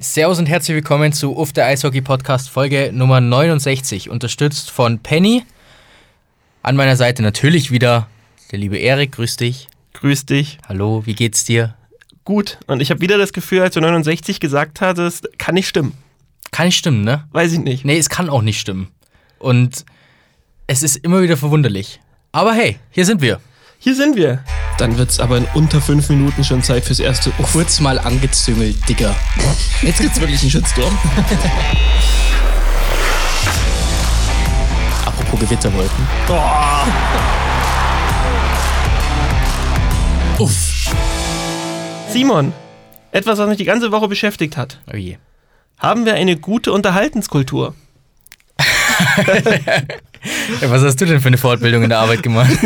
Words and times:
Servus 0.00 0.38
und 0.38 0.46
herzlich 0.46 0.76
willkommen 0.76 1.12
zu 1.12 1.36
Uff 1.36 1.52
der 1.52 1.66
Eishockey 1.66 2.00
Podcast 2.00 2.50
Folge 2.50 2.92
Nummer 2.94 3.20
69, 3.20 4.10
unterstützt 4.10 4.70
von 4.70 5.00
Penny. 5.00 5.42
An 6.62 6.76
meiner 6.76 6.94
Seite 6.94 7.20
natürlich 7.24 7.72
wieder 7.72 8.06
der 8.52 8.60
liebe 8.60 8.78
Erik, 8.78 9.10
grüß 9.10 9.38
dich. 9.38 9.66
Grüß 9.94 10.24
dich. 10.24 10.58
Hallo, 10.68 11.04
wie 11.04 11.14
geht's 11.14 11.42
dir? 11.42 11.74
Gut. 12.24 12.58
Und 12.68 12.80
ich 12.80 12.92
habe 12.92 13.00
wieder 13.00 13.18
das 13.18 13.32
Gefühl, 13.32 13.60
als 13.60 13.74
du 13.74 13.80
69 13.80 14.38
gesagt 14.38 14.80
hattest, 14.80 15.36
kann 15.36 15.56
nicht 15.56 15.66
stimmen. 15.66 15.94
Kann 16.52 16.66
nicht 16.66 16.78
stimmen, 16.78 17.02
ne? 17.02 17.26
Weiß 17.32 17.52
ich 17.52 17.58
nicht. 17.58 17.84
Nee, 17.84 17.98
es 17.98 18.08
kann 18.08 18.30
auch 18.30 18.42
nicht 18.42 18.60
stimmen. 18.60 18.92
Und 19.40 19.84
es 20.68 20.84
ist 20.84 20.94
immer 20.98 21.22
wieder 21.22 21.36
verwunderlich. 21.36 21.98
Aber 22.30 22.52
hey, 22.52 22.78
hier 22.90 23.04
sind 23.04 23.20
wir. 23.20 23.40
Hier 23.80 23.94
sind 23.94 24.16
wir. 24.16 24.42
Dann 24.76 24.98
wird's 24.98 25.20
aber 25.20 25.36
in 25.36 25.46
unter 25.54 25.80
fünf 25.80 26.08
Minuten 26.08 26.42
schon 26.42 26.64
Zeit 26.64 26.84
fürs 26.84 26.98
erste 26.98 27.30
Uff. 27.38 27.52
Kurz 27.52 27.78
mal 27.78 27.96
angezüngelt, 28.00 28.76
Digga. 28.88 29.14
Jetzt 29.82 30.00
gibt's 30.00 30.18
wirklich 30.20 30.40
einen 30.40 30.50
Shitstorm. 30.50 30.98
Apropos 35.06 35.38
Gewitterwolken. 35.38 36.08
Uff. 40.38 40.92
Simon, 42.10 42.52
etwas, 43.12 43.38
was 43.38 43.48
mich 43.48 43.58
die 43.58 43.64
ganze 43.64 43.92
Woche 43.92 44.08
beschäftigt 44.08 44.56
hat. 44.56 44.80
Oh 44.92 44.96
je. 44.96 45.18
Haben 45.78 46.04
wir 46.04 46.14
eine 46.14 46.36
gute 46.36 46.72
Unterhaltenskultur? 46.72 47.76
Ja, 50.60 50.70
was 50.70 50.82
hast 50.82 51.00
du 51.00 51.04
denn 51.06 51.20
für 51.20 51.28
eine 51.28 51.38
Fortbildung 51.38 51.82
in 51.82 51.88
der 51.90 51.98
Arbeit 51.98 52.22
gemacht? 52.22 52.50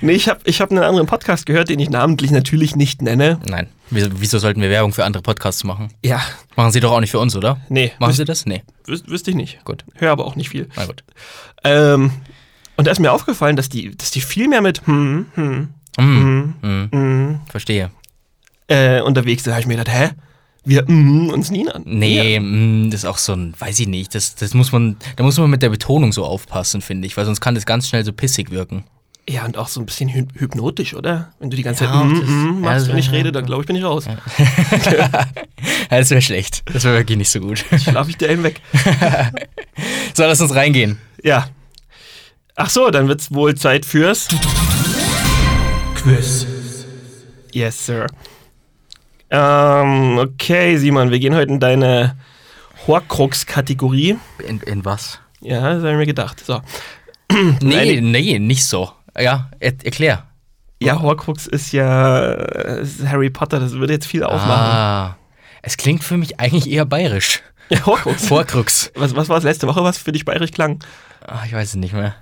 Nee, 0.00 0.12
ich 0.12 0.28
habe 0.28 0.40
ich 0.44 0.60
hab 0.60 0.70
einen 0.70 0.82
anderen 0.82 1.06
Podcast 1.06 1.46
gehört, 1.46 1.70
den 1.70 1.78
ich 1.78 1.88
namentlich 1.88 2.30
natürlich 2.30 2.76
nicht 2.76 3.00
nenne. 3.00 3.40
Nein. 3.46 3.68
Wieso, 3.90 4.38
sollten 4.38 4.60
wir 4.60 4.68
Werbung 4.68 4.92
für 4.92 5.04
andere 5.04 5.22
Podcasts 5.22 5.64
machen? 5.64 5.88
Ja, 6.04 6.20
Machen 6.56 6.72
sie 6.72 6.80
doch 6.80 6.92
auch 6.92 7.00
nicht 7.00 7.10
für 7.10 7.20
uns, 7.20 7.34
oder? 7.36 7.58
nee, 7.70 7.92
Machen 7.98 8.10
wüs 8.10 8.16
sie 8.18 8.24
das? 8.26 8.44
Nee. 8.44 8.62
wüs 8.84 9.04
wüsste 9.06 9.30
ich 9.30 9.36
nicht. 9.36 9.64
Gut. 9.64 9.84
Hör 9.94 10.12
aber 10.12 10.26
auch 10.26 10.36
nicht 10.36 10.50
viel. 10.50 10.68
Na 10.76 10.84
gut. 10.84 11.04
Ähm, 11.62 12.10
und 12.76 12.86
da 12.86 12.90
ist 12.90 12.98
mir 12.98 13.12
aufgefallen, 13.12 13.56
dass 13.56 13.70
die, 13.70 13.96
dass 13.96 14.10
die 14.10 14.20
viel 14.20 14.46
mehr 14.48 14.60
mit 14.60 14.86
hm, 14.86 15.26
hm, 15.36 15.68
Hm, 15.98 16.54
hm, 16.60 16.88
hm 16.92 17.40
verstehe. 17.48 17.90
äh, 18.68 19.00
unterwegs 19.00 19.44
sind. 19.44 19.52
Da 19.52 19.54
habe 19.54 19.60
ich 19.62 19.66
mir 19.68 19.76
gedacht, 19.76 19.96
hä? 19.96 20.10
Wir 20.64 20.84
mm, 20.90 21.28
uns 21.30 21.50
nie 21.50 21.68
an. 21.68 21.82
Nee, 21.84 22.40
mm, 22.40 22.90
das 22.90 23.00
ist 23.00 23.04
auch 23.04 23.18
so 23.18 23.32
ein, 23.34 23.54
weiß 23.58 23.78
ich 23.80 23.86
nicht, 23.88 24.14
das, 24.14 24.34
das 24.34 24.54
muss 24.54 24.72
man, 24.72 24.96
da 25.16 25.24
muss 25.24 25.36
man 25.38 25.50
mit 25.50 25.62
der 25.62 25.68
Betonung 25.68 26.12
so 26.12 26.24
aufpassen, 26.24 26.80
finde 26.80 27.06
ich, 27.06 27.16
weil 27.16 27.26
sonst 27.26 27.40
kann 27.40 27.54
das 27.54 27.66
ganz 27.66 27.88
schnell 27.88 28.04
so 28.04 28.12
pissig 28.12 28.50
wirken. 28.50 28.84
Ja, 29.28 29.44
und 29.46 29.56
auch 29.56 29.68
so 29.68 29.80
ein 29.80 29.86
bisschen 29.86 30.10
hy 30.10 30.26
hypnotisch, 30.36 30.92
oder? 30.94 31.32
Wenn 31.38 31.48
du 31.50 31.56
die 31.56 31.62
ganze 31.62 31.84
Ja, 31.84 31.92
Zeit 31.92 32.06
mm, 32.06 32.20
das- 32.20 32.28
mm, 32.28 32.60
machst 32.60 32.66
also, 32.72 32.92
und 32.92 32.98
ich 32.98 33.06
ja, 33.06 33.12
rede, 33.12 33.32
dann 33.32 33.46
glaube 33.46 33.62
ich, 33.62 33.66
bin 33.66 33.76
ich 33.76 33.84
raus. 33.84 34.04
Ja, 34.06 35.26
das 35.90 36.10
wäre 36.10 36.20
schlecht. 36.22 36.62
Das 36.72 36.84
wäre 36.84 36.96
wirklich 36.98 37.16
nicht 37.18 37.30
so 37.30 37.40
gut. 37.40 37.64
Schlaf 37.82 38.08
ich 38.08 38.16
dir 38.16 38.28
eben 38.30 38.42
weg. 38.42 38.60
So, 40.16 40.22
lass 40.22 40.40
uns 40.40 40.54
reingehen. 40.54 40.98
Ja. 41.24 41.48
Ach 42.54 42.70
so, 42.70 42.90
dann 42.90 43.08
wird's 43.08 43.32
wohl 43.34 43.56
Zeit 43.56 43.84
fürs 43.84 44.28
Quiz. 45.96 46.46
Yes, 47.52 47.84
sir. 47.86 48.06
Ähm, 49.36 50.18
okay, 50.18 50.76
Simon, 50.76 51.10
wir 51.10 51.18
gehen 51.18 51.34
heute 51.34 51.50
in 51.52 51.58
deine 51.58 52.16
Horcrux-Kategorie. 52.86 54.16
In, 54.46 54.60
in 54.60 54.84
was? 54.84 55.18
Ja, 55.40 55.60
das 55.74 55.78
habe 55.78 55.90
ich 55.92 55.96
mir 55.96 56.06
gedacht. 56.06 56.44
So. 56.44 56.60
Nee, 57.60 57.98
Eine- 57.98 58.00
nee, 58.02 58.38
nicht 58.38 58.64
so. 58.64 58.92
Ja, 59.18 59.50
er, 59.58 59.72
erklär. 59.84 60.26
Ja, 60.80 61.00
Horcrux 61.00 61.46
ist 61.46 61.72
ja 61.72 62.32
ist 62.32 63.06
Harry 63.06 63.30
Potter, 63.30 63.58
das 63.58 63.72
würde 63.72 63.92
jetzt 63.94 64.06
viel 64.06 64.22
aufmachen. 64.22 64.50
Ah, 64.76 65.16
es 65.62 65.76
klingt 65.76 66.04
für 66.04 66.16
mich 66.16 66.38
eigentlich 66.38 66.70
eher 66.70 66.84
bayerisch. 66.84 67.42
Ja, 67.70 67.84
Horcrux. 67.86 68.26
Vorkrux. 68.28 68.92
Was, 68.94 69.16
was 69.16 69.28
war 69.28 69.38
es 69.38 69.44
letzte 69.44 69.66
Woche, 69.66 69.82
was 69.82 69.98
für 69.98 70.12
dich 70.12 70.24
bayerisch 70.24 70.50
klang? 70.52 70.80
Ah, 71.26 71.42
ich 71.46 71.52
weiß 71.54 71.70
es 71.70 71.74
nicht 71.76 71.94
mehr. 71.94 72.14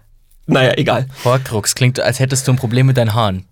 Naja, 0.47 0.73
egal. 0.77 1.07
Vorkrux 1.15 1.75
klingt, 1.75 1.99
als 2.01 2.21
hättest 2.21 2.47
du 2.47 2.53
ein 2.53 2.57
Problem 2.57 2.87
mit 2.87 2.97
deinen 2.97 3.15
Haaren. 3.15 3.47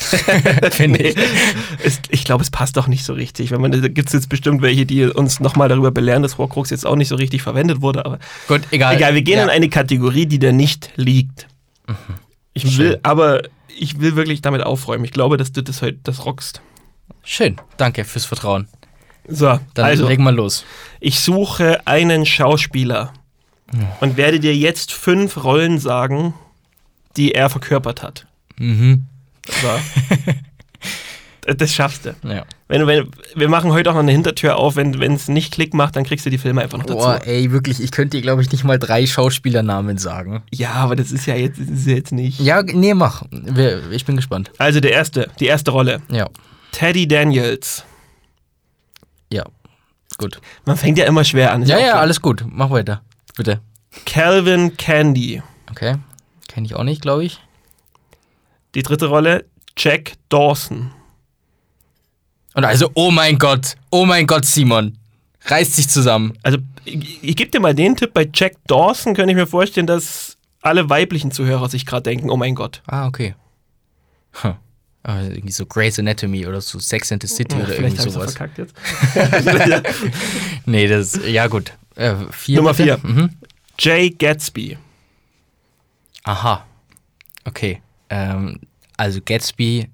Finde 0.70 0.98
ich. 1.02 1.16
Ich 2.10 2.24
glaube, 2.24 2.42
es 2.42 2.50
passt 2.50 2.76
doch 2.76 2.86
nicht 2.86 3.04
so 3.04 3.12
richtig. 3.12 3.50
Wenn 3.50 3.60
man, 3.60 3.70
da 3.72 3.88
gibt 3.88 4.08
es 4.08 4.12
jetzt 4.12 4.28
bestimmt 4.28 4.62
welche, 4.62 4.86
die 4.86 5.04
uns 5.04 5.40
nochmal 5.40 5.68
darüber 5.68 5.90
belehren, 5.90 6.22
dass 6.22 6.38
Horcrux 6.38 6.70
jetzt 6.70 6.86
auch 6.86 6.96
nicht 6.96 7.08
so 7.08 7.16
richtig 7.16 7.42
verwendet 7.42 7.80
wurde. 7.82 8.04
Aber 8.06 8.18
Gut, 8.48 8.62
egal. 8.70 8.96
egal, 8.96 9.14
wir 9.14 9.22
gehen 9.22 9.36
ja. 9.36 9.44
in 9.44 9.50
eine 9.50 9.68
Kategorie, 9.68 10.26
die 10.26 10.38
da 10.38 10.52
nicht 10.52 10.90
liegt. 10.96 11.48
Ich 12.52 12.78
will, 12.78 12.92
Schön. 12.92 13.00
aber 13.02 13.42
ich 13.78 14.00
will 14.00 14.16
wirklich 14.16 14.42
damit 14.42 14.62
aufräumen. 14.62 15.04
Ich 15.04 15.12
glaube, 15.12 15.36
dass 15.36 15.52
du 15.52 15.62
das 15.62 15.82
heute 15.82 15.98
das 16.02 16.24
rockst. 16.24 16.60
Schön, 17.22 17.56
danke 17.76 18.04
fürs 18.04 18.24
Vertrauen. 18.24 18.68
So, 19.28 19.60
Dann 19.74 19.84
also, 19.84 20.08
legen 20.08 20.24
wir 20.24 20.32
los. 20.32 20.64
ich 20.98 21.20
suche 21.20 21.86
einen 21.86 22.26
Schauspieler 22.26 23.12
und 24.00 24.16
werde 24.16 24.40
dir 24.40 24.56
jetzt 24.56 24.92
fünf 24.92 25.44
Rollen 25.44 25.78
sagen, 25.78 26.34
die 27.16 27.32
er 27.32 27.50
verkörpert 27.50 28.02
hat. 28.02 28.26
Mhm. 28.58 29.04
So. 29.62 31.52
das 31.54 31.74
schaffst 31.74 32.06
du. 32.06 32.14
Ja. 32.22 32.44
Wenn, 32.68 32.86
wenn, 32.86 33.08
wir 33.34 33.48
machen 33.48 33.72
heute 33.72 33.90
auch 33.90 33.94
noch 33.94 34.00
eine 34.00 34.12
Hintertür 34.12 34.56
auf. 34.56 34.76
Wenn 34.76 35.00
es 35.00 35.28
nicht 35.28 35.52
Klick 35.52 35.74
macht, 35.74 35.96
dann 35.96 36.04
kriegst 36.04 36.24
du 36.26 36.30
die 36.30 36.38
Filme 36.38 36.62
einfach 36.62 36.78
noch 36.78 36.86
dazu. 36.86 36.98
Boah, 36.98 37.20
ey, 37.24 37.50
wirklich, 37.50 37.80
ich 37.82 37.90
könnte 37.90 38.16
dir, 38.16 38.22
glaube 38.22 38.42
ich, 38.42 38.52
nicht 38.52 38.64
mal 38.64 38.78
drei 38.78 39.06
Schauspielernamen 39.06 39.98
sagen. 39.98 40.42
Ja, 40.52 40.72
aber 40.74 40.96
das 40.96 41.12
ist 41.12 41.26
ja 41.26 41.34
jetzt, 41.34 41.58
ist 41.58 41.86
ja 41.86 41.94
jetzt 41.94 42.12
nicht. 42.12 42.40
Ja, 42.40 42.62
nee, 42.62 42.94
mach. 42.94 43.24
Ich 43.90 44.04
bin 44.04 44.16
gespannt. 44.16 44.50
Also 44.58 44.80
der 44.80 44.92
erste, 44.92 45.28
die 45.40 45.46
erste 45.46 45.70
Rolle. 45.70 46.00
Ja, 46.08 46.28
Teddy 46.72 47.08
Daniels. 47.08 47.84
ja. 49.32 49.44
Gut. 50.18 50.38
Man 50.66 50.76
fängt 50.76 50.98
ja 50.98 51.06
immer 51.06 51.24
schwer 51.24 51.50
an. 51.52 51.62
Ja, 51.62 51.78
ja, 51.78 51.88
klar. 51.88 52.00
alles 52.00 52.20
gut. 52.20 52.44
Mach 52.46 52.68
weiter. 52.70 53.00
Bitte. 53.36 53.60
Calvin 54.04 54.76
Candy. 54.76 55.42
Okay. 55.70 55.96
Kenne 56.46 56.66
ich 56.66 56.74
auch 56.74 56.84
nicht, 56.84 57.00
glaube 57.00 57.24
ich. 57.24 57.40
Die 58.74 58.82
dritte 58.82 59.06
Rolle, 59.06 59.44
Jack 59.76 60.12
Dawson. 60.28 60.92
Und 62.54 62.64
also, 62.64 62.90
oh 62.94 63.10
mein 63.10 63.38
Gott. 63.38 63.76
Oh 63.90 64.04
mein 64.06 64.26
Gott, 64.26 64.44
Simon. 64.44 64.98
Reißt 65.44 65.76
sich 65.76 65.88
zusammen. 65.88 66.34
Also, 66.42 66.58
ich, 66.84 67.22
ich 67.22 67.36
gebe 67.36 67.50
dir 67.50 67.60
mal 67.60 67.74
den 67.74 67.96
Tipp, 67.96 68.12
bei 68.12 68.28
Jack 68.32 68.56
Dawson 68.66 69.14
könnte 69.14 69.30
ich 69.30 69.36
mir 69.36 69.46
vorstellen, 69.46 69.86
dass 69.86 70.36
alle 70.60 70.90
weiblichen 70.90 71.30
Zuhörer 71.30 71.68
sich 71.68 71.86
gerade 71.86 72.02
denken, 72.02 72.30
oh 72.30 72.36
mein 72.36 72.54
Gott. 72.54 72.82
Ah, 72.86 73.06
okay. 73.06 73.34
Huh. 74.42 74.54
Ah, 75.02 75.22
irgendwie 75.22 75.50
so 75.52 75.64
Grey's 75.64 75.98
Anatomy 75.98 76.46
oder 76.46 76.60
so 76.60 76.78
Sex 76.78 77.10
and 77.10 77.22
the 77.22 77.28
City 77.28 77.56
oder 77.56 77.68
Vielleicht 77.68 77.96
irgendwie 77.96 77.98
habe 78.00 78.08
ich 78.08 78.14
sowas. 78.14 78.34
verkackt 78.34 78.58
jetzt. 78.58 78.74
Nee, 80.66 80.86
das, 80.88 81.18
ja 81.26 81.46
gut. 81.46 81.72
Äh, 81.96 82.14
vier 82.30 82.56
Nummer 82.56 82.74
bitte? 82.74 82.98
vier. 82.98 83.10
Mhm. 83.10 83.30
Jay 83.78 84.10
Gatsby. 84.10 84.76
Aha. 86.24 86.66
Okay. 87.46 87.80
Ähm, 88.10 88.60
also 88.96 89.20
Gatsby, 89.24 89.88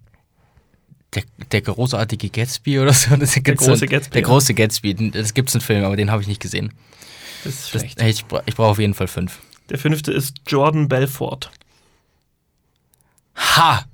der, 1.15 1.23
der 1.53 1.61
großartige 1.61 2.29
Gatsby 2.31 2.81
oder 2.81 2.93
so. 2.93 3.15
Das 3.17 3.35
gibt's 3.35 3.65
große 3.65 3.77
so- 3.81 3.87
Gatsby, 3.87 4.13
Der 4.13 4.23
ja. 4.23 4.27
große 4.29 4.55
Gatsby. 4.55 5.11
Das 5.11 5.33
gibt's 5.35 5.55
einen 5.55 5.61
Film, 5.63 5.85
aber 5.85 5.97
den 5.97 6.11
habe 6.11 6.23
ich 6.23 6.29
nicht 6.29 6.41
gesehen. 6.43 6.73
Das 7.45 7.55
ist 7.55 7.75
Das, 7.75 7.81
schlecht. 7.83 8.03
hey, 8.03 8.11
ich 8.11 8.25
ich 8.47 8.55
brauche 8.57 8.69
auf 8.71 8.79
jeden 8.79 8.95
Fall 8.95 9.07
fünf. 9.07 9.39
Der 9.71 9.79
fünfte 9.79 10.13
ist 10.13 10.39
Jordan 10.47 10.89
Belfort. 10.89 11.51
Ha! 13.37 13.85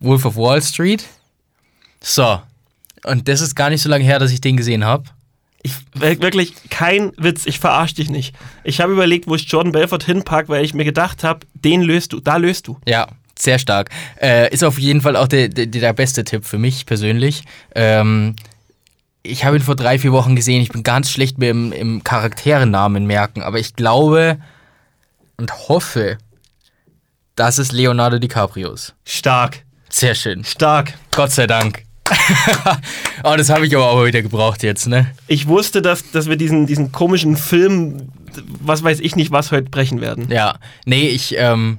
Wolf 0.00 0.24
of 0.24 0.36
Wall 0.36 0.62
Street. 0.62 1.04
So. 2.00 2.40
Und 3.04 3.26
das 3.28 3.40
ist 3.40 3.54
gar 3.54 3.70
nicht 3.70 3.82
so 3.82 3.88
lange 3.88 4.04
her, 4.04 4.18
dass 4.18 4.30
ich 4.30 4.40
den 4.40 4.56
gesehen 4.56 4.84
habe. 4.84 5.04
Ich, 5.62 5.72
wir- 5.94 6.20
wirklich, 6.22 6.54
kein 6.70 7.12
Witz, 7.16 7.44
ich 7.46 7.58
verarsche 7.58 7.96
dich 7.96 8.10
nicht. 8.10 8.34
Ich 8.64 8.80
habe 8.80 8.92
überlegt, 8.92 9.26
wo 9.26 9.34
ich 9.34 9.48
Jordan 9.50 9.72
Belfort 9.72 10.04
hinpack, 10.04 10.48
weil 10.48 10.64
ich 10.64 10.72
mir 10.74 10.84
gedacht 10.84 11.24
habe, 11.24 11.40
den 11.54 11.82
löst 11.82 12.12
du, 12.12 12.20
da 12.20 12.36
löst 12.36 12.68
du. 12.68 12.78
Ja, 12.86 13.08
sehr 13.38 13.58
stark. 13.58 13.90
Äh, 14.20 14.52
ist 14.52 14.62
auf 14.64 14.78
jeden 14.78 15.00
Fall 15.00 15.16
auch 15.16 15.28
der, 15.28 15.48
der, 15.48 15.66
der 15.66 15.92
beste 15.92 16.24
Tipp 16.24 16.44
für 16.44 16.58
mich 16.58 16.86
persönlich. 16.86 17.42
Ähm, 17.74 18.36
ich 19.24 19.44
habe 19.44 19.56
ihn 19.56 19.62
vor 19.62 19.76
drei, 19.76 19.98
vier 19.98 20.12
Wochen 20.12 20.36
gesehen. 20.36 20.62
Ich 20.62 20.70
bin 20.70 20.82
ganz 20.84 21.10
schlecht 21.10 21.38
mit 21.38 21.50
im, 21.50 21.72
im 21.72 22.04
Charakterennamen 22.04 23.04
merken, 23.06 23.42
aber 23.42 23.58
ich 23.58 23.74
glaube 23.74 24.38
und 25.36 25.68
hoffe, 25.68 26.18
dass 27.36 27.58
es 27.58 27.72
Leonardo 27.72 28.18
DiCaprio 28.18 28.72
ist. 28.72 28.94
Stark, 29.04 29.64
Sehr 29.90 30.14
schön. 30.14 30.44
stark. 30.44 30.94
Gott 31.12 31.30
sei 31.32 31.46
Dank. 31.46 31.84
oh, 33.24 33.34
das 33.36 33.50
habe 33.50 33.66
ich 33.66 33.74
aber 33.74 33.90
auch 33.90 34.04
wieder 34.04 34.22
gebraucht 34.22 34.62
jetzt, 34.62 34.86
ne? 34.86 35.10
Ich 35.26 35.46
wusste, 35.46 35.82
dass, 35.82 36.10
dass 36.10 36.28
wir 36.28 36.36
diesen, 36.36 36.66
diesen 36.66 36.92
komischen 36.92 37.36
Film, 37.36 38.08
was 38.60 38.82
weiß 38.82 39.00
ich 39.00 39.16
nicht, 39.16 39.30
was 39.30 39.52
heute 39.52 39.70
brechen 39.70 40.00
werden. 40.00 40.28
Ja, 40.30 40.58
nee, 40.84 41.08
ich 41.08 41.36
ähm, 41.36 41.78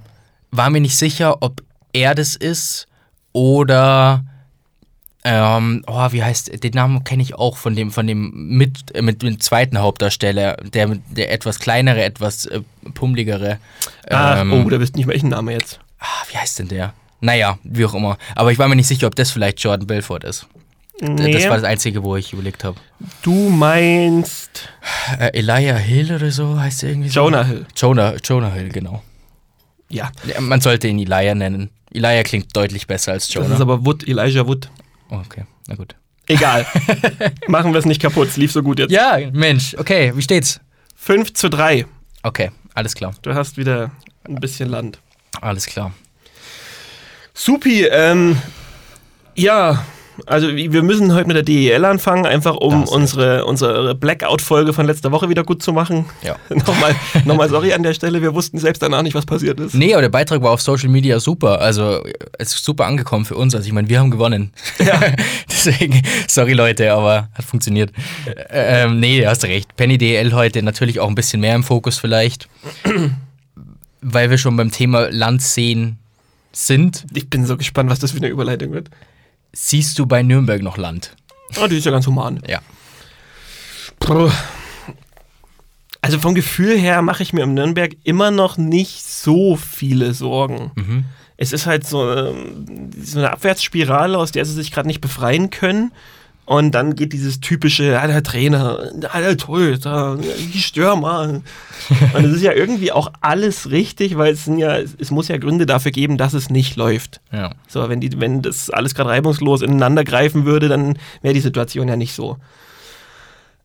war 0.52 0.70
mir 0.70 0.81
nicht 0.81 0.98
sicher, 0.98 1.42
ob 1.42 1.62
er 1.94 2.16
das 2.16 2.36
ist 2.36 2.88
oder 3.34 4.24
ähm, 5.24 5.84
oh, 5.86 6.08
wie 6.12 6.24
heißt 6.24 6.64
den 6.64 6.74
Namen 6.74 7.04
kenne 7.04 7.22
ich 7.22 7.36
auch 7.36 7.58
von 7.58 7.76
dem 7.76 7.92
von 7.92 8.08
dem 8.08 8.31
mit 8.34 8.96
äh, 8.96 9.02
mit 9.02 9.22
dem 9.22 9.40
zweiten 9.40 9.80
Hauptdarsteller, 9.80 10.56
der 10.58 10.96
der 11.10 11.31
etwas 11.31 11.60
kleinere, 11.60 12.04
etwas 12.04 12.46
äh, 12.46 12.62
pummeligere. 12.94 13.60
Ah, 14.10 14.42
ähm, 14.42 14.54
oh, 14.54 14.70
da 14.70 14.80
wisst 14.80 14.96
nicht 14.96 15.08
welchen 15.08 15.30
Name 15.30 15.52
jetzt. 15.52 15.80
ah, 16.00 16.06
wie 16.31 16.38
heißt 16.38 16.60
denn 16.60 16.70
der? 16.70 16.94
Naja, 17.21 17.57
wie 17.63 17.86
auch 17.86 17.94
immer. 17.94 18.18
Aber 18.36 18.51
ich 18.51 18.60
war 18.60 18.68
mir 18.68 18.75
nicht 18.75 18.88
sicher, 18.88 19.07
ob 19.07 19.16
das 19.16 19.31
vielleicht 19.31 19.60
Jordan 19.62 19.88
Belfort 19.88 20.24
ist. 20.24 20.48
Nee, 21.01 21.31
Das 21.31 21.45
war 21.48 21.56
das 21.56 21.63
Einzige, 21.63 22.04
wo 22.04 22.16
ich 22.18 22.33
überlegt 22.33 22.63
habe. 22.66 22.77
du 23.21 23.50
meinst 23.50 24.69
Äh, 25.18 25.38
Elijah 25.38 25.77
Hill 25.77 26.13
oder 26.13 26.30
so 26.31 26.60
heißt 26.60 26.83
er 26.83 26.89
irgendwie 26.89 27.10
so? 27.10 27.21
Jonah 27.21 27.44
Hill. 27.45 27.66
Jonah, 27.75 28.16
Jonah 28.24 28.51
Hill, 28.51 28.69
genau. 28.69 29.01
Ja, 29.89 30.12
Man 30.39 30.60
sollte 30.62 30.88
ihn 30.88 31.00
Elijah 31.00 31.36
nennen. 31.36 31.69
Elijah 31.92 32.24
klingt 32.24 32.56
deutlich 32.56 32.86
besser 32.86 33.13
als 33.13 33.27
das 33.27 33.33
Jonah. 33.36 33.56
ist 33.56 33.62
aber 33.62 33.86
Wood, 33.86 34.07
Elijah 34.07 34.45
Wood. 34.45 34.69
Oh, 35.10 35.16
okay, 35.25 35.45
na 35.68 35.75
gut. 35.75 35.95
Egal. 36.27 36.66
Machen 37.48 37.74
wir 37.74 37.80
es 37.80 37.86
nicht 37.86 38.01
kaputt, 38.01 38.27
es 38.27 38.38
lief 38.38 38.51
so 38.51 38.62
gut 38.62 38.77
jetzt. 38.80 38.92
Ja, 38.92 39.18
Mensch, 39.31 39.75
okay, 39.80 40.12
wie 40.16 40.21
steht's? 40.21 40.60
5 40.95 41.33
zu 41.33 41.50
3. 41.50 41.86
Okay, 42.24 42.51
alles 42.75 42.94
klar, 42.94 43.13
Du 43.24 43.33
hast 43.33 43.57
wieder 43.57 43.89
ein 44.25 44.36
bisschen 44.36 44.69
Land. 44.69 45.00
alles 45.42 45.66
klar. 45.66 45.92
Supi, 47.39 47.86
ähm, 47.86 48.38
ja, 49.33 49.86
also 50.25 50.53
wir 50.53 50.83
müssen 50.83 51.13
heute 51.13 51.25
mit 51.25 51.38
der 51.38 51.44
DEL 51.44 51.86
anfangen, 51.86 52.25
einfach 52.25 52.57
um 52.57 52.83
unsere, 52.83 53.45
unsere 53.45 53.95
Blackout-Folge 53.95 54.74
von 54.74 54.86
letzter 54.86 55.13
Woche 55.13 55.30
wieder 55.30 55.45
gut 55.45 55.63
zu 55.63 55.71
machen. 55.71 56.03
Ja. 56.21 56.36
nochmal, 56.50 56.94
nochmal 57.24 57.47
sorry 57.47 57.71
an 57.71 57.81
der 57.81 57.94
Stelle, 57.94 58.21
wir 58.21 58.36
wussten 58.36 58.57
selbst 58.57 58.81
danach 58.81 59.03
nicht, 59.03 59.15
was 59.15 59.25
passiert 59.25 59.57
ist. 59.62 59.74
Nee, 59.74 59.94
aber 59.94 60.01
der 60.01 60.09
Beitrag 60.09 60.41
war 60.41 60.51
auf 60.51 60.62
Social 60.62 60.89
Media 60.89 61.18
super. 61.21 61.62
Also 61.62 62.03
es 62.38 62.56
ist 62.56 62.65
super 62.65 62.86
angekommen 62.86 63.24
für 63.24 63.38
uns. 63.38 63.56
Also 63.56 63.65
ich 63.65 63.74
meine, 63.74 63.88
wir 63.88 64.01
haben 64.01 64.12
gewonnen. 64.12 64.51
Ja. 64.77 65.00
Deswegen, 65.50 66.01
sorry 66.27 66.51
Leute, 66.51 66.92
aber 66.92 67.30
hat 67.33 67.45
funktioniert. 67.45 67.94
Äh, 68.50 68.83
ähm, 68.83 69.00
nee, 69.00 69.25
hast 69.25 69.45
recht. 69.45 69.77
Penny 69.77 69.97
DL 69.97 70.33
heute 70.33 70.62
natürlich 70.62 71.00
auch 71.00 71.07
ein 71.07 71.15
bisschen 71.15 71.39
mehr 71.39 71.56
im 71.56 71.63
Fokus 71.63 72.00
vielleicht. 72.00 72.50
weil 74.01 74.30
wir 74.30 74.38
schon 74.38 74.57
beim 74.57 74.71
Thema 74.71 75.09
Land 75.09 75.42
sehen 75.42 76.00
sind. 76.51 77.06
Ich 77.13 77.30
bin 77.30 77.46
so 77.46 77.57
gespannt, 77.57 77.90
was 77.90 78.00
das 78.00 78.12
für 78.12 78.18
eine 78.18 78.28
Überleitung 78.28 78.72
wird. 78.72 78.90
Siehst 79.54 79.98
du 80.00 80.06
bei 80.06 80.24
Nürnberg 80.24 80.62
noch 80.62 80.78
Land? 80.78 81.16
Oh, 81.62 81.68
die 81.68 81.78
ist 81.78 81.86
ja 81.86 81.92
ganz 81.92 82.06
human. 82.07 82.42
Ja. 82.48 82.62
Puh. 84.00 84.30
Also 86.01 86.19
vom 86.19 86.34
Gefühl 86.34 86.78
her 86.78 87.01
mache 87.01 87.24
ich 87.24 87.34
mir 87.34 87.44
um 87.44 87.54
Nürnberg 87.54 87.96
immer 88.04 88.31
noch 88.31 88.57
nicht 88.57 89.04
so 89.04 89.56
viele 89.56 90.13
Sorgen. 90.13 90.72
Mhm. 90.75 91.06
Es 91.36 91.51
ist 91.51 91.66
halt 91.66 91.86
so, 91.86 92.12
ähm, 92.12 92.92
so 93.02 93.19
eine 93.19 93.31
Abwärtsspirale, 93.31 94.18
aus 94.18 94.31
der 94.31 94.45
sie 94.45 94.54
sich 94.54 94.72
gerade 94.72 94.88
nicht 94.88 95.02
befreien 95.02 95.50
können. 95.50 95.92
Und 96.50 96.72
dann 96.72 96.96
geht 96.96 97.13
dieses 97.13 97.42
typische, 97.42 97.84
ja, 97.84 98.07
der 98.07 98.24
Trainer, 98.24 98.92
ja, 99.00 99.22
der 99.22 99.38
Torhüter, 99.38 100.18
die 100.18 100.57
Stürmer. 100.57 101.42
Und 102.16 102.25
es 102.25 102.38
ist 102.38 102.42
ja 102.42 102.54
irgendwie 102.54 102.92
auch 102.92 103.12
alles 103.22 103.69
richtig, 103.69 104.18
weil 104.18 104.34
es 104.34 104.48
ja, 104.48 104.80
es 104.80 105.12
muss 105.12 105.28
ja 105.28 105.38
Gründe 105.38 105.68
dafür 105.68 105.92
geben, 105.92 106.18
dass 106.18 106.34
es 106.34 106.50
nicht 106.50 106.75
läuft. 106.75 107.22
Ja. 107.31 107.51
So, 107.68 107.88
wenn, 107.88 108.01
die, 108.01 108.19
wenn 108.19 108.42
das 108.42 108.72
alles 108.72 108.96
gerade 108.96 109.12
reibungslos 109.12 109.62
ineinander 109.62 110.04
greifen 110.04 110.46
würde, 110.46 110.69
dann 110.69 110.98
wäre 111.22 111.36
die 111.36 111.40
Situation 111.40 111.88
ja 111.88 111.96
nicht 111.96 112.16
so. 112.16 112.38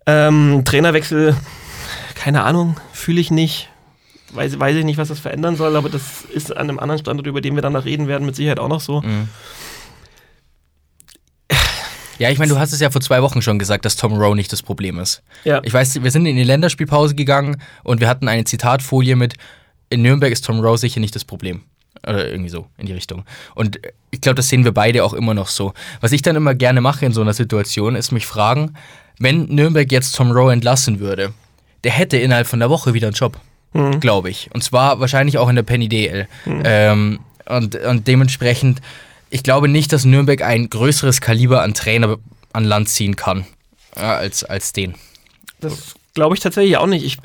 Ähm, 0.05 0.61
Trainerwechsel, 0.67 1.35
keine 2.15 2.43
Ahnung, 2.43 2.77
fühle 2.93 3.23
ich 3.23 3.31
nicht. 3.31 3.71
Weiß, 4.35 4.61
weiß 4.61 4.77
ich 4.77 4.85
nicht, 4.85 4.99
was 4.99 5.09
das 5.09 5.21
verändern 5.21 5.57
soll, 5.57 5.75
aber 5.77 5.89
das 5.89 6.27
ist 6.35 6.55
an 6.55 6.69
einem 6.69 6.79
anderen 6.79 7.01
Standort, 7.01 7.27
über 7.27 7.41
den 7.41 7.55
wir 7.55 7.63
dann 7.63 7.73
noch 7.73 7.87
reden 7.87 8.09
werden, 8.09 8.27
mit 8.27 8.37
Sicherheit 8.37 8.61
auch 8.61 8.69
noch 8.69 8.83
so. 8.83 9.01
Mhm. 9.01 9.31
Ja, 12.19 12.31
ich 12.31 12.39
meine, 12.39 12.53
du 12.53 12.59
hast 12.59 12.73
es 12.73 12.81
ja 12.81 12.91
vor 12.91 13.01
zwei 13.01 13.23
Wochen 13.23 13.43
schon 13.43 13.59
gesagt, 13.59 13.85
dass 13.85 13.97
Tom 13.97 14.15
Rowe 14.15 14.37
nicht 14.37 14.53
das 14.53 14.63
Problem 14.63 14.99
ist. 14.99 15.23
Ja. 15.45 15.61
Ich 15.65 15.73
weiß, 15.73 16.03
wir 16.03 16.11
sind 16.11 16.27
in 16.27 16.37
die 16.37 16.45
Länderspielpause 16.45 17.15
gegangen 17.15 17.61
und 17.83 18.01
wir 18.01 18.09
hatten 18.09 18.29
eine 18.29 18.45
Zitatfolie 18.45 19.17
mit 19.17 19.35
in 19.91 20.03
Nürnberg 20.03 20.33
ist 20.33 20.45
Tom 20.45 20.61
Rowe 20.61 20.79
sicher 20.79 21.01
nicht 21.01 21.15
das 21.15 21.25
Problem. 21.25 21.63
Oder 22.07 22.29
irgendwie 22.31 22.51
so 22.51 22.67
in 22.77 22.87
die 22.87 22.93
Richtung. 22.93 23.25
Und 23.55 23.79
ich 24.11 24.21
glaube, 24.21 24.35
das 24.35 24.49
sehen 24.49 24.65
wir 24.65 24.73
beide 24.73 25.05
auch 25.05 25.15
immer 25.15 25.33
noch 25.33 25.49
so. 25.49 25.73
Was 26.01 26.13
ich 26.13 26.23
dann 26.23 26.37
immer 26.37 26.55
gerne 26.55 26.81
mache 26.81 27.07
in 27.07 27.13
so 27.13 27.23
einer 27.23 27.33
Situation, 27.33 27.95
ist 27.97 28.13
mich 28.13 28.27
fragen, 28.27 28.75
wenn 29.19 29.47
Nürnberg 29.47 29.91
jetzt 29.91 30.15
Tom 30.17 30.33
Rowe 30.33 30.53
entlassen 30.53 31.01
würde, 31.01 31.33
der 31.85 31.93
hätte 31.93 32.17
innerhalb 32.17 32.47
von 32.47 32.59
der 32.59 32.69
Woche 32.71 32.95
wieder 32.95 33.07
einen 33.07 33.15
Job, 33.15 33.39
glaube 34.01 34.31
ich. 34.31 34.51
Und 34.53 34.63
zwar 34.63 35.01
wahrscheinlich 35.01 35.39
auch 35.39 35.49
in 35.49 35.57
der 35.57 35.63
Penny 35.63 35.89
DL. 35.89 36.27
Ähm, 36.65 37.21
und, 37.47 37.77
und 37.77 38.07
dementsprechend, 38.07 38.81
ich 39.35 39.43
glaube 39.43 39.67
nicht, 39.67 39.93
dass 39.93 40.05
Nürnberg 40.05 40.43
ein 40.43 40.71
größeres 40.71 41.21
Kaliber 41.21 41.63
an 41.63 41.75
Trainer 41.75 42.19
an 42.53 42.63
Land 42.63 42.89
ziehen 42.89 43.17
kann, 43.17 43.45
ja, 43.97 44.15
als, 44.15 44.45
als 44.45 44.73
den. 44.73 44.95
Das 45.59 45.97
glaube 46.15 46.37
ich 46.37 46.41
tatsächlich 46.41 46.77
auch 46.77 46.87
nicht. 46.87 47.05
Ich, 47.05 47.19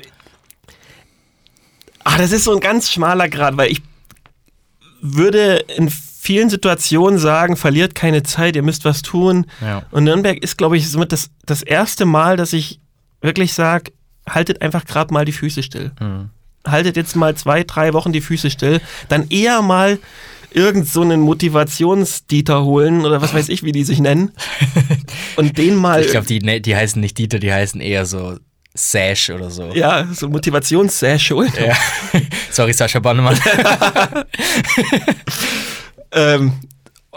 ah, 2.02 2.18
das 2.18 2.32
ist 2.32 2.42
so 2.42 2.52
ein 2.52 2.58
ganz 2.58 2.90
schmaler 2.90 3.28
Grad, 3.28 3.56
weil 3.56 3.70
ich 3.70 3.80
würde 5.00 5.64
in 5.76 5.88
vielen 5.88 6.50
Situationen 6.50 7.20
sagen, 7.20 7.56
verliert 7.56 7.94
keine 7.94 8.24
Zeit, 8.24 8.56
ihr 8.56 8.64
müsst 8.64 8.84
was 8.84 9.02
tun. 9.02 9.46
Ja. 9.60 9.84
Und 9.92 10.02
Nürnberg 10.02 10.42
ist, 10.42 10.58
glaube 10.58 10.76
ich, 10.76 10.90
somit 10.90 11.12
das, 11.12 11.30
das 11.46 11.62
erste 11.62 12.06
Mal, 12.06 12.36
dass 12.36 12.52
ich 12.52 12.80
wirklich 13.20 13.54
sage, 13.54 13.92
haltet 14.28 14.62
einfach 14.62 14.84
gerade 14.84 15.14
mal 15.14 15.24
die 15.24 15.32
Füße 15.32 15.62
still. 15.62 15.92
Haltet 16.66 16.96
jetzt 16.96 17.14
mal 17.14 17.36
zwei, 17.36 17.62
drei 17.62 17.92
Wochen 17.92 18.12
die 18.12 18.20
Füße 18.20 18.50
still. 18.50 18.80
Dann 19.08 19.28
eher 19.28 19.62
mal 19.62 20.00
irgend 20.52 20.88
so 20.88 21.02
einen 21.02 21.20
Motivationsdieter 21.20 22.64
holen 22.64 23.04
oder 23.06 23.20
was 23.22 23.32
weiß 23.34 23.48
ich, 23.48 23.62
wie 23.62 23.72
die 23.72 23.84
sich 23.84 24.00
nennen. 24.00 24.32
Und 25.36 25.58
den 25.58 25.74
mal. 25.76 26.00
Ich 26.04 26.10
glaube, 26.10 26.26
die, 26.26 26.40
ne, 26.40 26.60
die 26.60 26.74
heißen 26.76 27.00
nicht 27.00 27.18
Dieter, 27.18 27.38
die 27.38 27.52
heißen 27.52 27.80
eher 27.80 28.06
so 28.06 28.36
Sash 28.74 29.30
oder 29.30 29.50
so. 29.50 29.70
ja, 29.74 30.06
so 30.12 30.28
Motivationssash 30.28 31.30
holen. 31.32 31.52
Ja. 31.58 31.74
Sorry, 32.50 32.72
Sascha 32.72 33.00
Bannemann. 33.00 33.36
Ähm, 36.12 36.54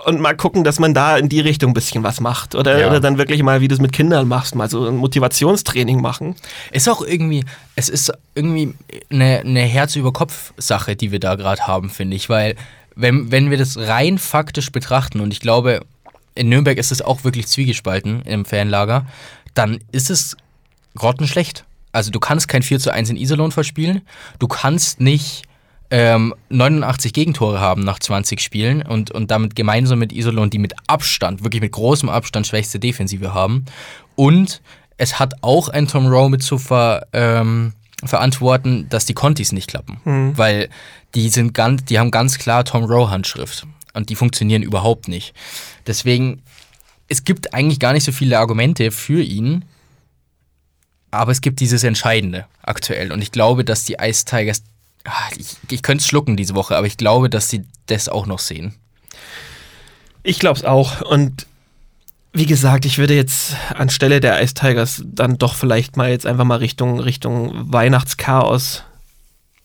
und 0.05 0.19
mal 0.19 0.35
gucken, 0.35 0.63
dass 0.63 0.79
man 0.79 0.93
da 0.93 1.17
in 1.17 1.29
die 1.29 1.39
Richtung 1.39 1.71
ein 1.71 1.73
bisschen 1.73 2.03
was 2.03 2.19
macht. 2.19 2.55
Oder, 2.55 2.79
Ja. 2.79 2.87
oder 2.89 2.99
dann 2.99 3.17
wirklich 3.17 3.41
mal, 3.41 3.61
wie 3.61 3.67
du 3.67 3.73
es 3.73 3.81
mit 3.81 3.93
Kindern 3.93 4.27
machst, 4.27 4.53
mal 4.53 4.69
so 4.69 4.85
ein 4.87 4.97
Motivationstraining 4.97 6.01
machen. 6.01 6.35
Ist 6.71 6.89
auch 6.89 7.01
irgendwie, 7.01 7.45
es 7.75 7.89
ist 7.89 8.11
irgendwie 8.35 8.75
eine, 9.09 9.39
eine 9.39 9.61
Herz-über-Kopf-Sache, 9.61 10.95
die 10.95 11.11
wir 11.11 11.19
da 11.19 11.35
gerade 11.35 11.65
haben, 11.65 11.89
finde 11.89 12.15
ich. 12.17 12.29
Weil, 12.29 12.55
wenn, 12.95 13.31
wenn 13.31 13.49
wir 13.49 13.57
das 13.57 13.77
rein 13.77 14.17
faktisch 14.17 14.71
betrachten, 14.71 15.19
und 15.19 15.31
ich 15.31 15.39
glaube, 15.39 15.81
in 16.35 16.49
Nürnberg 16.49 16.77
ist 16.77 16.91
es 16.91 17.01
auch 17.01 17.23
wirklich 17.23 17.47
zwiegespalten 17.47 18.21
im 18.23 18.45
Fanlager, 18.45 19.05
dann 19.53 19.79
ist 19.91 20.09
es 20.09 20.35
grottenschlecht. 20.95 21.65
Also, 21.91 22.11
du 22.11 22.19
kannst 22.19 22.47
kein 22.47 22.63
4 22.63 22.79
zu 22.79 22.91
1 22.91 23.11
in 23.11 23.17
Iserlohn 23.17 23.51
verspielen. 23.51 24.01
Du 24.39 24.47
kannst 24.47 24.99
nicht 24.99 25.43
ähm, 25.91 26.33
89 26.49 27.13
Gegentore 27.13 27.59
haben 27.59 27.83
nach 27.83 27.99
20 27.99 28.41
Spielen 28.41 28.81
und, 28.81 29.11
und 29.11 29.29
damit 29.29 29.55
gemeinsam 29.55 29.99
mit 29.99 30.11
Iserlohn, 30.11 30.49
die 30.49 30.57
mit 30.57 30.73
Abstand, 30.87 31.43
wirklich 31.43 31.61
mit 31.61 31.71
großem 31.71 32.09
Abstand 32.09 32.47
schwächste 32.47 32.79
Defensive 32.79 33.35
haben. 33.35 33.65
Und 34.15 34.61
es 34.97 35.19
hat 35.19 35.35
auch 35.41 35.69
ein 35.69 35.87
Tom 35.87 36.07
Rowe 36.07 36.31
mit 36.31 36.41
zu 36.41 36.57
ver, 36.57 37.05
ähm, 37.13 37.73
verantworten, 38.07 38.87
dass 38.89 39.05
die 39.05 39.13
Contis 39.13 39.51
nicht 39.51 39.69
klappen. 39.69 39.99
Weil 40.37 40.69
die 41.15 41.29
sind 41.29 41.53
ganz, 41.53 41.85
die 41.85 41.99
haben 41.99 42.11
ganz 42.11 42.37
klar 42.37 42.65
Tom 42.65 42.83
Rowe 42.83 43.09
Handschrift. 43.09 43.65
Und 43.93 44.09
die 44.09 44.15
funktionieren 44.15 44.63
überhaupt 44.63 45.07
nicht. 45.07 45.33
Deswegen, 45.85 46.41
es 47.07 47.23
gibt 47.23 47.53
eigentlich 47.53 47.79
gar 47.79 47.93
nicht 47.93 48.03
so 48.03 48.11
viele 48.11 48.39
Argumente 48.39 48.89
für 48.91 49.21
ihn, 49.21 49.65
aber 51.11 51.31
es 51.31 51.41
gibt 51.41 51.59
dieses 51.59 51.83
Entscheidende 51.83 52.47
aktuell. 52.63 53.11
Und 53.11 53.21
ich 53.21 53.31
glaube, 53.31 53.63
dass 53.63 53.83
die 53.83 53.97
Ice 54.01 54.25
Tigers, 54.25 54.63
ah, 55.05 55.29
ich, 55.37 55.57
ich 55.69 55.83
könnte 55.83 56.01
es 56.01 56.07
schlucken 56.07 56.35
diese 56.35 56.55
Woche, 56.55 56.75
aber 56.75 56.87
ich 56.87 56.97
glaube, 56.97 57.29
dass 57.29 57.49
sie 57.49 57.65
das 57.85 58.09
auch 58.09 58.25
noch 58.25 58.39
sehen. 58.39 58.73
Ich 60.23 60.39
glaube 60.39 60.57
es 60.57 60.65
auch. 60.65 61.01
Und 61.01 61.45
wie 62.33 62.47
gesagt, 62.47 62.85
ich 62.85 62.97
würde 62.97 63.15
jetzt 63.15 63.55
anstelle 63.75 64.19
der 64.19 64.41
Ice 64.41 64.55
Tigers 64.55 65.03
dann 65.05 65.37
doch 65.37 65.53
vielleicht 65.53 65.97
mal 65.97 66.09
jetzt 66.09 66.25
einfach 66.25 66.45
mal 66.45 66.57
Richtung, 66.57 66.99
Richtung 66.99 67.51
Weihnachtschaos 67.71 68.83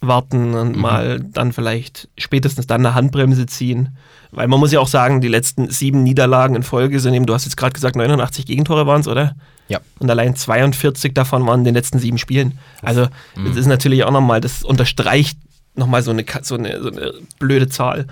warten 0.00 0.54
und 0.54 0.76
mal 0.76 1.18
dann 1.18 1.52
vielleicht 1.52 2.08
spätestens 2.18 2.66
dann 2.66 2.84
eine 2.84 2.94
Handbremse 2.94 3.46
ziehen. 3.46 3.96
Weil 4.30 4.46
man 4.46 4.60
muss 4.60 4.70
ja 4.70 4.80
auch 4.80 4.88
sagen, 4.88 5.20
die 5.22 5.28
letzten 5.28 5.70
sieben 5.70 6.02
Niederlagen 6.02 6.54
in 6.54 6.62
Folge 6.62 7.00
sind 7.00 7.14
eben, 7.14 7.26
du 7.26 7.34
hast 7.34 7.46
jetzt 7.46 7.56
gerade 7.56 7.72
gesagt, 7.72 7.96
89 7.96 8.44
Gegentore 8.44 8.86
waren 8.86 9.00
es, 9.00 9.08
oder? 9.08 9.34
Ja. 9.68 9.80
Und 9.98 10.10
allein 10.10 10.36
42 10.36 11.14
davon 11.14 11.46
waren 11.46 11.60
in 11.60 11.64
den 11.64 11.74
letzten 11.74 11.98
sieben 11.98 12.18
Spielen. 12.18 12.58
Also, 12.82 13.08
das 13.44 13.56
ist 13.56 13.66
natürlich 13.66 14.04
auch 14.04 14.10
nochmal, 14.10 14.40
das 14.40 14.62
unterstreicht 14.62 15.38
nochmal 15.74 16.02
so 16.02 16.10
eine, 16.10 16.24
so, 16.42 16.56
eine, 16.56 16.82
so 16.82 16.90
eine 16.90 17.14
blöde 17.38 17.68
Zahl. 17.68 18.06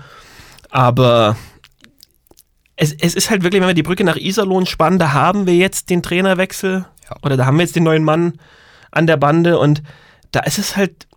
Aber 0.69 1.35
es, 2.77 2.93
es 2.93 3.15
ist 3.15 3.29
halt 3.29 3.43
wirklich, 3.43 3.61
wenn 3.61 3.67
wir 3.67 3.73
die 3.73 3.83
Brücke 3.83 4.03
nach 4.03 4.15
Iserlohn 4.15 4.65
spannen, 4.65 4.99
da 4.99 5.11
haben 5.13 5.45
wir 5.45 5.55
jetzt 5.55 5.89
den 5.89 6.01
Trainerwechsel 6.01 6.85
Ja. 7.09 7.15
oder 7.23 7.35
da 7.37 7.45
haben 7.45 7.57
wir 7.57 7.63
jetzt 7.63 7.75
den 7.75 7.83
neuen 7.83 8.03
Mann 8.03 8.33
an 8.91 9.07
der 9.07 9.17
Bande 9.17 9.59
und 9.59 9.83
da 10.31 10.39
ist 10.41 10.57
es 10.59 10.77
halt, 10.77 11.07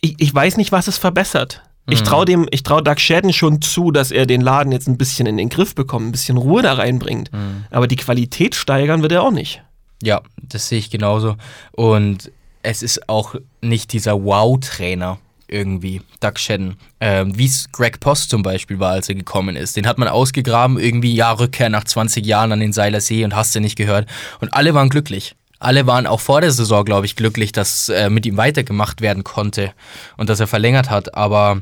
ich, 0.00 0.16
ich 0.18 0.34
weiß 0.34 0.56
nicht, 0.58 0.72
was 0.72 0.88
es 0.88 0.98
verbessert. 0.98 1.62
Ich 1.88 2.02
traue 2.02 2.24
dem, 2.24 2.48
ich 2.50 2.64
traue 2.64 2.82
Doug 2.82 2.98
Shadden 2.98 3.32
schon 3.32 3.62
zu, 3.62 3.92
dass 3.92 4.10
er 4.10 4.26
den 4.26 4.40
Laden 4.40 4.72
jetzt 4.72 4.88
ein 4.88 4.98
bisschen 4.98 5.26
in 5.28 5.36
den 5.36 5.48
Griff 5.48 5.76
bekommt, 5.76 6.08
ein 6.08 6.10
bisschen 6.12 6.36
Ruhe 6.36 6.60
da 6.60 6.72
reinbringt. 6.72 7.30
Aber 7.70 7.86
die 7.86 7.94
Qualität 7.94 8.56
steigern 8.56 9.02
wird 9.02 9.12
er 9.12 9.22
auch 9.22 9.30
nicht. 9.30 9.62
Ja, 10.02 10.20
das 10.42 10.68
sehe 10.68 10.80
ich 10.80 10.90
genauso. 10.90 11.36
Und 11.70 12.32
es 12.64 12.82
ist 12.82 13.08
auch 13.08 13.36
nicht 13.60 13.92
dieser 13.92 14.24
Wow-Trainer. 14.24 15.18
Irgendwie, 15.48 16.02
Doug 16.20 16.38
Shedden. 16.38 16.76
Ähm, 17.00 17.36
Wie 17.38 17.46
es 17.46 17.70
Greg 17.72 18.00
Post 18.00 18.30
zum 18.30 18.42
Beispiel 18.42 18.78
war, 18.78 18.92
als 18.92 19.08
er 19.08 19.14
gekommen 19.14 19.56
ist. 19.56 19.76
Den 19.76 19.86
hat 19.86 19.98
man 19.98 20.08
ausgegraben, 20.08 20.78
irgendwie, 20.78 21.14
ja, 21.14 21.32
Rückkehr 21.32 21.68
nach 21.68 21.84
20 21.84 22.24
Jahren 22.24 22.52
an 22.52 22.60
den 22.60 22.72
Seiler 22.72 23.00
See 23.00 23.24
und 23.24 23.34
hast 23.34 23.54
du 23.54 23.60
nicht 23.60 23.76
gehört. 23.76 24.08
Und 24.40 24.54
alle 24.54 24.74
waren 24.74 24.88
glücklich. 24.88 25.34
Alle 25.58 25.86
waren 25.86 26.06
auch 26.06 26.20
vor 26.20 26.40
der 26.40 26.50
Saison, 26.50 26.84
glaube 26.84 27.06
ich, 27.06 27.16
glücklich, 27.16 27.52
dass 27.52 27.88
äh, 27.88 28.10
mit 28.10 28.26
ihm 28.26 28.36
weitergemacht 28.36 29.00
werden 29.00 29.24
konnte 29.24 29.72
und 30.16 30.28
dass 30.28 30.40
er 30.40 30.46
verlängert 30.46 30.90
hat. 30.90 31.14
Aber 31.14 31.60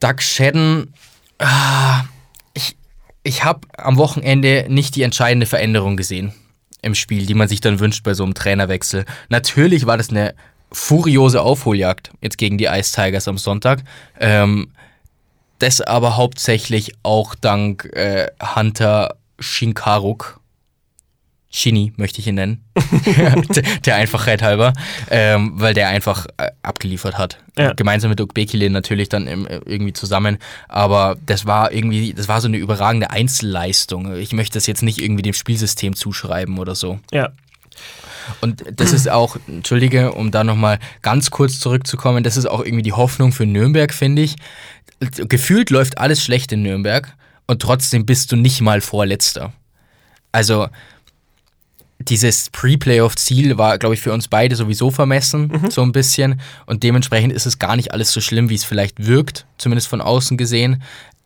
Doug 0.00 0.20
Shedden, 0.20 0.94
ah, 1.38 2.04
ich, 2.54 2.76
ich 3.22 3.44
habe 3.44 3.66
am 3.76 3.98
Wochenende 3.98 4.66
nicht 4.68 4.96
die 4.96 5.02
entscheidende 5.02 5.46
Veränderung 5.46 5.96
gesehen 5.96 6.32
im 6.82 6.94
Spiel, 6.94 7.26
die 7.26 7.34
man 7.34 7.48
sich 7.48 7.60
dann 7.60 7.80
wünscht 7.80 8.04
bei 8.04 8.14
so 8.14 8.24
einem 8.24 8.34
Trainerwechsel. 8.34 9.04
Natürlich 9.28 9.86
war 9.86 9.98
das 9.98 10.10
eine 10.10 10.34
furiose 10.72 11.42
Aufholjagd 11.42 12.10
jetzt 12.20 12.38
gegen 12.38 12.58
die 12.58 12.66
Ice 12.66 12.94
Tigers 12.94 13.28
am 13.28 13.38
Sonntag. 13.38 13.82
Ähm, 14.20 14.68
das 15.58 15.80
aber 15.80 16.16
hauptsächlich 16.16 16.92
auch 17.02 17.34
dank 17.34 17.84
äh, 17.94 18.28
Hunter 18.54 19.16
Shinkaruk. 19.38 20.40
Shini 21.48 21.94
möchte 21.96 22.20
ich 22.20 22.26
ihn 22.26 22.34
nennen. 22.34 22.64
der, 23.54 23.62
der 23.62 23.96
Einfachheit 23.96 24.42
halber. 24.42 24.74
Ähm, 25.10 25.52
weil 25.54 25.72
der 25.72 25.88
einfach 25.88 26.26
äh, 26.36 26.50
abgeliefert 26.60 27.16
hat. 27.16 27.38
Ja. 27.56 27.72
Gemeinsam 27.72 28.10
mit 28.10 28.20
Ukbekile 28.20 28.68
natürlich 28.68 29.08
dann 29.08 29.26
im, 29.26 29.46
äh, 29.46 29.60
irgendwie 29.64 29.94
zusammen. 29.94 30.36
Aber 30.68 31.16
das 31.24 31.46
war 31.46 31.72
irgendwie, 31.72 32.12
das 32.12 32.28
war 32.28 32.42
so 32.42 32.48
eine 32.48 32.58
überragende 32.58 33.10
Einzelleistung. 33.10 34.16
Ich 34.16 34.32
möchte 34.32 34.54
das 34.54 34.66
jetzt 34.66 34.82
nicht 34.82 35.00
irgendwie 35.00 35.22
dem 35.22 35.32
Spielsystem 35.32 35.96
zuschreiben 35.96 36.58
oder 36.58 36.74
so. 36.74 36.98
Ja. 37.10 37.30
Und 38.40 38.64
das 38.74 38.92
ist 38.92 39.08
auch, 39.08 39.36
entschuldige, 39.46 40.12
um 40.12 40.30
da 40.30 40.44
nochmal 40.44 40.78
ganz 41.02 41.30
kurz 41.30 41.58
zurückzukommen, 41.60 42.24
das 42.24 42.36
ist 42.36 42.46
auch 42.46 42.60
irgendwie 42.60 42.82
die 42.82 42.92
Hoffnung 42.92 43.32
für 43.32 43.46
Nürnberg, 43.46 43.92
finde 43.92 44.22
ich. 44.22 44.36
Gefühlt 45.00 45.70
läuft 45.70 45.98
alles 45.98 46.22
schlecht 46.22 46.52
in 46.52 46.62
Nürnberg 46.62 47.14
und 47.46 47.62
trotzdem 47.62 48.06
bist 48.06 48.32
du 48.32 48.36
nicht 48.36 48.60
mal 48.60 48.80
Vorletzter. 48.80 49.52
Also 50.32 50.68
dieses 51.98 52.50
Pre-Playoff-Ziel 52.50 53.58
war, 53.58 53.78
glaube 53.78 53.94
ich, 53.94 54.00
für 54.00 54.12
uns 54.12 54.28
beide 54.28 54.54
sowieso 54.54 54.90
vermessen, 54.90 55.70
so 55.70 55.82
ein 55.82 55.92
bisschen. 55.92 56.40
Und 56.66 56.82
dementsprechend 56.82 57.32
ist 57.32 57.46
es 57.46 57.58
gar 57.58 57.76
nicht 57.76 57.92
alles 57.92 58.12
so 58.12 58.20
schlimm, 58.20 58.50
wie 58.50 58.54
es 58.54 58.64
vielleicht 58.64 59.06
wirkt, 59.06 59.46
zumindest 59.58 59.88
von 59.88 60.00
außen 60.00 60.36
gesehen, 60.36 60.82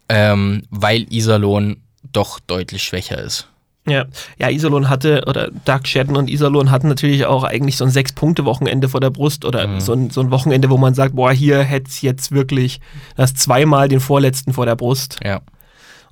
ähm, 0.09 0.63
weil 0.71 1.13
Iserlohn 1.13 1.83
doch 2.13 2.41
deutlich 2.41 2.83
schwächer 2.83 3.19
ist. 3.23 3.50
Ja, 3.89 4.05
ja, 4.39 4.51
Iserlohn 4.51 4.89
hatte, 4.91 5.25
oder 5.27 5.49
Doug 5.65 5.81
Shedden 5.85 6.15
und 6.17 6.29
Iserlohn 6.29 6.71
hatten 6.71 6.89
natürlich 6.89 7.25
auch 7.25 7.45
eigentlich 7.45 7.77
so 7.77 7.85
ein 7.85 7.91
Sechs-Punkte-Wochenende 7.91 8.89
vor 8.89 9.01
der 9.01 9.11
Brust 9.11 9.45
oder 9.45 9.81
so, 9.81 9.95
ein, 9.95 10.11
so 10.11 10.21
ein 10.21 10.31
Wochenende, 10.31 10.69
wo 10.69 10.77
man 10.77 10.93
sagt, 10.95 11.17
boah, 11.17 11.33
hier 11.33 11.63
hätte 11.63 11.91
jetzt 12.03 12.31
wirklich 12.31 12.81
das 13.17 13.35
zweimal 13.35 13.89
den 13.89 14.01
Vorletzten 14.01 14.53
vor 14.53 14.67
der 14.67 14.77
Brust. 14.77 15.19
Ja, 15.25 15.41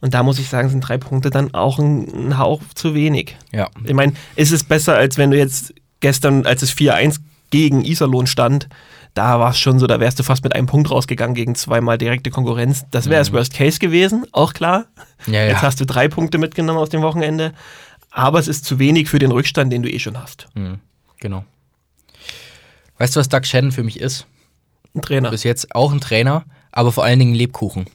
Und 0.01 0.15
da 0.15 0.23
muss 0.23 0.39
ich 0.39 0.49
sagen, 0.49 0.71
sind 0.71 0.81
drei 0.81 0.97
Punkte 0.97 1.29
dann 1.29 1.53
auch 1.53 1.79
ein, 1.79 2.09
ein 2.29 2.39
Hauch 2.39 2.63
zu 2.75 2.95
wenig. 2.95 3.37
ja. 3.53 3.69
Ich 3.85 3.95
meine, 3.95 4.15
ist 4.35 4.51
es 4.51 4.65
besser, 4.65 4.95
als 4.97 5.19
wenn 5.19 5.31
du 5.31 5.37
jetzt 5.37 5.75
gestern, 6.01 6.47
als 6.47 6.63
es 6.63 6.73
4-1 6.73 7.19
gegen 7.51 7.85
Iserlohn 7.85 8.27
stand, 8.27 8.69
da 9.19 9.41
war 9.41 9.51
es 9.51 9.59
schon 9.59 9.81
so, 9.81 9.89
da 9.89 9.99
wärst 9.99 10.21
du 10.21 10.23
fast 10.23 10.45
mit 10.45 10.55
einem 10.55 10.69
Punkt 10.69 10.93
rausgegangen 10.93 11.35
gegen 11.35 11.57
zweimal 11.57 11.99
direkte 11.99 12.31
Konkurrenz. 12.31 12.85
Das 12.93 13.07
wäre 13.07 13.19
das 13.19 13.33
Worst 13.33 13.53
Case 13.53 13.81
gewesen, 13.81 14.25
auch 14.31 14.53
klar. 14.55 14.87
Ja, 15.27 15.45
Jetzt 15.45 15.55
ja. 15.55 15.63
hast 15.63 15.81
du 15.81 15.87
drei 15.87 16.07
Punkte 16.07 16.39
mitgenommen 16.39 16.79
aus 16.79 16.89
dem 16.89 17.03
Wochenende, 17.03 17.53
aber 18.13 18.39
es 18.39 18.47
ist 18.47 18.65
zu 18.65 18.79
wenig 18.79 19.09
für 19.09 19.19
den 19.19 19.33
Rückstand, 19.33 19.73
den 19.73 19.83
du 19.83 19.91
eh 19.91 19.99
schon 19.99 20.23
hast. 20.23 20.47
Mhm, 20.55 20.79
genau. 21.19 21.45
Weißt 22.99 23.17
du, 23.17 23.21
was 23.21 23.29
Doug 23.29 23.41
Shannon 23.43 23.73
für 23.73 23.83
mich 23.83 23.99
ist? 23.99 24.29
Ein 24.95 25.03
Trainer. 25.03 25.31
Bis 25.31 25.43
jetzt 25.43 25.75
auch 25.75 25.93
ein 25.93 26.01
Trainer, 26.01 26.45
aber 26.71 26.93
vor 26.93 27.03
allen 27.03 27.19
Dingen 27.19 27.35
Lebkuchen. 27.35 27.87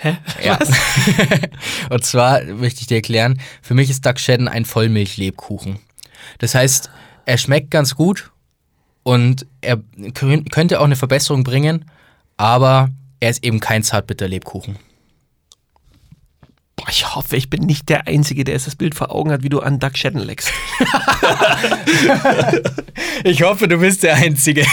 Hä? 0.00 0.18
Ja. 0.44 0.58
Und 1.90 2.04
zwar 2.04 2.44
möchte 2.44 2.82
ich 2.82 2.88
dir 2.88 2.96
erklären, 2.96 3.40
für 3.62 3.72
mich 3.72 3.88
ist 3.88 4.04
Doug 4.04 4.18
Shedden 4.18 4.48
ein 4.48 4.66
Vollmilch-Lebkuchen. 4.66 5.78
Das 6.40 6.54
heißt, 6.54 6.90
er 7.24 7.38
schmeckt 7.38 7.70
ganz 7.70 7.94
gut 7.94 8.30
und 9.08 9.46
er 9.62 9.78
kön- 10.12 10.48
könnte 10.50 10.80
auch 10.80 10.84
eine 10.84 10.96
Verbesserung 10.96 11.42
bringen, 11.42 11.86
aber 12.36 12.90
er 13.20 13.30
ist 13.30 13.42
eben 13.42 13.58
kein 13.58 13.82
Zartbitter-Lebkuchen. 13.82 14.76
Boah, 16.76 16.88
ich 16.90 17.14
hoffe, 17.14 17.36
ich 17.36 17.48
bin 17.48 17.62
nicht 17.62 17.88
der 17.88 18.06
Einzige, 18.06 18.44
der 18.44 18.54
jetzt 18.54 18.66
das 18.66 18.76
Bild 18.76 18.94
vor 18.94 19.10
Augen 19.10 19.32
hat, 19.32 19.42
wie 19.42 19.48
du 19.48 19.60
an 19.60 19.78
Doug 19.78 19.92
Shedden 19.96 20.20
leckst. 20.20 20.52
Ich 23.24 23.42
hoffe, 23.42 23.66
du 23.68 23.78
bist 23.78 24.02
der 24.04 24.14
Einzige. 24.16 24.64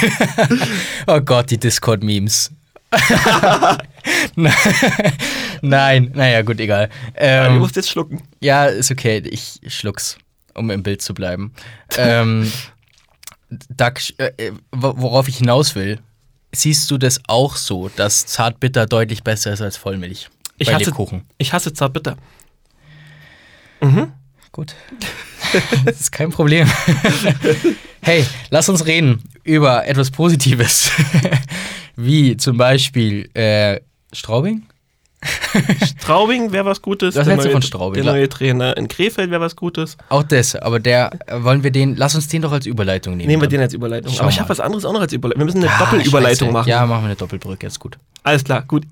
oh 1.07 1.19
Gott, 1.21 1.49
die 1.51 1.57
Discord-Memes. 1.57 2.51
Nein, 5.61 6.11
naja, 6.13 6.41
gut, 6.43 6.59
egal. 6.59 6.87
du 6.87 6.93
Ähm, 7.15 7.57
musst 7.59 7.75
jetzt 7.75 7.89
schlucken. 7.89 8.21
Ja, 8.41 8.65
ist 8.65 8.91
okay. 8.91 9.21
Ich 9.25 9.59
schluck's, 9.67 10.17
um 10.53 10.69
im 10.69 10.83
Bild 10.83 11.01
zu 11.01 11.13
bleiben. 11.13 11.53
ähm, 11.97 12.51
Doug, 13.69 13.93
äh, 14.17 14.31
äh, 14.37 14.51
wo- 14.71 14.93
worauf 14.97 15.27
ich 15.27 15.37
hinaus 15.37 15.75
will, 15.75 15.99
siehst 16.53 16.89
du 16.91 16.97
das 16.97 17.19
auch 17.27 17.55
so, 17.55 17.89
dass 17.89 18.25
Zartbitter 18.25 18.85
deutlich 18.85 19.23
besser 19.23 19.53
ist 19.53 19.61
als 19.61 19.77
Vollmilch? 19.77 20.29
Ich 20.57 20.67
bei 20.67 20.75
hasse, 20.75 20.85
Lebkuchen. 20.85 21.23
ich 21.37 21.51
hasse 21.53 21.73
Zartbitter. 21.73 22.15
Gut. 24.51 24.73
das 25.85 25.99
ist 25.99 26.11
kein 26.11 26.29
Problem. 26.31 26.67
hey, 28.01 28.25
lass 28.49 28.69
uns 28.69 28.85
reden 28.85 29.21
über 29.43 29.85
etwas 29.85 30.09
Positives. 30.11 30.91
Wie 31.97 32.35
zum 32.37 32.57
Beispiel 32.57 33.29
äh, 33.35 33.81
Straubing? 34.13 34.65
Straubing 36.01 36.51
wäre 36.51 36.65
was 36.65 36.81
Gutes. 36.81 37.15
Was 37.15 37.23
Der 37.25 37.31
hältst 37.33 37.45
du 37.45 37.47
neue- 37.49 37.53
von 37.53 37.61
Straubing? 37.61 38.03
Der 38.03 38.11
neue 38.13 38.29
Trainer 38.29 38.77
in 38.77 38.87
Krefeld 38.87 39.31
wäre 39.31 39.41
was 39.41 39.55
Gutes. 39.55 39.97
Auch 40.09 40.23
das, 40.23 40.55
aber 40.55 40.79
der, 40.79 41.11
wollen 41.31 41.63
wir 41.63 41.71
den, 41.71 41.95
lass 41.95 42.15
uns 42.15 42.27
den 42.27 42.41
doch 42.41 42.51
als 42.51 42.65
Überleitung 42.65 43.17
nehmen. 43.17 43.27
Nehmen 43.27 43.41
wir 43.41 43.47
dann. 43.47 43.57
den 43.57 43.61
als 43.61 43.73
Überleitung. 43.73 44.11
Schau 44.13 44.21
Aber 44.21 44.29
ich 44.29 44.39
habe 44.39 44.49
was 44.49 44.59
anderes 44.59 44.85
auch 44.85 44.93
noch 44.93 45.01
als 45.01 45.13
Überleitung. 45.13 45.39
Wir 45.41 45.45
müssen 45.45 45.63
eine 45.63 45.71
Ah, 45.71 45.79
Doppelüberleitung 45.79 46.51
machen. 46.51 46.69
Ja, 46.69 46.85
machen 46.85 47.03
wir 47.03 47.07
eine 47.07 47.15
Doppelbrücke, 47.15 47.65
ist 47.67 47.79
gut. 47.79 47.97
Alles 48.23 48.43
klar, 48.43 48.63
gut. 48.67 48.83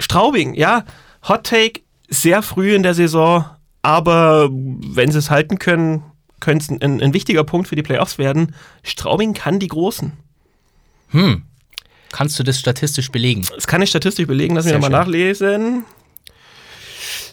Straubing, 0.00 0.54
ja. 0.54 0.84
Hot 1.28 1.44
Take, 1.44 1.80
sehr 2.08 2.42
früh 2.42 2.74
in 2.74 2.82
der 2.82 2.94
Saison, 2.94 3.44
aber 3.82 4.48
wenn 4.50 5.10
sie 5.12 5.18
es 5.18 5.30
halten 5.30 5.58
können, 5.58 6.02
könnte 6.40 6.74
es 6.74 6.82
ein, 6.82 7.00
ein 7.00 7.14
wichtiger 7.14 7.44
Punkt 7.44 7.68
für 7.68 7.76
die 7.76 7.82
Playoffs 7.82 8.18
werden. 8.18 8.54
Straubing 8.82 9.32
kann 9.34 9.58
die 9.60 9.68
Großen. 9.68 10.12
Hm. 11.10 11.42
Kannst 12.12 12.38
du 12.38 12.42
das 12.42 12.58
statistisch 12.58 13.10
belegen? 13.10 13.46
Das 13.54 13.66
kann 13.66 13.82
ich 13.82 13.90
statistisch 13.90 14.26
belegen, 14.26 14.54
lass 14.54 14.66
mich 14.66 14.74
nochmal 14.74 14.90
nachlesen. 14.90 15.84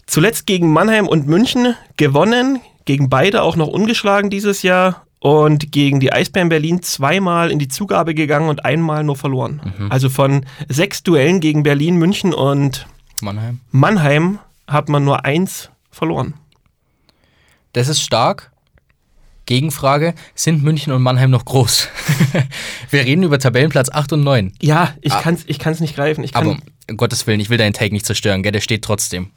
Zuletzt 0.06 0.46
gegen 0.46 0.72
Mannheim 0.72 1.06
und 1.06 1.28
München 1.28 1.76
gewonnen, 1.96 2.60
gegen 2.84 3.08
beide 3.08 3.42
auch 3.42 3.54
noch 3.54 3.68
ungeschlagen 3.68 4.30
dieses 4.30 4.62
Jahr 4.62 5.06
und 5.20 5.70
gegen 5.70 6.00
die 6.00 6.12
Eisbären 6.12 6.48
Berlin 6.48 6.82
zweimal 6.82 7.50
in 7.50 7.58
die 7.58 7.68
Zugabe 7.68 8.14
gegangen 8.14 8.48
und 8.48 8.64
einmal 8.64 9.04
nur 9.04 9.16
verloren. 9.16 9.60
Mhm. 9.78 9.92
Also 9.92 10.08
von 10.08 10.46
sechs 10.68 11.02
Duellen 11.02 11.40
gegen 11.40 11.62
Berlin, 11.62 11.96
München 11.96 12.34
und 12.34 12.86
Mannheim. 13.20 13.60
Mannheim 13.70 14.38
hat 14.66 14.88
man 14.88 15.04
nur 15.04 15.24
eins 15.24 15.70
verloren. 15.90 16.34
Das 17.72 17.88
ist 17.88 18.00
stark. 18.00 18.50
Gegenfrage: 19.50 20.14
Sind 20.36 20.62
München 20.62 20.92
und 20.92 21.02
Mannheim 21.02 21.30
noch 21.30 21.44
groß? 21.44 21.88
wir 22.90 23.04
reden 23.04 23.24
über 23.24 23.38
Tabellenplatz 23.38 23.90
8 23.90 24.12
und 24.14 24.22
9. 24.24 24.52
Ja, 24.62 24.94
ich 25.02 25.12
Ah. 25.12 25.20
kann's, 25.22 25.42
ich 25.46 25.58
kann's 25.58 25.80
nicht 25.80 25.96
greifen. 25.96 26.22
Ich 26.22 26.32
kann, 26.32 26.46
Aber 26.48 26.58
um 26.88 26.96
Gottes 26.96 27.26
Willen, 27.26 27.40
ich 27.40 27.50
will 27.50 27.58
deinen 27.58 27.72
Take 27.72 27.92
nicht 27.92 28.06
zerstören, 28.06 28.42
gell? 28.44 28.52
Der 28.52 28.60
steht 28.60 28.82
trotzdem. 28.82 29.30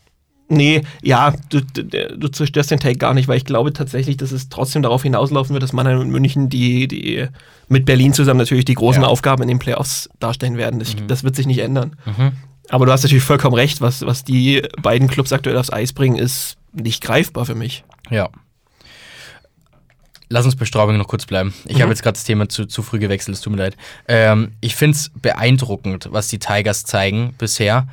Nee, 0.49 0.83
ja, 1.01 1.33
du, 1.49 1.61
du, 1.61 1.83
du 1.83 2.27
zerstörst 2.27 2.69
den 2.69 2.79
Take 2.79 2.97
gar 2.97 3.13
nicht, 3.15 3.27
weil 3.27 3.37
ich 3.37 3.45
glaube 3.45 3.73
tatsächlich, 3.73 4.17
dass 4.17 4.31
es 4.31 4.49
trotzdem 4.49 4.83
darauf 4.83 5.01
hinauslaufen 5.01 5.53
wird, 5.53 5.63
dass 5.63 5.73
Mannheim 5.73 5.99
und 5.99 6.09
München 6.11 6.47
die, 6.49 6.87
die 6.87 7.25
mit 7.69 7.85
Berlin 7.85 8.13
zusammen 8.13 8.37
natürlich 8.39 8.65
die 8.65 8.75
großen 8.75 9.01
Ja. 9.01 9.07
Aufgaben 9.07 9.41
in 9.41 9.47
den 9.47 9.57
Playoffs 9.57 10.09
darstellen 10.19 10.57
werden. 10.57 10.79
Das, 10.79 10.95
das 11.07 11.23
wird 11.23 11.35
sich 11.35 11.47
nicht 11.47 11.59
ändern. 11.59 11.95
Mhm. 12.05 12.33
Aber 12.69 12.85
du 12.85 12.91
hast 12.91 13.01
natürlich 13.03 13.23
vollkommen 13.23 13.55
recht, 13.55 13.81
was, 13.81 14.05
was 14.05 14.23
die 14.23 14.61
beiden 14.81 15.07
Clubs 15.07 15.33
aktuell 15.33 15.57
aufs 15.57 15.71
Eis 15.73 15.91
bringen, 15.91 16.17
ist 16.17 16.55
nicht 16.71 17.01
greifbar 17.01 17.45
für 17.45 17.55
mich. 17.55 17.83
Ja. 18.11 18.29
Lass 20.33 20.45
uns 20.45 20.55
bei 20.55 20.65
Straubing 20.65 20.97
noch 20.97 21.07
kurz 21.07 21.27
bleiben. 21.27 21.53
Ich 21.67 21.79
habe 21.79 21.91
jetzt 21.91 22.01
gerade 22.01 22.15
das 22.15 22.23
Thema 22.23 22.49
zu, 22.49 22.65
zu 22.65 22.81
früh 22.81 22.97
gewechselt, 22.97 23.37
es 23.37 23.41
tut 23.41 23.53
mir 23.53 23.59
leid. 23.59 23.77
Ähm, 24.07 24.53
ich 24.61 24.75
finde 24.75 24.97
es 24.97 25.11
beeindruckend, 25.13 26.07
was 26.09 26.27
die 26.27 26.39
Tigers 26.39 26.85
zeigen 26.85 27.35
bisher. 27.37 27.87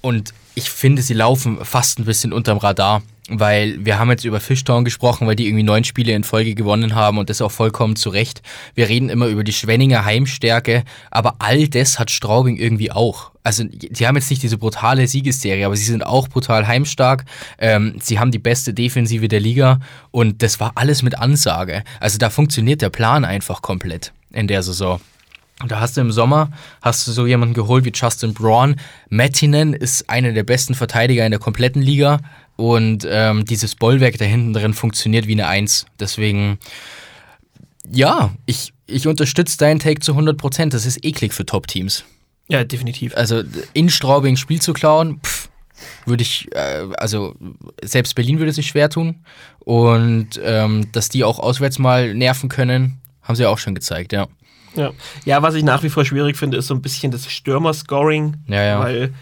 Und 0.00 0.32
ich 0.56 0.70
finde, 0.70 1.02
sie 1.02 1.14
laufen 1.14 1.64
fast 1.64 2.00
ein 2.00 2.06
bisschen 2.06 2.32
unterm 2.32 2.58
Radar. 2.58 3.02
Weil 3.28 3.84
wir 3.84 3.98
haben 3.98 4.08
jetzt 4.08 4.24
über 4.24 4.38
Fishtown 4.38 4.84
gesprochen, 4.84 5.26
weil 5.26 5.34
die 5.34 5.48
irgendwie 5.48 5.64
neun 5.64 5.82
Spiele 5.82 6.12
in 6.12 6.22
Folge 6.22 6.54
gewonnen 6.54 6.94
haben 6.94 7.18
und 7.18 7.28
das 7.28 7.42
auch 7.42 7.50
vollkommen 7.50 7.96
zu 7.96 8.08
Recht. 8.08 8.40
Wir 8.76 8.88
reden 8.88 9.08
immer 9.08 9.26
über 9.26 9.42
die 9.42 9.52
Schwenninger 9.52 10.04
Heimstärke, 10.04 10.84
aber 11.10 11.34
all 11.40 11.66
das 11.66 11.98
hat 11.98 12.12
Straubing 12.12 12.56
irgendwie 12.56 12.92
auch. 12.92 13.32
Also 13.42 13.64
die 13.64 14.06
haben 14.06 14.14
jetzt 14.14 14.30
nicht 14.30 14.44
diese 14.44 14.58
brutale 14.58 15.08
Siegesserie, 15.08 15.66
aber 15.66 15.76
sie 15.76 15.84
sind 15.84 16.06
auch 16.06 16.28
brutal 16.28 16.68
heimstark. 16.68 17.24
Ähm, 17.58 17.96
sie 18.00 18.20
haben 18.20 18.30
die 18.30 18.38
beste 18.38 18.72
Defensive 18.72 19.26
der 19.26 19.40
Liga 19.40 19.80
und 20.12 20.44
das 20.44 20.60
war 20.60 20.72
alles 20.76 21.02
mit 21.02 21.18
Ansage. 21.18 21.82
Also 21.98 22.18
da 22.18 22.30
funktioniert 22.30 22.80
der 22.80 22.90
Plan 22.90 23.24
einfach 23.24 23.60
komplett 23.60 24.12
in 24.32 24.46
der 24.46 24.62
Saison. 24.62 25.00
Und 25.62 25.72
da 25.72 25.80
hast 25.80 25.96
du 25.96 26.02
im 26.02 26.12
Sommer, 26.12 26.50
hast 26.82 27.06
du 27.06 27.12
so 27.12 27.26
jemanden 27.26 27.54
geholt 27.54 27.84
wie 27.86 27.92
Justin 27.94 28.34
Braun. 28.34 28.76
Mattinen 29.08 29.72
ist 29.72 30.10
einer 30.10 30.32
der 30.32 30.42
besten 30.42 30.74
Verteidiger 30.74 31.24
in 31.24 31.30
der 31.30 31.40
kompletten 31.40 31.80
Liga. 31.80 32.20
Und 32.56 33.06
ähm, 33.08 33.44
dieses 33.44 33.74
Bollwerk 33.74 34.18
da 34.18 34.24
hinten 34.26 34.52
drin 34.52 34.74
funktioniert 34.74 35.26
wie 35.26 35.32
eine 35.32 35.46
Eins. 35.46 35.86
Deswegen, 35.98 36.58
ja, 37.90 38.34
ich, 38.44 38.74
ich 38.86 39.06
unterstütze 39.06 39.56
deinen 39.56 39.80
Take 39.80 40.00
zu 40.00 40.12
100%. 40.12 40.70
Das 40.70 40.84
ist 40.84 41.02
eklig 41.04 41.32
für 41.32 41.46
Top-Teams. 41.46 42.04
Ja, 42.48 42.62
definitiv. 42.62 43.16
Also 43.16 43.42
in 43.72 43.88
Straubing 43.88 44.36
Spiel 44.36 44.60
zu 44.60 44.74
klauen, 44.74 45.20
pff, 45.20 45.48
würde 46.04 46.22
ich, 46.22 46.48
äh, 46.54 46.86
also 46.98 47.34
selbst 47.82 48.14
Berlin 48.14 48.38
würde 48.38 48.52
sich 48.52 48.66
schwer 48.66 48.90
tun. 48.90 49.24
Und 49.58 50.38
ähm, 50.42 50.92
dass 50.92 51.08
die 51.08 51.24
auch 51.24 51.38
auswärts 51.38 51.78
mal 51.78 52.14
nerven 52.14 52.50
können, 52.50 53.00
haben 53.22 53.36
sie 53.36 53.46
auch 53.46 53.58
schon 53.58 53.74
gezeigt, 53.74 54.12
ja. 54.12 54.28
Ja. 54.76 54.92
ja, 55.24 55.42
was 55.42 55.54
ich 55.54 55.64
nach 55.64 55.82
wie 55.82 55.88
vor 55.88 56.04
schwierig 56.04 56.36
finde, 56.36 56.56
ist 56.56 56.66
so 56.66 56.74
ein 56.74 56.82
bisschen 56.82 57.10
das 57.10 57.30
Stürmer-Scoring. 57.30 58.36
Ja, 58.46 58.62
ja. 58.62 58.80
Weil 58.80 59.14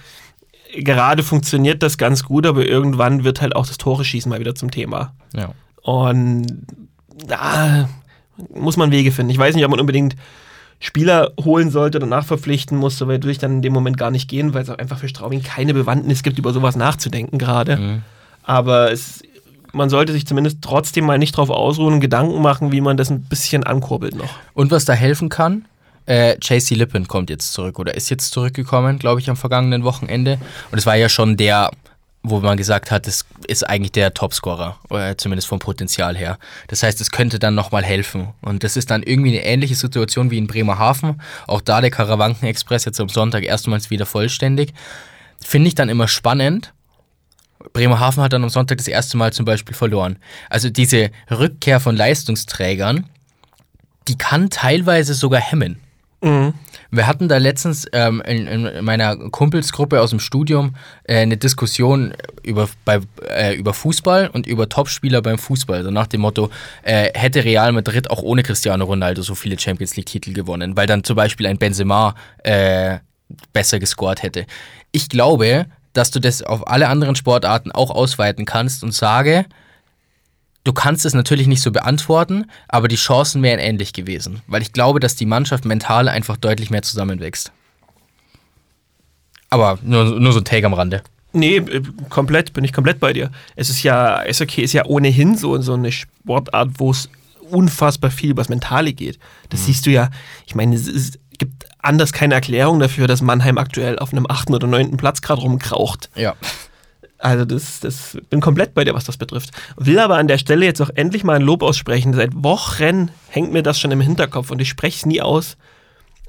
gerade 0.77 1.23
funktioniert 1.23 1.83
das 1.83 1.99
ganz 1.99 2.25
gut, 2.25 2.47
aber 2.47 2.67
irgendwann 2.67 3.25
wird 3.25 3.41
halt 3.41 3.55
auch 3.57 3.67
das 3.67 3.79
Tore-Schießen 3.79 4.29
mal 4.29 4.41
wieder 4.41 4.55
zum 4.55 4.71
Thema. 4.71 5.15
ja. 5.35 5.51
Und 5.83 6.47
da 7.27 7.89
muss 8.53 8.77
man 8.77 8.91
Wege 8.91 9.13
finden. 9.13 9.31
Ich 9.31 9.39
weiß 9.39 9.55
nicht, 9.55 9.65
ob 9.65 9.71
man 9.71 9.81
unbedingt 9.81 10.17
Spieler 10.81 11.33
holen 11.43 11.71
sollte 11.71 11.99
oder 11.99 12.07
nachverpflichten 12.07 12.77
muss, 12.77 12.99
so 12.99 13.07
weit 13.07 13.23
würde 13.23 13.31
ich 13.31 13.39
dann 13.39 13.53
in 13.53 13.63
dem 13.63 13.73
Moment 13.73 13.97
gar 13.97 14.11
nicht 14.11 14.29
gehen, 14.29 14.55
weil 14.55 14.63
es 14.63 14.71
auch 14.71 14.79
einfach 14.79 14.99
für 14.99 15.09
Straubing 15.09 15.43
keine 15.43 15.73
Bewandtnis 15.73 16.23
gibt, 16.23 16.39
über 16.39 16.53
sowas 16.53 16.77
nachzudenken 16.77 17.39
gerade. 17.39 17.77
Mhm. 17.77 18.03
Aber 18.43 18.93
es, 18.93 19.23
man 19.75 19.90
sollte 19.90 20.12
sich 20.12 20.26
zumindest 20.26 20.59
trotzdem 20.62 21.04
mal 21.04 21.19
nicht 21.19 21.37
drauf 21.37 21.50
ausruhen 21.50 21.95
und 21.95 22.00
Gedanken 22.00 22.40
machen, 22.40 22.73
wie 22.73 22.81
man 22.81 22.97
das 22.97 23.11
ein 23.11 23.23
bisschen 23.23 23.64
ankurbelt 23.64 24.14
noch. 24.14 24.31
Und 24.54 24.71
was 24.71 24.85
da 24.85 24.93
helfen 24.93 25.28
kann, 25.28 25.66
äh, 26.07 26.37
JC 26.40 26.71
Lippen 26.71 27.09
kommt 27.09 27.31
jetzt 27.31 27.52
zurück 27.52 27.78
oder 27.78 27.95
ist 27.95 28.11
jetzt 28.11 28.31
zurückgekommen, 28.33 28.99
glaube 28.99 29.21
ich, 29.21 29.31
am 29.31 29.37
vergangenen 29.37 29.85
Wochenende. 29.85 30.38
Und 30.71 30.78
es 30.78 30.87
war 30.87 30.97
ja 30.97 31.09
schon 31.09 31.37
der, 31.37 31.71
wo 32.23 32.40
man 32.40 32.57
gesagt 32.57 32.90
hat, 32.90 33.07
das 33.07 33.25
ist 33.47 33.69
eigentlich 33.69 33.93
der 33.93 34.14
Topscorer, 34.14 34.78
oder 34.90 35.16
zumindest 35.19 35.49
vom 35.49 35.59
Potenzial 35.59 36.16
her. 36.16 36.38
Das 36.69 36.83
heißt, 36.83 37.00
es 37.00 37.11
könnte 37.11 37.38
dann 37.38 37.54
nochmal 37.54 37.85
helfen. 37.85 38.28
Und 38.43 38.64
das 38.64 38.76
ist 38.76 38.90
dann 38.90 39.02
irgendwie 39.02 39.31
eine 39.31 39.47
ähnliche 39.47 39.75
Situation 39.75 40.31
wie 40.31 40.38
in 40.38 40.47
Bremerhaven. 40.47 41.21
Auch 41.47 41.61
da 41.61 41.81
der 41.81 41.90
Karawanken-Express 41.90 42.85
jetzt 42.85 43.00
am 43.00 43.09
Sonntag 43.09 43.45
erstmals 43.45 43.90
wieder 43.90 44.07
vollständig. 44.07 44.73
Finde 45.40 45.69
ich 45.69 45.75
dann 45.75 45.88
immer 45.88 46.09
spannend. 46.09 46.73
Bremerhaven 47.73 48.23
hat 48.23 48.33
dann 48.33 48.42
am 48.42 48.50
Sonntag 48.50 48.78
das 48.78 48.88
erste 48.88 49.16
Mal 49.16 49.33
zum 49.33 49.44
Beispiel 49.44 49.75
verloren. 49.75 50.16
Also 50.50 50.71
diese 50.71 51.11
Rückkehr 51.30 51.80
von 51.80 51.97
Leistungsträgern, 51.97 53.06
die 54.09 54.18
kann 54.18 54.50
teilweise 54.50 55.14
sogar 55.14 55.40
hemmen. 55.40 55.80
Wir 56.90 57.06
hatten 57.06 57.28
da 57.28 57.37
letztens 57.37 57.87
ähm, 57.92 58.23
in, 58.25 58.47
in 58.47 58.85
meiner 58.85 59.16
Kumpelsgruppe 59.16 60.00
aus 60.00 60.11
dem 60.11 60.21
Studium 60.21 60.75
äh, 61.04 61.18
eine 61.18 61.37
Diskussion 61.37 62.14
über, 62.42 62.68
bei, 62.85 63.00
äh, 63.28 63.54
über 63.54 63.75
Fußball 63.75 64.28
und 64.28 64.47
über 64.47 64.68
Topspieler 64.68 65.21
beim 65.21 65.38
Fußball. 65.38 65.78
Also 65.78 65.90
nach 65.90 66.06
dem 66.06 66.23
Motto, 66.23 66.50
äh, 66.83 67.11
hätte 67.14 67.44
Real 67.44 67.73
Madrid 67.73 68.11
auch 68.11 68.23
ohne 68.23 68.42
Cristiano 68.42 68.85
Ronaldo 68.85 69.23
so 69.23 69.35
viele 69.35 69.59
Champions 69.59 69.97
League-Titel 69.97 70.33
gewonnen, 70.33 70.76
weil 70.76 70.87
dann 70.87 71.04
zum 71.04 71.16
Beispiel 71.16 71.47
ein 71.47 71.59
Benzema 71.59 72.14
äh, 72.42 72.99
besser 73.52 73.78
gescored 73.78 74.23
hätte. 74.23 74.47
Ich 74.92 75.09
glaube, 75.09 75.66
dass 75.95 76.11
du 76.11 76.21
das 76.21 76.43
auf 76.43 76.69
alle 76.69 76.89
anderen 76.89 77.17
Sportarten 77.17 77.73
auch 77.73 77.91
ausweiten 77.91 78.45
kannst 78.45 78.85
und 78.85 78.93
sage, 78.93 79.47
Du 80.65 80.73
kannst 80.73 81.05
es 81.05 81.13
natürlich 81.13 81.47
nicht 81.47 81.61
so 81.61 81.71
beantworten, 81.71 82.47
aber 82.69 82.89
die 82.89 82.97
Chancen 82.97 83.43
wären 83.43 83.59
ähnlich 83.59 83.93
gewesen, 83.93 84.41
weil 84.47 84.63
ich 84.63 84.73
glaube, 84.73 84.99
dass 84.99 85.15
die 85.15 85.27
Mannschaft 85.27 85.67
mental 85.67 86.09
einfach 86.09 86.39
deutlich 86.39 86.71
mehr 86.71 86.81
zusammenwächst. 86.81 87.53
Aber 89.51 89.79
nur, 89.83 90.19
nur 90.19 90.33
so 90.33 90.41
ein 90.41 90.45
Take 90.45 90.65
am 90.65 90.73
Rande. 90.73 91.03
Nee, 91.35 91.57
äh, 91.57 91.83
komplett, 92.09 92.55
bin 92.55 92.65
ich 92.65 92.73
komplett 92.73 92.99
bei 92.99 93.13
dir. 93.13 93.31
Es 93.57 93.69
ist 93.69 93.83
ja, 93.83 94.21
Eishockey 94.21 94.63
ist 94.63 94.73
ja 94.73 94.87
ohnehin 94.87 95.37
so, 95.37 95.61
so 95.61 95.75
eine 95.75 95.93
Sportart, 95.93 96.71
wo 96.79 96.91
es 96.93 97.11
unfassbar 97.51 98.11
viel 98.11 98.31
über 98.31 98.41
das 98.41 98.49
Mentale 98.49 98.95
geht. 98.95 99.19
Das 99.51 99.67
siehst 99.67 99.85
du 99.85 99.91
ja, 99.91 100.09
ich 100.47 100.55
meine, 100.55 100.75
es, 100.75 100.88
ist, 100.88 101.18
gibt 101.38 101.66
anders 101.85 102.12
keine 102.12 102.35
Erklärung 102.35 102.81
dafür, 102.81 103.07
dass 103.07 103.23
Mannheim 103.23 103.59
aktuell 103.59 103.99
auf 103.99 104.12
einem 104.12 104.27
achten 104.29 104.55
oder 104.55 104.66
neunten 104.66 104.97
Platz 104.97 105.23
gerade 105.23 105.42
rumkraucht. 105.42 106.11
Ja. 106.14 106.35
Also 107.18 107.44
das, 107.44 107.81
das 107.81 108.18
bin 108.29 108.40
komplett 108.40 108.75
bei 108.75 108.85
dir, 108.85 108.94
was 108.94 109.05
das 109.05 109.16
betrifft. 109.16 109.51
Will 109.77 109.99
aber 109.99 110.18
an 110.18 110.29
der 110.29 110.38
Stelle 110.38 110.66
jetzt 110.66 110.83
auch 110.83 110.90
endlich 110.94 111.25
mal 111.25 111.37
ein 111.37 111.42
Lob 111.42 111.62
aussprechen. 111.62 112.12
Seit 112.12 112.31
Wochen 112.35 113.11
hängt 113.29 113.53
mir 113.53 113.62
das 113.62 113.81
schon 113.81 113.90
im 113.92 114.01
Hinterkopf 114.01 114.51
und 114.51 114.61
ich 114.61 114.68
spreche 114.68 114.99
es 114.99 115.07
nie 115.07 115.23
aus. 115.23 115.57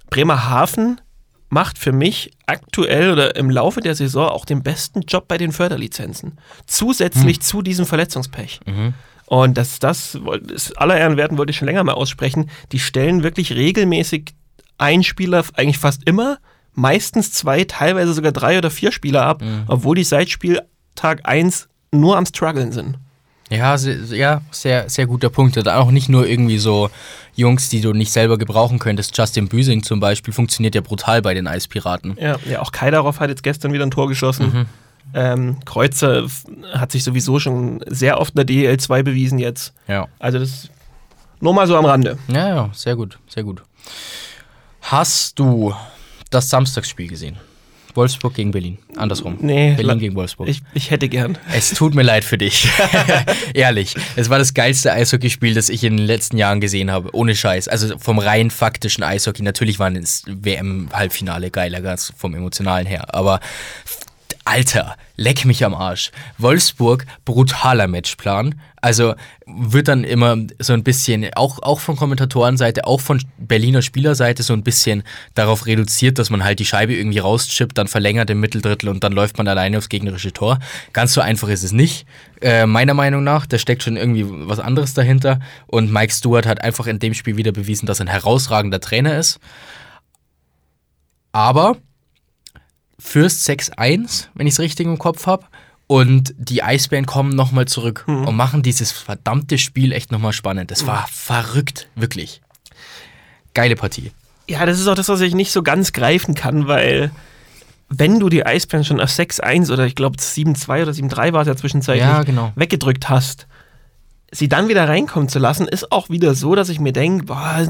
Bremerhaven 0.10 1.02
macht 1.50 1.78
für 1.78 1.92
mich 1.92 2.32
aktuell 2.46 3.12
oder 3.12 3.36
im 3.36 3.50
Laufe 3.50 3.82
der 3.82 3.96
Saison 3.96 4.30
auch 4.30 4.46
den 4.46 4.64
besten 4.64 5.02
Job 5.02 5.28
bei 5.28 5.38
den 5.38 5.52
Förderlizenzen. 5.52 6.38
Zusätzlich 6.66 7.42
zu 7.42 7.62
diesem 7.62 7.86
Verletzungspech. 7.86 8.62
Und 9.26 9.58
das, 9.58 9.80
das, 9.80 10.18
das 10.44 10.72
aller 10.74 10.98
Ehren 10.98 11.18
werten 11.18 11.38
wollte 11.38 11.52
ich 11.52 11.58
schon 11.58 11.68
länger 11.68 11.84
mal 11.84 11.94
aussprechen. 11.94 12.50
Die 12.72 12.80
stellen 12.80 13.24
wirklich 13.24 13.52
regelmäßig 13.54 14.34
einen 14.78 15.04
Spieler, 15.04 15.44
eigentlich 15.56 15.78
fast 15.78 16.08
immer, 16.08 16.38
meistens 16.74 17.32
zwei, 17.32 17.64
teilweise 17.64 18.14
sogar 18.14 18.32
drei 18.32 18.58
oder 18.58 18.70
vier 18.72 18.92
Spieler 18.92 19.26
ab, 19.26 19.42
obwohl 19.68 19.96
die 19.96 20.04
seit 20.04 20.30
Spieltag 20.30 21.22
1 21.24 21.68
nur 21.92 22.18
am 22.18 22.26
struggeln 22.26 22.72
sind. 22.72 22.98
Ja, 23.50 23.78
se- 23.78 24.16
ja, 24.16 24.42
sehr, 24.52 24.90
sehr 24.90 25.06
guter 25.06 25.30
Punkt. 25.30 25.56
Und 25.58 25.70
auch 25.70 25.92
nicht 25.92 26.10
nur 26.10 26.26
irgendwie 26.28 26.58
so 26.58 26.90
Jungs, 27.36 27.70
die 27.70 27.80
du 27.80 27.94
nicht 27.94 28.12
selber 28.12 28.38
gebrauchen 28.40 28.80
könntest. 28.80 29.16
Justin 29.18 29.48
Büsing 29.48 29.84
zum 29.84 30.00
Beispiel 30.00 30.34
funktioniert 30.34 30.74
ja 30.74 30.82
brutal 30.82 31.22
bei 31.22 31.34
den 31.36 31.46
Eispiraten. 31.48 32.18
Ja, 32.20 32.38
ja 32.50 32.62
auch 32.62 32.72
Kaidarov 32.72 33.20
hat 33.20 33.30
jetzt 33.30 33.44
gestern 33.44 33.72
wieder 33.72 33.86
ein 33.86 33.92
Tor 33.92 34.08
geschossen. 34.08 34.66
Ähm, 35.14 35.58
Kreuzer 35.64 36.26
hat 36.74 36.92
sich 36.92 37.04
sowieso 37.04 37.40
schon 37.40 37.82
sehr 37.86 38.20
oft 38.20 38.32
in 38.32 38.38
der 38.38 38.46
DEL 38.46 38.78
2 38.80 39.04
bewiesen 39.04 39.38
jetzt. 39.38 39.74
Ja. 39.88 40.08
Also 40.18 40.40
das 40.40 40.70
nur 41.40 41.54
mal 41.54 41.68
so 41.68 41.78
am 41.78 41.86
Rande. 41.86 42.18
Ja, 42.28 42.48
ja, 42.50 42.70
sehr 42.74 42.96
gut, 42.96 43.20
sehr 43.30 43.44
gut. 43.44 43.62
Hast 44.88 45.40
du 45.40 45.74
das 46.30 46.48
Samstagsspiel 46.52 47.08
gesehen? 47.08 47.38
Wolfsburg 47.96 48.36
gegen 48.36 48.52
Berlin. 48.52 48.78
Andersrum. 48.96 49.38
Nee, 49.40 49.74
Berlin 49.74 49.98
gegen 49.98 50.16
Wolfsburg. 50.16 50.48
Ich, 50.48 50.62
ich 50.76 50.92
hätte 50.92 51.10
gern. 51.10 51.40
Es 51.52 51.74
tut 51.74 51.96
mir 51.96 52.04
leid 52.04 52.24
für 52.24 52.38
dich. 52.38 52.70
Ehrlich. 53.56 53.96
Es 54.16 54.30
war 54.30 54.38
das 54.38 54.54
geilste 54.54 54.94
Eishockeyspiel, 54.94 55.56
das 55.56 55.70
ich 55.70 55.84
in 55.84 55.98
den 55.98 56.06
letzten 56.06 56.38
Jahren 56.38 56.62
gesehen 56.62 56.92
habe. 56.92 57.10
Ohne 57.16 57.36
Scheiß. 57.36 57.68
Also 57.68 57.98
vom 57.98 58.20
rein 58.20 58.52
faktischen 58.52 59.04
Eishockey. 59.04 59.42
Natürlich 59.42 59.80
waren 59.80 59.96
das 59.96 60.22
WM-Halbfinale 60.28 61.50
geiler, 61.50 61.82
ganz 61.82 62.14
vom 62.16 62.36
emotionalen 62.36 62.86
her. 62.86 63.16
Aber 63.16 63.40
Alter, 64.48 64.96
leck 65.16 65.44
mich 65.44 65.66
am 65.66 65.74
Arsch. 65.74 66.12
Wolfsburg, 66.38 67.08
brutaler 67.26 67.88
Matchplan. 67.88 68.62
Also 68.80 69.16
wird 69.48 69.88
dann 69.88 70.04
immer 70.04 70.38
so 70.60 70.74
ein 70.74 70.84
bisschen, 70.84 71.26
auch, 71.34 71.64
auch 71.64 71.80
von 71.80 71.96
Kommentatorenseite, 71.96 72.86
auch 72.86 73.02
von 73.02 73.20
Berliner 73.40 73.82
Spielerseite 73.82 74.44
so 74.44 74.54
ein 74.54 74.62
bisschen 74.62 75.02
darauf 75.34 75.66
reduziert, 75.66 76.20
dass 76.20 76.30
man 76.30 76.44
halt 76.44 76.60
die 76.60 76.66
Scheibe 76.66 76.94
irgendwie 76.94 77.18
rauschippt, 77.18 77.76
dann 77.76 77.88
verlängert 77.88 78.30
im 78.30 78.40
Mitteldrittel 78.40 78.90
und 78.90 79.04
dann 79.04 79.14
läuft 79.14 79.40
man 79.40 79.48
alleine 79.48 79.80
aufs 79.80 79.90
gegnerische 79.90 80.32
Tor. 80.32 80.60
Ganz 80.94 81.14
so 81.14 81.22
einfach 81.22 81.50
ist 81.50 81.64
es 81.64 81.72
nicht. 81.72 82.06
Äh, 82.40 82.68
meiner 82.68 82.94
Meinung 82.94 83.24
nach, 83.24 83.48
da 83.48 83.58
steckt 83.58 83.82
schon 83.82 83.98
irgendwie 83.98 84.26
was 84.28 84.60
anderes 84.60 84.94
dahinter. 84.94 85.40
Und 85.66 85.92
Mike 85.92 86.14
Stewart 86.14 86.46
hat 86.46 86.62
einfach 86.62 86.86
in 86.86 87.00
dem 87.00 87.16
Spiel 87.16 87.36
wieder 87.36 87.52
bewiesen, 87.52 87.88
dass 87.88 88.00
er 88.00 88.06
ein 88.06 88.10
herausragender 88.10 88.80
Trainer 88.80 89.18
ist. 89.18 89.40
Aber 91.32 91.78
Fürst 93.06 93.48
6-1, 93.48 94.28
wenn 94.34 94.48
ich 94.48 94.54
es 94.56 94.60
richtig 94.60 94.88
im 94.88 94.98
Kopf 94.98 95.28
habe. 95.28 95.46
Und 95.88 96.34
die 96.40 96.64
Eisbären 96.64 97.06
kommen 97.06 97.36
nochmal 97.36 97.66
zurück 97.66 98.06
und 98.08 98.36
machen 98.36 98.64
dieses 98.64 98.92
verdammte 98.92 99.60
Spiel 99.60 99.92
echt 99.92 100.12
nochmal 100.12 100.34
spannend. 100.34 100.72
Das 100.72 100.88
war 100.88 101.08
verrückt, 101.12 101.88
wirklich. 101.96 102.42
Geile 103.54 103.76
Partie. 103.76 104.12
Ja, 104.50 104.66
das 104.66 104.80
ist 104.80 104.88
auch 104.88 104.96
das, 104.96 105.08
was 105.10 105.22
ich 105.22 105.36
nicht 105.36 105.52
so 105.52 105.62
ganz 105.62 105.94
greifen 105.94 106.34
kann, 106.34 106.68
weil 106.68 107.12
wenn 107.90 108.20
du 108.20 108.30
die 108.30 108.44
Eisbären 108.44 108.84
schon 108.84 109.00
auf 109.00 109.10
6-1 109.12 109.72
oder 109.72 109.86
ich 109.86 109.94
glaube 109.94 110.18
7-2 110.18 110.82
oder 110.82 110.92
7-3 110.92 111.34
war 111.34 111.42
es 111.42 111.48
ja 111.48 111.56
zwischenzeitlich 111.56 112.04
Ja, 112.04 112.24
genau. 112.24 112.52
weggedrückt 112.56 113.08
hast, 113.10 113.46
sie 114.32 114.50
dann 114.50 114.68
wieder 114.68 114.88
reinkommen 114.88 115.30
zu 115.30 115.40
lassen, 115.40 115.68
ist 115.68 115.92
auch 115.92 116.10
wieder 116.10 116.36
so, 116.36 116.56
dass 116.56 116.70
ich 116.70 116.80
mir 116.80 116.92
denke, 116.94 117.26
boah, 117.26 117.68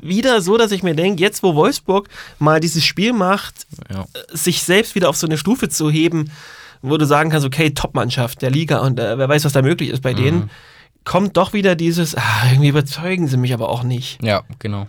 wieder 0.00 0.40
so, 0.40 0.56
dass 0.56 0.72
ich 0.72 0.82
mir 0.82 0.94
denke, 0.94 1.20
jetzt 1.22 1.42
wo 1.42 1.54
Wolfsburg 1.54 2.08
mal 2.38 2.60
dieses 2.60 2.84
Spiel 2.84 3.12
macht, 3.12 3.66
Ja. 3.92 4.06
sich 4.32 4.62
selbst 4.62 4.94
wieder 4.94 5.08
auf 5.08 5.16
so 5.16 5.26
eine 5.26 5.36
Stufe 5.38 5.68
zu 5.68 5.90
heben, 5.90 6.30
wo 6.82 6.96
du 6.96 7.04
sagen 7.06 7.30
kannst, 7.30 7.46
okay, 7.46 7.70
Top-Mannschaft 7.70 8.42
der 8.42 8.50
Liga 8.50 8.78
und 8.78 8.98
äh, 9.00 9.18
wer 9.18 9.28
weiß, 9.28 9.44
was 9.44 9.52
da 9.52 9.62
möglich 9.62 9.90
ist 9.90 10.02
bei 10.02 10.14
denen, 10.14 10.50
kommt 11.04 11.36
doch 11.36 11.52
wieder 11.52 11.74
dieses, 11.74 12.14
ah, 12.16 12.22
irgendwie 12.50 12.68
überzeugen 12.68 13.28
sie 13.28 13.36
mich 13.36 13.52
aber 13.54 13.68
auch 13.68 13.82
nicht. 13.82 14.22
Ja, 14.22 14.42
genau. 14.58 14.86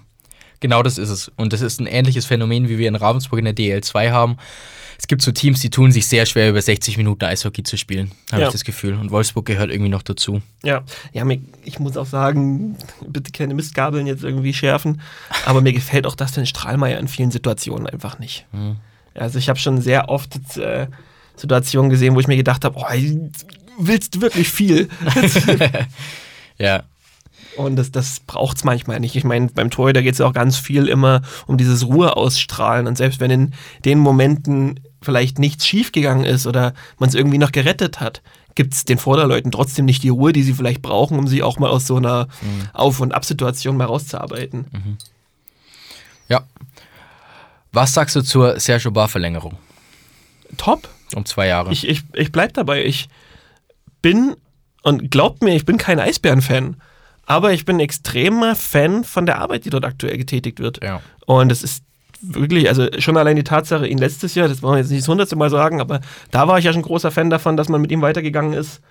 Genau 0.59 0.81
das 0.83 0.97
ist 0.97 1.09
es. 1.09 1.31
Und 1.35 1.53
das 1.53 1.61
ist 1.61 1.79
ein 1.79 1.87
ähnliches 1.87 2.25
Phänomen, 2.25 2.67
wie 2.69 2.77
wir 2.77 2.87
in 2.87 2.95
Ravensburg 2.95 3.39
in 3.39 3.45
der 3.45 3.55
DL2 3.55 4.11
haben. 4.11 4.37
Es 4.99 5.05
gibt 5.05 5.21
so 5.21 5.31
Teams, 5.31 5.59
die 5.59 5.69
tun 5.69 5.91
sich 5.91 6.07
sehr 6.07 6.25
schwer, 6.25 6.49
über 6.49 6.59
60 6.59 6.97
Minuten 6.97 7.23
Eishockey 7.23 7.61
zu 7.61 7.77
spielen, 7.77 8.11
habe 8.31 8.41
Ja. 8.41 8.47
ich 8.47 8.53
das 8.53 8.63
Gefühl. 8.63 8.95
Und 8.95 9.11
Wolfsburg 9.11 9.45
gehört 9.45 9.69
irgendwie 9.69 9.91
noch 9.91 10.01
dazu. 10.01 10.41
Ja, 10.63 10.83
ja 11.13 11.23
mir, 11.23 11.39
ich 11.65 11.77
muss 11.77 11.97
auch 11.97 12.07
sagen, 12.07 12.75
bitte 13.07 13.31
keine 13.31 13.53
Mistgabeln 13.53 14.07
jetzt 14.07 14.23
irgendwie 14.23 14.55
schärfen, 14.55 15.01
aber 15.45 15.61
mir 15.61 15.71
gefällt 15.73 16.07
auch 16.07 16.15
Dustin 16.15 16.47
Strahlmeier 16.47 16.97
in 16.99 17.07
vielen 17.07 17.29
Situationen 17.29 17.85
einfach 17.85 18.17
nicht. 18.17 18.47
Also 19.13 19.37
ich 19.37 19.49
habe 19.49 19.59
schon 19.59 19.81
sehr 19.81 20.09
oft 20.09 20.57
äh, 20.57 20.87
Situationen 21.35 21.91
gesehen, 21.91 22.15
wo 22.15 22.19
ich 22.19 22.27
mir 22.27 22.35
gedacht 22.37 22.65
habe, 22.65 22.79
oh, 22.79 22.85
willst 23.77 24.15
du 24.15 24.21
wirklich 24.21 24.49
viel? 24.49 24.89
Ja, 26.59 26.83
Und 27.57 27.75
das, 27.75 27.91
das 27.91 28.19
braucht 28.19 28.57
es 28.57 28.63
manchmal 28.63 28.99
nicht. 28.99 29.15
Ich 29.15 29.23
meine, 29.23 29.47
beim 29.47 29.71
Torhüter 29.71 30.03
geht 30.03 30.13
es 30.13 30.19
ja 30.19 30.27
auch 30.27 30.33
ganz 30.33 30.57
viel 30.57 30.87
immer 30.87 31.21
um 31.47 31.57
dieses 31.57 31.85
Ruhe 31.87 32.15
ausstrahlen. 32.15 32.87
Und 32.87 32.97
selbst 32.97 33.19
wenn 33.19 33.31
in 33.31 33.53
den 33.83 33.97
Momenten 33.99 34.79
vielleicht 35.01 35.39
nichts 35.39 35.65
schiefgegangen 35.65 36.23
ist 36.23 36.45
oder 36.45 36.73
man 36.99 37.09
es 37.09 37.15
irgendwie 37.15 37.39
noch 37.39 37.51
gerettet 37.51 37.99
hat, 37.99 38.21
gibt 38.55 38.73
es 38.73 38.85
den 38.85 38.97
Vorderleuten 38.97 39.51
trotzdem 39.51 39.85
nicht 39.85 40.03
die 40.03 40.09
Ruhe, 40.09 40.33
die 40.33 40.43
sie 40.43 40.53
vielleicht 40.53 40.81
brauchen, 40.81 41.17
um 41.17 41.27
sie 41.27 41.43
auch 41.43 41.59
mal 41.59 41.69
aus 41.69 41.87
so 41.87 41.97
einer 41.97 42.27
Auf- 42.73 42.99
und 42.99 43.13
Ab-Situation 43.13 43.77
mal 43.77 43.85
rauszuarbeiten. 43.85 44.97
ja. 46.27 46.43
Was 47.71 47.93
sagst 47.93 48.15
du 48.15 48.21
zur 48.21 48.59
Sergio 48.59 48.91
Bar-Verlängerung? 48.91 49.57
Top. 50.57 50.87
Um 51.13 51.25
zwei 51.25 51.47
Jahre. 51.47 51.71
Ich, 51.71 51.87
ich, 51.87 52.03
ich 52.13 52.31
bleib 52.31 52.53
dabei. 52.53 52.83
Ich 52.83 53.09
bin, 54.01 54.35
und 54.83 55.11
glaubt 55.11 55.43
mir, 55.43 55.55
ich 55.55 55.65
bin 55.65 55.77
kein 55.77 55.99
Eisbären-Fan, 55.99 56.77
aber 57.27 57.53
ich 57.53 57.63
bin 57.65 57.75
ein 57.77 57.81
extremer 57.81 58.55
Fan 58.55 59.03
von 59.03 59.25
der 59.27 59.37
Arbeit, 59.39 59.65
die 59.65 59.69
dort 59.69 59.85
aktuell 59.85 60.17
getätigt 60.17 60.59
wird. 60.59 60.83
ja. 60.83 61.01
Und 61.27 61.51
es 61.51 61.61
ist 61.61 61.83
wirklich, 62.21 62.67
also 62.67 62.87
schon 62.97 63.15
allein 63.17 63.35
die 63.35 63.43
Tatsache, 63.43 63.85
ihn 63.85 63.99
letztes 63.99 64.33
Jahr, 64.33 64.47
das 64.47 64.63
wollen 64.63 64.73
wir 64.75 64.79
jetzt 64.79 64.89
nicht 64.89 65.03
das 65.03 65.07
hundertste 65.07 65.35
Mal 65.35 65.51
sagen, 65.51 65.79
aber 65.81 65.99
da 66.31 66.47
war 66.47 66.57
ich 66.57 66.65
ja 66.65 66.73
schon 66.73 66.81
großer 66.81 67.11
Fan 67.11 67.29
davon, 67.29 67.57
dass 67.57 67.69
man 67.69 67.79
mit 67.81 67.91
ihm 67.91 68.01
weitergegangen 68.01 68.53
ist. 68.53 68.81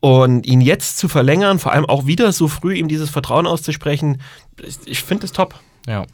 Und 0.00 0.46
ihn 0.46 0.60
jetzt 0.60 0.98
zu 0.98 1.08
verlängern, 1.08 1.60
vor 1.60 1.72
allem 1.72 1.86
auch 1.86 2.06
wieder 2.06 2.32
so 2.32 2.48
früh 2.48 2.74
ihm 2.74 2.88
dieses 2.88 3.08
Vertrauen 3.08 3.46
auszusprechen, 3.46 4.20
ich- 4.60 4.76
ich 4.84 5.02
finde 5.02 5.24
es 5.26 5.32
top. 5.32 5.54
Ja. 5.86 6.04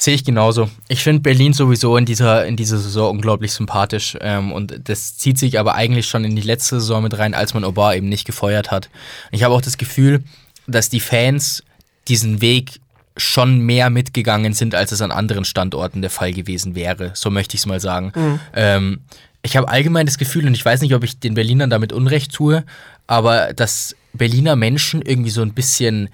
Sehe 0.00 0.14
ich 0.14 0.24
genauso. 0.24 0.70
Ich 0.88 1.02
finde 1.02 1.20
Berlin 1.20 1.52
sowieso 1.52 1.94
in 1.98 2.06
dieser, 2.06 2.46
in 2.46 2.56
dieser 2.56 2.78
Saison 2.78 3.10
unglaublich 3.10 3.52
sympathisch. 3.52 4.16
Ähm, 4.22 4.50
und 4.50 4.88
das 4.88 5.18
zieht 5.18 5.36
sich 5.36 5.58
aber 5.58 5.74
eigentlich 5.74 6.06
schon 6.06 6.24
in 6.24 6.34
die 6.34 6.40
letzte 6.40 6.80
Saison 6.80 7.02
mit 7.02 7.18
rein, 7.18 7.34
als 7.34 7.52
man 7.52 7.64
Obar 7.64 7.94
eben 7.94 8.08
nicht 8.08 8.24
gefeuert 8.24 8.70
hat. 8.70 8.88
Ich 9.30 9.42
habe 9.42 9.54
auch 9.54 9.60
das 9.60 9.76
Gefühl, 9.76 10.24
dass 10.66 10.88
die 10.88 11.00
Fans 11.00 11.62
diesen 12.08 12.40
Weg 12.40 12.80
schon 13.18 13.58
mehr 13.58 13.90
mitgegangen 13.90 14.54
sind, 14.54 14.74
als 14.74 14.90
es 14.90 15.02
an 15.02 15.12
anderen 15.12 15.44
Standorten 15.44 16.00
der 16.00 16.10
Fall 16.10 16.32
gewesen 16.32 16.74
wäre. 16.74 17.10
So 17.12 17.28
möchte 17.28 17.56
ich 17.56 17.60
es 17.60 17.66
mal 17.66 17.80
sagen. 17.80 18.40
Ähm, 18.54 19.00
ich 19.42 19.58
habe 19.58 19.68
allgemein 19.68 20.06
das 20.06 20.16
Gefühl, 20.16 20.46
und 20.46 20.54
ich 20.54 20.64
weiß 20.64 20.80
nicht, 20.80 20.94
ob 20.94 21.04
ich 21.04 21.18
den 21.18 21.34
Berlinern 21.34 21.68
damit 21.68 21.92
Unrecht 21.92 22.32
tue, 22.32 22.64
aber 23.06 23.52
dass 23.52 23.94
Berliner 24.14 24.56
Menschen 24.56 25.02
irgendwie 25.02 25.30
so 25.30 25.42
ein 25.42 25.52
bisschen 25.52 26.08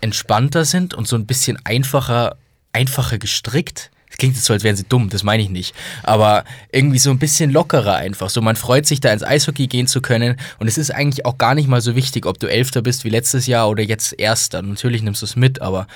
entspannter 0.00 0.64
sind 0.64 0.94
und 0.94 1.08
so 1.08 1.16
ein 1.16 1.26
bisschen 1.26 1.58
einfacher, 1.64 2.36
einfacher 2.76 3.18
gestrickt. 3.18 3.90
Das 4.08 4.18
klingt 4.18 4.34
jetzt 4.36 4.44
so, 4.44 4.52
als 4.52 4.62
wären 4.62 4.76
sie 4.76 4.84
dumm, 4.84 5.08
das 5.10 5.24
meine 5.24 5.42
ich 5.42 5.50
nicht. 5.50 5.74
Aber 6.02 6.44
irgendwie 6.70 6.98
so 6.98 7.10
ein 7.10 7.18
bisschen 7.18 7.50
lockerer 7.50 7.96
einfach. 7.96 8.30
So, 8.30 8.40
man 8.40 8.54
freut 8.56 8.86
sich 8.86 9.00
da 9.00 9.12
ins 9.12 9.22
Eishockey 9.24 9.66
gehen 9.66 9.86
zu 9.86 10.00
können. 10.00 10.36
Und 10.58 10.68
es 10.68 10.78
ist 10.78 10.90
eigentlich 10.90 11.26
auch 11.26 11.38
gar 11.38 11.54
nicht 11.54 11.68
mal 11.68 11.80
so 11.80 11.96
wichtig, 11.96 12.24
ob 12.26 12.38
du 12.38 12.46
Elfter 12.46 12.82
bist 12.82 13.04
wie 13.04 13.10
letztes 13.10 13.46
Jahr 13.46 13.68
oder 13.68 13.82
jetzt 13.82 14.12
Erster. 14.18 14.62
Natürlich 14.62 15.02
nimmst 15.02 15.22
du 15.22 15.26
es 15.26 15.36
mit, 15.36 15.60
aber 15.60 15.86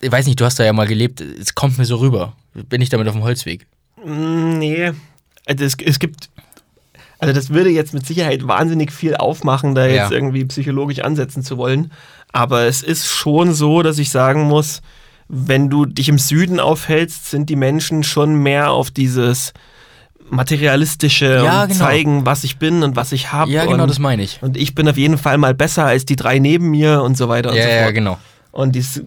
ich 0.00 0.10
weiß 0.10 0.26
nicht, 0.26 0.40
du 0.40 0.44
hast 0.44 0.58
da 0.58 0.64
ja 0.64 0.72
mal 0.72 0.86
gelebt. 0.86 1.20
Es 1.20 1.54
kommt 1.54 1.78
mir 1.78 1.84
so 1.84 1.96
rüber. 1.96 2.34
Bin 2.54 2.80
ich 2.80 2.88
damit 2.88 3.06
auf 3.08 3.14
dem 3.14 3.22
Holzweg? 3.22 3.66
Mm, 4.04 4.58
Nee, 4.58 4.92
also 5.46 5.64
es, 5.64 5.76
es 5.84 5.98
gibt, 5.98 6.28
also 7.18 7.32
das 7.32 7.50
würde 7.50 7.70
jetzt 7.70 7.94
mit 7.94 8.04
Sicherheit 8.06 8.46
wahnsinnig 8.46 8.92
viel 8.92 9.14
aufmachen, 9.16 9.74
da 9.74 9.86
jetzt 9.86 10.10
Ja. 10.10 10.16
irgendwie 10.16 10.44
psychologisch 10.46 10.98
ansetzen 11.00 11.42
zu 11.42 11.56
wollen. 11.56 11.92
Aber 12.32 12.62
es 12.66 12.82
ist 12.82 13.06
schon 13.06 13.54
so, 13.54 13.82
dass 13.82 13.98
ich 13.98 14.10
sagen 14.10 14.42
muss, 14.42 14.82
wenn 15.28 15.70
du 15.70 15.86
dich 15.86 16.08
im 16.08 16.18
Süden 16.18 16.60
aufhältst, 16.60 17.30
sind 17.30 17.48
die 17.50 17.56
Menschen 17.56 18.02
schon 18.04 18.34
mehr 18.42 18.70
auf 18.70 18.90
dieses 18.90 19.52
materialistische 20.30 21.42
Ja, 21.44 21.62
und 21.62 21.68
genau. 21.68 21.84
zeigen, 21.84 22.26
was 22.26 22.44
ich 22.44 22.58
bin 22.58 22.82
und 22.82 22.96
was 22.96 23.12
ich 23.12 23.32
habe. 23.32 23.50
Ja, 23.50 23.64
genau, 23.66 23.82
und, 23.84 23.88
das 23.88 23.98
meine 23.98 24.22
ich. 24.22 24.38
und 24.42 24.56
ich 24.56 24.74
bin 24.74 24.88
auf 24.88 24.96
jeden 24.96 25.18
Fall 25.18 25.38
mal 25.38 25.54
besser 25.54 25.84
als 25.84 26.04
die 26.04 26.16
drei 26.16 26.38
neben 26.38 26.70
mir 26.70 27.02
und 27.02 27.16
so 27.16 27.28
weiter 27.28 27.50
und 27.50 27.56
Ja, 27.56 27.62
so 27.64 27.68
ja, 27.68 27.82
fort. 27.84 27.94
genau. 27.94 28.18
Und 28.50 28.74
dieses 28.74 29.02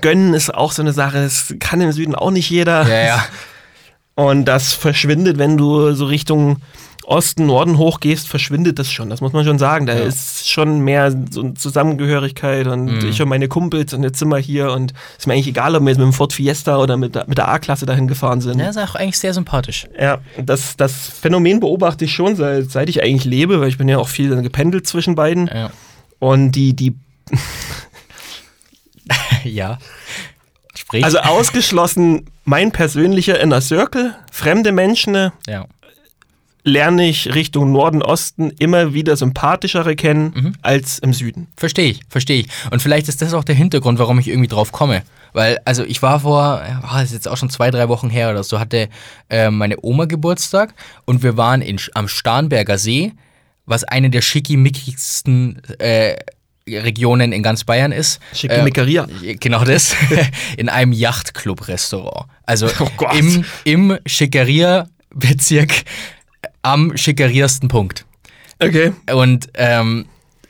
Gönnen 0.00 0.34
ist 0.34 0.52
auch 0.54 0.72
so 0.72 0.82
eine 0.82 0.92
Sache, 0.92 1.22
das 1.22 1.54
kann 1.60 1.80
im 1.80 1.92
Süden 1.92 2.14
auch 2.14 2.30
nicht 2.30 2.48
jeder. 2.50 2.88
Ja, 2.88 3.06
ja. 3.06 3.26
Und 4.14 4.46
das 4.46 4.72
verschwindet, 4.72 5.36
wenn 5.38 5.58
du 5.58 5.92
so 5.92 6.06
Richtung 6.06 6.56
Osten, 7.06 7.46
Norden 7.46 7.78
hochgehst, 7.78 8.26
verschwindet 8.28 8.80
das 8.80 8.90
schon. 8.90 9.08
Das 9.10 9.20
muss 9.20 9.32
man 9.32 9.44
schon 9.44 9.60
sagen. 9.60 9.86
Da 9.86 9.94
Ja. 9.94 10.04
ist 10.04 10.50
schon 10.50 10.80
mehr 10.80 11.14
so 11.30 11.40
eine 11.40 11.54
Zusammengehörigkeit 11.54 12.66
und 12.66 12.86
Mhm. 12.86 13.08
ich 13.08 13.22
und 13.22 13.28
meine 13.28 13.46
Kumpels 13.46 13.94
und 13.94 14.02
jetzt 14.02 14.18
sind 14.18 14.28
wir 14.28 14.38
hier 14.38 14.72
und 14.72 14.92
ist 15.16 15.26
mir 15.28 15.34
eigentlich 15.34 15.46
egal, 15.46 15.76
ob 15.76 15.82
wir 15.82 15.90
jetzt 15.90 15.98
mit 15.98 16.04
dem 16.06 16.12
Ford 16.12 16.32
Fiesta 16.32 16.78
oder 16.78 16.96
mit, 16.96 17.14
der- 17.14 17.26
mit 17.28 17.38
der 17.38 17.48
A-Klasse 17.48 17.86
dahin 17.86 18.08
gefahren 18.08 18.40
sind. 18.40 18.58
Ja, 18.58 18.70
ist 18.70 18.76
auch 18.78 18.96
eigentlich 18.96 19.18
sehr 19.18 19.32
sympathisch. 19.34 19.86
Ja, 19.98 20.18
das, 20.36 20.76
das 20.76 20.92
Phänomen 21.08 21.60
beobachte 21.60 22.04
ich 22.04 22.12
schon, 22.12 22.34
seit, 22.34 22.72
seit 22.72 22.88
ich 22.88 23.00
eigentlich 23.02 23.24
lebe, 23.24 23.60
weil 23.60 23.68
ich 23.68 23.78
bin 23.78 23.88
ja 23.88 23.98
auch 23.98 24.08
viel 24.08 24.34
gependelt 24.42 24.88
zwischen 24.88 25.14
beiden. 25.14 25.46
Ja. 25.46 25.70
Und 26.18 26.52
die, 26.52 26.74
die, 26.74 26.94
ja. 29.44 29.78
Sprich. 30.74 31.04
also 31.04 31.18
ausgeschlossen 31.18 32.26
mein 32.44 32.70
persönlicher 32.70 33.40
Inner 33.40 33.60
Circle, 33.60 34.14
fremde 34.30 34.72
Menschen, 34.72 35.32
ja. 35.46 35.66
Lerne 36.66 37.08
ich 37.08 37.32
Richtung 37.32 37.70
Norden, 37.70 38.02
Osten 38.02 38.50
immer 38.58 38.92
wieder 38.92 39.16
sympathischere 39.16 39.94
kennen 39.94 40.32
Mhm. 40.34 40.52
als 40.62 40.98
im 40.98 41.12
Süden. 41.12 41.46
Verstehe 41.56 41.90
ich, 41.92 42.00
verstehe 42.08 42.40
ich. 42.40 42.48
Und 42.72 42.82
vielleicht 42.82 43.08
ist 43.08 43.22
das 43.22 43.34
auch 43.34 43.44
der 43.44 43.54
Hintergrund, 43.54 44.00
warum 44.00 44.18
ich 44.18 44.26
irgendwie 44.26 44.48
drauf 44.48 44.72
komme. 44.72 45.02
Weil, 45.32 45.58
also 45.64 45.84
ich 45.84 46.02
war 46.02 46.20
vor, 46.20 46.60
ja, 46.68 46.80
das 46.92 47.04
ist 47.04 47.12
jetzt 47.12 47.28
auch 47.28 47.36
schon 47.36 47.50
zwei, 47.50 47.70
drei 47.70 47.88
Wochen 47.88 48.10
her 48.10 48.30
oder 48.30 48.42
so, 48.42 48.58
hatte 48.58 48.88
äh, 49.30 49.48
meine 49.50 49.76
Oma 49.80 50.06
Geburtstag 50.06 50.74
und 51.04 51.22
wir 51.22 51.36
waren 51.36 51.62
in, 51.62 51.78
am 51.94 52.08
Starnberger 52.08 52.78
See, 52.78 53.12
was 53.64 53.84
eine 53.84 54.10
der 54.10 54.22
schickimickigsten 54.22 55.62
äh, 55.78 56.16
Regionen 56.68 57.30
in 57.32 57.44
ganz 57.44 57.62
Bayern 57.62 57.92
ist. 57.92 58.18
Schickimickeria. 58.34 59.06
Äh, 59.22 59.36
genau 59.36 59.62
das. 59.64 59.94
in 60.56 60.68
einem 60.68 60.92
Yachtclub-Restaurant. 60.92 62.26
Also 62.42 62.68
Oh 62.80 62.88
im, 63.16 63.44
im 63.62 63.98
Schickeria-Bezirk 64.04 65.84
am 66.66 66.96
schickeriersten 66.96 67.68
Punkt. 67.68 68.04
Okay. 68.58 68.92
Und 69.12 69.48
ähm, 69.54 70.06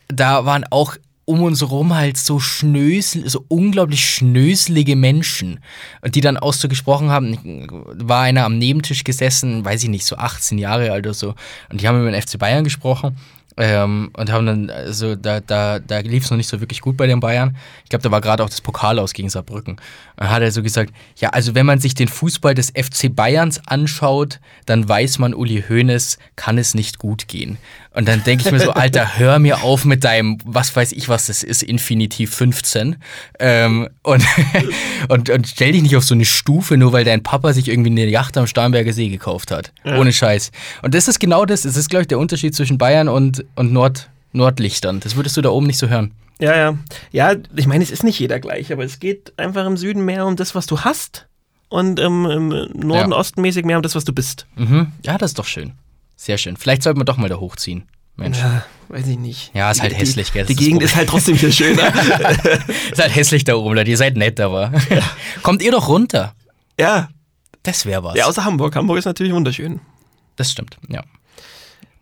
da 0.08 0.46
waren 0.46 0.64
auch 0.70 0.96
um 1.26 1.42
uns 1.42 1.60
herum 1.60 1.94
halt 1.94 2.16
so 2.16 2.38
schnösel, 2.38 3.28
so 3.28 3.44
unglaublich 3.48 4.08
schnöselige 4.08 4.96
Menschen. 4.96 5.60
Und 6.00 6.14
die 6.14 6.20
dann 6.20 6.36
auch 6.36 6.54
so 6.54 6.68
gesprochen 6.68 7.10
haben, 7.10 7.66
war 8.00 8.22
einer 8.22 8.44
am 8.44 8.58
Nebentisch 8.58 9.04
gesessen, 9.04 9.64
weiß 9.64 9.82
ich 9.82 9.88
nicht, 9.90 10.06
so 10.06 10.16
18 10.16 10.56
Jahre 10.56 10.92
alt 10.92 11.04
oder 11.04 11.14
so. 11.14 11.34
Und 11.68 11.80
die 11.80 11.88
haben 11.88 12.00
über 12.00 12.10
den 12.10 12.22
FC 12.22 12.38
Bayern 12.38 12.64
gesprochen. 12.64 13.16
Ähm, 13.58 14.10
und 14.12 14.30
haben 14.30 14.44
dann, 14.44 14.70
also 14.70 15.16
da, 15.16 15.40
da, 15.40 15.78
da 15.78 16.00
lief 16.00 16.24
es 16.24 16.30
noch 16.30 16.36
nicht 16.36 16.48
so 16.48 16.60
wirklich 16.60 16.82
gut 16.82 16.96
bei 16.98 17.06
den 17.06 17.20
Bayern. 17.20 17.56
Ich 17.84 17.88
glaube, 17.88 18.02
da 18.02 18.10
war 18.10 18.20
gerade 18.20 18.44
auch 18.44 18.50
das 18.50 18.60
Pokal 18.60 18.98
aus 18.98 19.14
gegen 19.14 19.30
Saarbrücken. 19.30 19.80
Dann 20.16 20.30
hat 20.30 20.42
er 20.42 20.52
so 20.52 20.62
gesagt, 20.62 20.92
ja, 21.16 21.30
also 21.30 21.54
wenn 21.54 21.64
man 21.64 21.78
sich 21.78 21.94
den 21.94 22.08
Fußball 22.08 22.54
des 22.54 22.70
FC 22.70 23.14
Bayerns 23.14 23.60
anschaut, 23.66 24.40
dann 24.66 24.86
weiß 24.86 25.18
man, 25.18 25.32
Uli 25.32 25.64
Hoeneß 25.68 26.18
kann 26.36 26.58
es 26.58 26.74
nicht 26.74 26.98
gut 26.98 27.28
gehen. 27.28 27.56
Und 27.96 28.06
dann 28.08 28.22
denke 28.24 28.44
ich 28.44 28.52
mir 28.52 28.60
so, 28.60 28.72
Alter, 28.72 29.16
hör 29.18 29.38
mir 29.38 29.62
auf 29.62 29.86
mit 29.86 30.04
deinem, 30.04 30.36
was 30.44 30.76
weiß 30.76 30.92
ich, 30.92 31.08
was 31.08 31.26
das 31.26 31.42
ist, 31.42 31.62
Infinitiv 31.62 32.34
15. 32.34 32.96
Ähm, 33.38 33.88
und, 34.02 34.22
und, 35.08 35.30
und 35.30 35.48
stell 35.48 35.72
dich 35.72 35.80
nicht 35.80 35.96
auf 35.96 36.04
so 36.04 36.14
eine 36.14 36.26
Stufe, 36.26 36.76
nur 36.76 36.92
weil 36.92 37.04
dein 37.04 37.22
Papa 37.22 37.54
sich 37.54 37.68
irgendwie 37.68 37.90
eine 37.90 38.04
Yacht 38.04 38.36
am 38.36 38.46
Starnberger 38.46 38.92
See 38.92 39.08
gekauft 39.08 39.50
hat. 39.50 39.72
Ohne 39.82 40.12
Scheiß. 40.12 40.50
Und 40.82 40.94
das 40.94 41.08
ist 41.08 41.18
genau 41.18 41.46
das, 41.46 41.64
es 41.64 41.78
ist, 41.78 41.88
glaube 41.88 42.02
ich, 42.02 42.08
der 42.08 42.18
Unterschied 42.18 42.54
zwischen 42.54 42.76
Bayern 42.76 43.08
und, 43.08 43.35
und 43.54 43.72
Nord, 43.72 44.08
Nordlichtern. 44.32 45.00
Das 45.00 45.16
würdest 45.16 45.36
du 45.36 45.42
da 45.42 45.50
oben 45.50 45.66
nicht 45.66 45.78
so 45.78 45.88
hören. 45.88 46.12
Ja, 46.38 46.54
ja. 46.56 46.78
Ja, 47.12 47.34
ich 47.54 47.66
meine, 47.66 47.82
es 47.82 47.90
ist 47.90 48.04
nicht 48.04 48.18
jeder 48.18 48.38
gleich, 48.40 48.72
aber 48.72 48.84
es 48.84 48.98
geht 49.00 49.32
einfach 49.38 49.64
im 49.66 49.76
Süden 49.76 50.04
mehr 50.04 50.26
um 50.26 50.36
das, 50.36 50.54
was 50.54 50.66
du 50.66 50.80
hast 50.80 51.26
und 51.68 51.98
im, 51.98 52.26
im 52.26 52.48
Norden, 52.48 53.12
Ja. 53.12 53.18
Ostenmäßig 53.18 53.64
mehr 53.64 53.76
um 53.78 53.82
das, 53.82 53.94
was 53.94 54.04
du 54.04 54.12
bist. 54.12 54.46
Mhm. 54.56 54.92
Ja, 55.04 55.16
das 55.18 55.30
ist 55.30 55.38
doch 55.38 55.46
schön. 55.46 55.72
Sehr 56.14 56.36
schön. 56.38 56.56
Vielleicht 56.56 56.82
sollten 56.82 57.00
wir 57.00 57.04
doch 57.04 57.16
mal 57.16 57.28
da 57.28 57.36
hochziehen. 57.36 57.84
Mensch. 58.18 58.38
Ja, 58.38 58.64
weiß 58.88 59.06
ich 59.08 59.18
nicht. 59.18 59.50
Ja, 59.54 59.70
ist 59.70 59.82
halt 59.82 59.92
Die- 59.92 59.96
hässlich, 59.96 60.32
gell? 60.32 60.46
Die 60.46 60.54
das 60.54 60.64
Gegend 60.64 60.82
ist 60.82 60.96
halt 60.96 61.08
trotzdem 61.08 61.36
viel 61.36 61.52
schöner. 61.52 61.88
Ist 62.90 62.98
halt 62.98 63.14
hässlich 63.14 63.44
da 63.44 63.56
oben, 63.56 63.74
Leute. 63.74 63.90
Ihr 63.90 63.98
seid 63.98 64.16
nett, 64.16 64.40
aber. 64.40 64.72
Kommt 65.42 65.60
ihr 65.62 65.70
doch 65.72 65.88
runter. 65.88 66.34
ja. 66.78 67.08
Das 67.62 67.84
wäre 67.84 68.04
was. 68.04 68.14
ja, 68.16 68.26
außer 68.26 68.44
Hamburg. 68.44 68.76
Hamburg 68.76 68.96
ist 68.98 69.06
natürlich 69.06 69.32
wunderschön. 69.32 69.80
das 70.36 70.52
stimmt, 70.52 70.76
ja. 70.88 71.02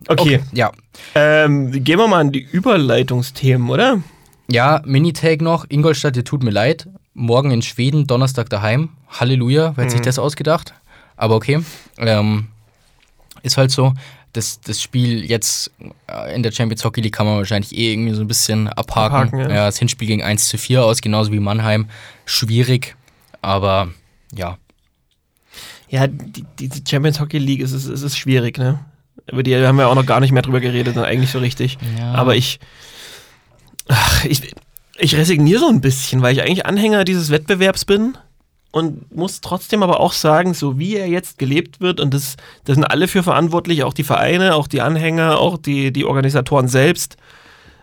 Okay. 0.07 0.41
Ja. 0.53 0.71
Ähm, 1.15 1.71
gehen 1.83 1.99
wir 1.99 2.07
mal 2.07 2.19
an 2.19 2.31
die 2.31 2.41
Überleitungsthemen, 2.41 3.69
oder? 3.69 4.01
Ja, 4.49 4.81
Minitag 4.85 5.41
noch. 5.41 5.65
Ingolstadt, 5.69 6.15
dir 6.15 6.23
tut 6.23 6.43
mir 6.43 6.51
leid. 6.51 6.87
morgen 7.13 7.51
in 7.51 7.61
Schweden, 7.61 8.07
Donnerstag 8.07 8.49
daheim. 8.49 8.89
Halleluja, 9.07 9.73
wer 9.75 9.85
hat 9.85 9.91
sich 9.91 10.01
das 10.01 10.19
ausgedacht? 10.19 10.73
Aber 11.15 11.35
okay. 11.35 11.61
Ähm, 11.97 12.47
ist 13.41 13.57
halt 13.57 13.71
so. 13.71 13.93
Das, 14.33 14.59
das 14.59 14.81
Spiel 14.81 15.23
jetzt 15.23 15.71
äh, 16.07 16.35
in 16.35 16.43
der 16.43 16.51
Champions 16.51 16.83
Hockey 16.83 16.99
League 16.99 17.13
kann 17.13 17.25
man 17.25 17.37
wahrscheinlich 17.37 17.75
eh 17.75 17.93
irgendwie 17.93 18.13
so 18.13 18.21
ein 18.21 18.27
bisschen 18.27 18.67
abhaken. 18.67 19.29
Abhaken, 19.29 19.39
ja. 19.39 19.49
ja. 19.49 19.65
das 19.67 19.79
Hinspiel 19.79 20.07
ging 20.09 20.21
1 20.21 20.49
zu 20.49 20.57
4 20.57 20.83
aus, 20.83 20.99
genauso 20.99 21.31
wie 21.31 21.39
Mannheim. 21.39 21.87
Schwierig, 22.25 22.97
aber 23.41 23.87
ja. 24.33 24.57
Ja, 25.87 26.07
die, 26.07 26.45
diese 26.59 26.81
Champions 26.85 27.21
Hockey 27.21 27.37
League 27.37 27.61
ist, 27.61 27.71
ist, 27.71 27.85
ist, 27.85 28.01
ist 28.01 28.17
schwierig, 28.17 28.57
ne? 28.57 28.83
Über 29.31 29.43
die 29.43 29.55
haben 29.55 29.77
wir 29.77 29.87
auch 29.87 29.95
noch 29.95 30.05
gar 30.05 30.19
nicht 30.19 30.31
mehr 30.31 30.41
drüber 30.41 30.59
geredet, 30.59 30.97
eigentlich 30.97 31.31
so 31.31 31.39
richtig. 31.39 31.77
Ja. 31.97 32.13
Aber 32.13 32.35
ich, 32.35 32.59
ach, 33.87 34.25
ich, 34.25 34.53
ich 34.97 35.15
resigniere 35.15 35.59
so 35.59 35.67
ein 35.67 35.81
bisschen, 35.81 36.21
weil 36.21 36.33
ich 36.33 36.41
eigentlich 36.41 36.65
Anhänger 36.65 37.03
dieses 37.03 37.31
Wettbewerbs 37.31 37.85
bin 37.85 38.17
und 38.71 39.15
muss 39.15 39.41
trotzdem 39.41 39.83
aber 39.83 39.99
auch 39.99 40.13
sagen, 40.13 40.53
so 40.53 40.77
wie 40.77 40.95
er 40.95 41.07
jetzt 41.07 41.37
gelebt 41.37 41.81
wird, 41.81 41.99
und 41.99 42.13
das, 42.13 42.35
das 42.65 42.75
sind 42.75 42.83
alle 42.83 43.07
für 43.07 43.23
verantwortlich, 43.23 43.83
auch 43.83 43.93
die 43.93 44.03
Vereine, 44.03 44.53
auch 44.55 44.67
die 44.67 44.81
Anhänger, 44.81 45.39
auch 45.39 45.57
die, 45.57 45.91
die 45.91 46.05
Organisatoren 46.05 46.67
selbst, 46.67 47.17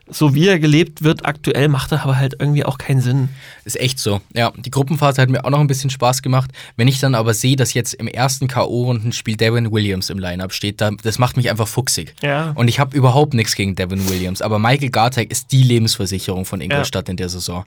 so 0.09 0.35
wie 0.35 0.49
er 0.49 0.59
gelebt 0.59 1.03
wird 1.03 1.25
aktuell, 1.25 1.69
macht 1.69 1.93
er 1.93 2.03
aber 2.03 2.17
halt 2.17 2.37
irgendwie 2.39 2.65
auch 2.65 2.79
keinen 2.79 3.01
Sinn. 3.01 3.29
Ist 3.65 3.79
echt 3.79 3.99
so. 3.99 4.21
Ja, 4.35 4.53
die 4.57 4.71
Gruppenphase 4.71 5.23
hat 5.23 5.29
mir 5.29 5.45
auch 5.45 5.51
noch 5.51 5.61
ein 5.61 5.67
bisschen 5.67 5.91
Spaß 5.91 6.23
gemacht. 6.23 6.51
Wenn 6.77 6.89
ich 6.89 7.01
dann 7.01 7.15
aber 7.15 7.35
sehe, 7.35 7.57
dass 7.57 7.73
jetzt 7.75 7.95
im 7.95 8.09
ersten 8.09 8.49
K.O.-Rundenspiel 8.49 9.37
Devin 9.37 9.71
Williams 9.71 10.11
im 10.11 10.19
Lineup 10.19 10.53
steht, 10.53 10.81
da, 10.81 10.91
das 11.03 11.19
macht 11.19 11.37
mich 11.37 11.51
einfach 11.51 11.69
fuchsig. 11.69 12.15
Ja. 12.21 12.53
Und 12.57 12.69
ich 12.69 12.81
habe 12.81 12.97
überhaupt 12.97 13.35
nichts 13.35 13.55
gegen 13.55 13.77
Devin 13.77 14.09
Williams, 14.09 14.43
aber 14.43 14.59
Michael 14.59 14.91
Gartek 14.91 15.31
ist 15.31 15.53
die 15.53 15.63
Lebensversicherung 15.63 16.45
von 16.45 16.61
Ingolstadt 16.61 17.09
in 17.09 17.17
der 17.17 17.29
Saison. 17.29 17.65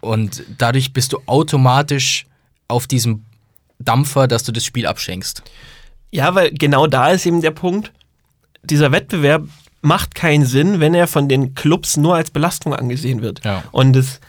Und 0.00 0.44
dadurch 0.58 0.92
bist 0.92 1.12
du 1.12 1.18
automatisch 1.26 2.26
auf 2.68 2.86
diesem 2.86 3.24
Dampfer, 3.78 4.28
dass 4.28 4.44
du 4.44 4.52
das 4.52 4.64
Spiel 4.64 4.86
abschenkst. 4.86 5.42
Ja, 6.10 6.34
weil 6.34 6.52
genau 6.52 6.86
da 6.86 7.10
ist 7.10 7.26
eben 7.26 7.40
der 7.40 7.50
Punkt, 7.50 7.92
dieser 8.62 8.92
Wettbewerb 8.92 9.44
macht 9.80 10.14
keinen 10.14 10.44
Sinn, 10.44 10.80
wenn 10.80 10.94
er 10.94 11.06
von 11.06 11.28
den 11.28 11.54
Clubs 11.54 11.96
nur 11.96 12.16
als 12.16 12.30
Belastung 12.30 12.74
angesehen 12.74 13.22
wird. 13.22 13.44
Ja. 13.44 13.62
Und 13.70 13.94
das, 13.94 14.20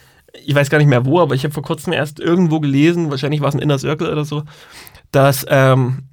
ich 0.45 0.53
weiß 0.55 0.69
gar 0.69 0.77
nicht 0.77 0.87
mehr 0.87 1.05
wo, 1.05 1.19
aber 1.19 1.35
ich 1.35 1.43
habe 1.43 1.53
vor 1.53 1.63
kurzem 1.63 1.93
erst 1.93 2.19
irgendwo 2.19 2.59
gelesen, 2.59 3.09
wahrscheinlich 3.09 3.41
war 3.41 3.49
es 3.49 3.55
ein 3.55 3.61
Inner 3.61 3.79
Circle 3.79 4.11
oder 4.11 4.25
so, 4.25 4.43
dass, 5.11 5.45
ähm, 5.49 6.03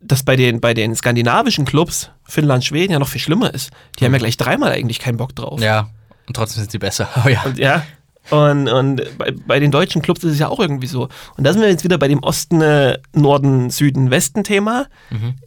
dass 0.00 0.22
bei 0.22 0.36
den, 0.36 0.60
bei 0.60 0.74
den 0.74 0.94
skandinavischen 0.96 1.64
Clubs, 1.64 2.10
Finnland, 2.24 2.64
Schweden, 2.64 2.92
ja 2.92 2.98
noch 2.98 3.08
viel 3.08 3.20
schlimmer 3.20 3.52
ist. 3.54 3.70
Die 3.98 4.04
haben 4.04 4.12
ja 4.12 4.18
gleich 4.18 4.36
dreimal 4.36 4.72
eigentlich 4.72 4.98
keinen 4.98 5.16
Bock 5.18 5.34
drauf. 5.36 5.60
Ja, 5.60 5.88
und 6.26 6.34
trotzdem 6.34 6.60
sind 6.60 6.70
sie 6.70 6.78
besser. 6.78 7.08
Oh 7.24 7.28
ja. 7.28 7.42
Und, 7.42 7.58
ja. 7.58 7.82
Und, 8.30 8.68
und 8.68 9.18
bei, 9.18 9.32
bei 9.46 9.58
den 9.58 9.70
deutschen 9.70 10.02
Clubs 10.02 10.22
ist 10.22 10.32
es 10.34 10.38
ja 10.38 10.48
auch 10.48 10.60
irgendwie 10.60 10.86
so. 10.86 11.08
Und 11.36 11.44
da 11.44 11.52
sind 11.52 11.62
wir 11.62 11.68
jetzt 11.68 11.84
wieder 11.84 11.98
bei 11.98 12.06
dem 12.06 12.22
Osten, 12.22 12.60
äh, 12.60 12.98
Norden, 13.12 13.70
Süden, 13.70 14.10
Westen 14.10 14.44
Thema. 14.44 14.86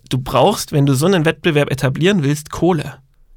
Du 0.09 0.17
brauchst, 0.17 0.71
wenn 0.71 0.85
du 0.85 0.93
so 0.93 1.05
einen 1.05 1.23
Wettbewerb 1.23 1.71
etablieren 1.71 2.23
willst, 2.23 2.49
Kohle. 2.49 2.95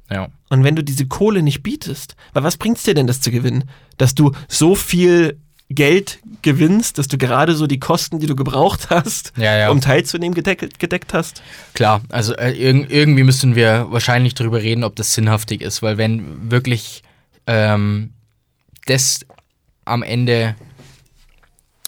Ja. 0.09 0.29
Und 0.49 0.63
wenn 0.63 0.75
du 0.75 0.83
diese 0.83 1.05
Kohle 1.07 1.41
nicht 1.41 1.63
bietest, 1.63 2.15
weil 2.33 2.43
was 2.43 2.57
bringt's 2.57 2.83
dir 2.83 2.93
denn, 2.93 3.07
das 3.07 3.21
zu 3.21 3.31
gewinnen? 3.31 3.65
Dass 3.97 4.15
du 4.15 4.31
so 4.47 4.75
viel 4.75 5.37
Geld 5.69 6.19
gewinnst, 6.43 6.97
dass 6.97 7.09
du 7.09 7.17
gerade 7.17 7.53
so 7.53 7.67
die 7.67 7.79
Kosten, 7.79 8.19
die 8.19 8.27
du 8.27 8.35
gebraucht 8.35 8.89
hast, 8.89 9.33
Ja, 9.35 9.57
ja. 9.57 9.69
um 9.69 9.81
teilzunehmen, 9.81 10.33
gedeckt, 10.33 10.79
gedeckt 10.79 11.13
hast? 11.13 11.41
Klar, 11.73 12.01
also 12.09 12.33
äh, 12.35 12.51
irg 12.53 12.89
irgendwie 12.89 13.23
müssen 13.23 13.55
wir 13.55 13.87
wahrscheinlich 13.89 14.33
darüber 14.33 14.61
reden, 14.61 14.85
ob 14.85 14.95
das 14.95 15.13
sinnhaftig 15.13 15.61
ist, 15.61 15.81
weil 15.81 15.97
wenn 15.97 16.49
wirklich 16.51 17.03
ähm, 17.47 18.11
das 18.85 19.25
am 19.83 20.03
Ende 20.03 20.55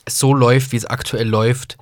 so 0.08 0.34
läuft, 0.34 0.74
wie 0.74 0.78
es 0.78 0.86
aktuell 0.86 1.28
läuft, 1.28 1.78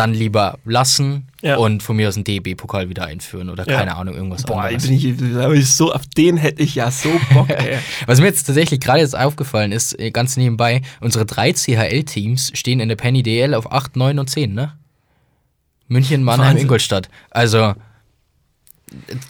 dann 0.00 0.14
lieber 0.14 0.58
lassen 0.64 1.26
Ja. 1.42 1.56
und 1.56 1.82
von 1.82 1.94
mir 1.96 2.08
aus 2.08 2.16
einen 2.16 2.24
DEB-Pokal 2.24 2.88
wieder 2.88 3.04
einführen 3.04 3.50
oder 3.50 3.66
Ja. 3.68 3.78
keine 3.78 3.96
Ahnung, 3.96 4.14
irgendwas 4.14 4.44
Boah, 4.44 4.62
anderes. 4.64 4.86
bin 4.88 4.92
ich, 4.96 5.36
aber 5.36 5.54
ich 5.54 5.72
so, 5.72 5.92
auf 5.92 6.06
den 6.16 6.36
hätte 6.38 6.62
ich 6.62 6.74
ja 6.74 6.90
so 6.90 7.10
Bock, 7.34 7.48
ey. 7.50 7.78
Was 8.06 8.20
mir 8.20 8.26
jetzt 8.26 8.44
tatsächlich 8.44 8.80
gerade 8.80 9.00
jetzt 9.00 9.16
aufgefallen 9.16 9.72
ist, 9.72 9.98
äh, 9.98 10.10
ganz 10.10 10.36
nebenbei, 10.36 10.82
unsere 11.00 11.26
drei 11.26 11.52
CHL-Teams 11.52 12.52
stehen 12.54 12.80
in 12.80 12.88
der 12.88 12.96
Penny 12.96 13.22
DL 13.22 13.54
auf 13.54 13.70
8, 13.70 13.96
9 13.96 14.18
und 14.18 14.28
10, 14.30 14.54
ne? 14.54 14.72
München, 15.88 16.22
Mannheim, 16.22 16.46
Wahnsinn. 16.48 16.62
Ingolstadt. 16.62 17.08
Also, 17.30 17.74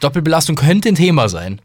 Doppelbelastung 0.01 0.57
könnte 0.57 0.89
ein 0.89 0.95
Thema 0.95 1.29
sein. 1.29 1.61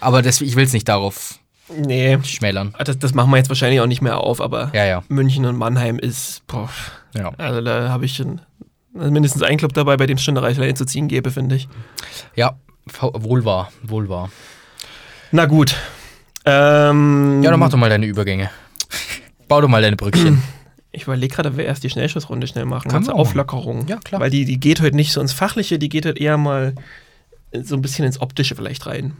Aber 0.00 0.22
das, 0.22 0.40
ich 0.40 0.54
will 0.56 0.64
es 0.64 0.72
nicht 0.72 0.88
darauf 0.88 1.38
Nee, 1.76 2.18
schmälern. 2.24 2.74
das, 2.82 2.98
das 2.98 3.14
machen 3.14 3.30
wir 3.30 3.36
jetzt 3.36 3.48
wahrscheinlich 3.48 3.80
auch 3.80 3.86
nicht 3.86 4.02
mehr 4.02 4.18
auf, 4.18 4.40
aber 4.40 4.70
Ja, 4.74 4.84
ja. 4.86 5.02
München 5.08 5.44
und 5.44 5.56
Mannheim 5.56 5.98
ist, 5.98 6.46
boah, 6.46 6.70
ja. 7.14 7.30
also 7.36 7.60
da 7.60 7.88
habe 7.90 8.04
ich 8.04 8.16
schon 8.16 8.40
also 8.94 9.10
mindestens 9.10 9.42
einen 9.42 9.58
Club 9.58 9.74
dabei, 9.74 9.96
bei 9.96 10.06
dem 10.06 10.16
es 10.16 10.22
schon 10.22 10.36
eine 10.36 10.46
Reichweite 10.46 10.74
zu 10.74 10.84
ziehen 10.86 11.08
gäbe, 11.08 11.30
finde 11.30 11.56
ich. 11.56 11.68
Ja, 12.34 12.56
wohl 13.00 13.44
wahr, 13.44 13.70
wohl 13.82 14.08
wahr. 14.08 14.30
Na 15.30 15.44
gut. 15.46 15.74
Ähm, 16.44 17.42
Ja, 17.42 17.50
dann 17.50 17.60
mach 17.60 17.68
doch 17.70 17.76
mal 17.78 17.90
deine 17.90 18.06
Übergänge. 18.06 18.50
Bau 19.46 19.60
doch 19.60 19.68
mal 19.68 19.82
deine 19.82 19.96
Brückchen. 19.96 20.42
Ich 20.90 21.02
überlege 21.02 21.32
gerade, 21.32 21.56
wir 21.56 21.66
erst 21.66 21.84
die 21.84 21.90
Schnellschussrunde 21.90 22.46
schnell 22.46 22.64
machen. 22.64 22.88
Kann 22.90 23.00
Als 23.00 23.06
man 23.08 23.16
auch 23.16 23.20
Auflockerung. 23.20 23.86
Ja, 23.86 23.98
klar. 23.98 24.22
Weil 24.22 24.30
die, 24.30 24.46
die 24.46 24.58
geht 24.58 24.80
heute 24.80 24.96
nicht 24.96 25.12
so 25.12 25.20
ins 25.20 25.34
Fachliche, 25.34 25.78
die 25.78 25.90
geht 25.90 26.06
heute 26.06 26.18
eher 26.18 26.38
mal 26.38 26.74
so 27.52 27.76
ein 27.76 27.82
bisschen 27.82 28.06
ins 28.06 28.20
Optische 28.22 28.56
vielleicht 28.56 28.86
rein. 28.86 29.12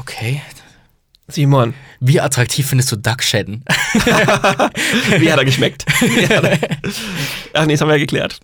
Okay. 0.00 0.42
Simon, 1.28 1.74
Wie 2.00 2.20
attraktiv 2.20 2.66
findest 2.66 2.90
du 2.90 2.96
Duckshadden? 2.96 3.62
wie 5.18 5.30
hat 5.30 5.38
er 5.38 5.44
geschmeckt? 5.44 5.84
Hat 5.86 6.44
er- 6.44 6.58
Ach 7.54 7.66
nee, 7.66 7.74
das 7.74 7.80
haben 7.80 7.88
wir 7.88 7.94
ja 7.94 7.98
geklärt. 8.00 8.40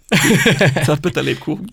Das 0.77 0.87
hat 0.89 1.03
Bitterlebkuchen. 1.03 1.69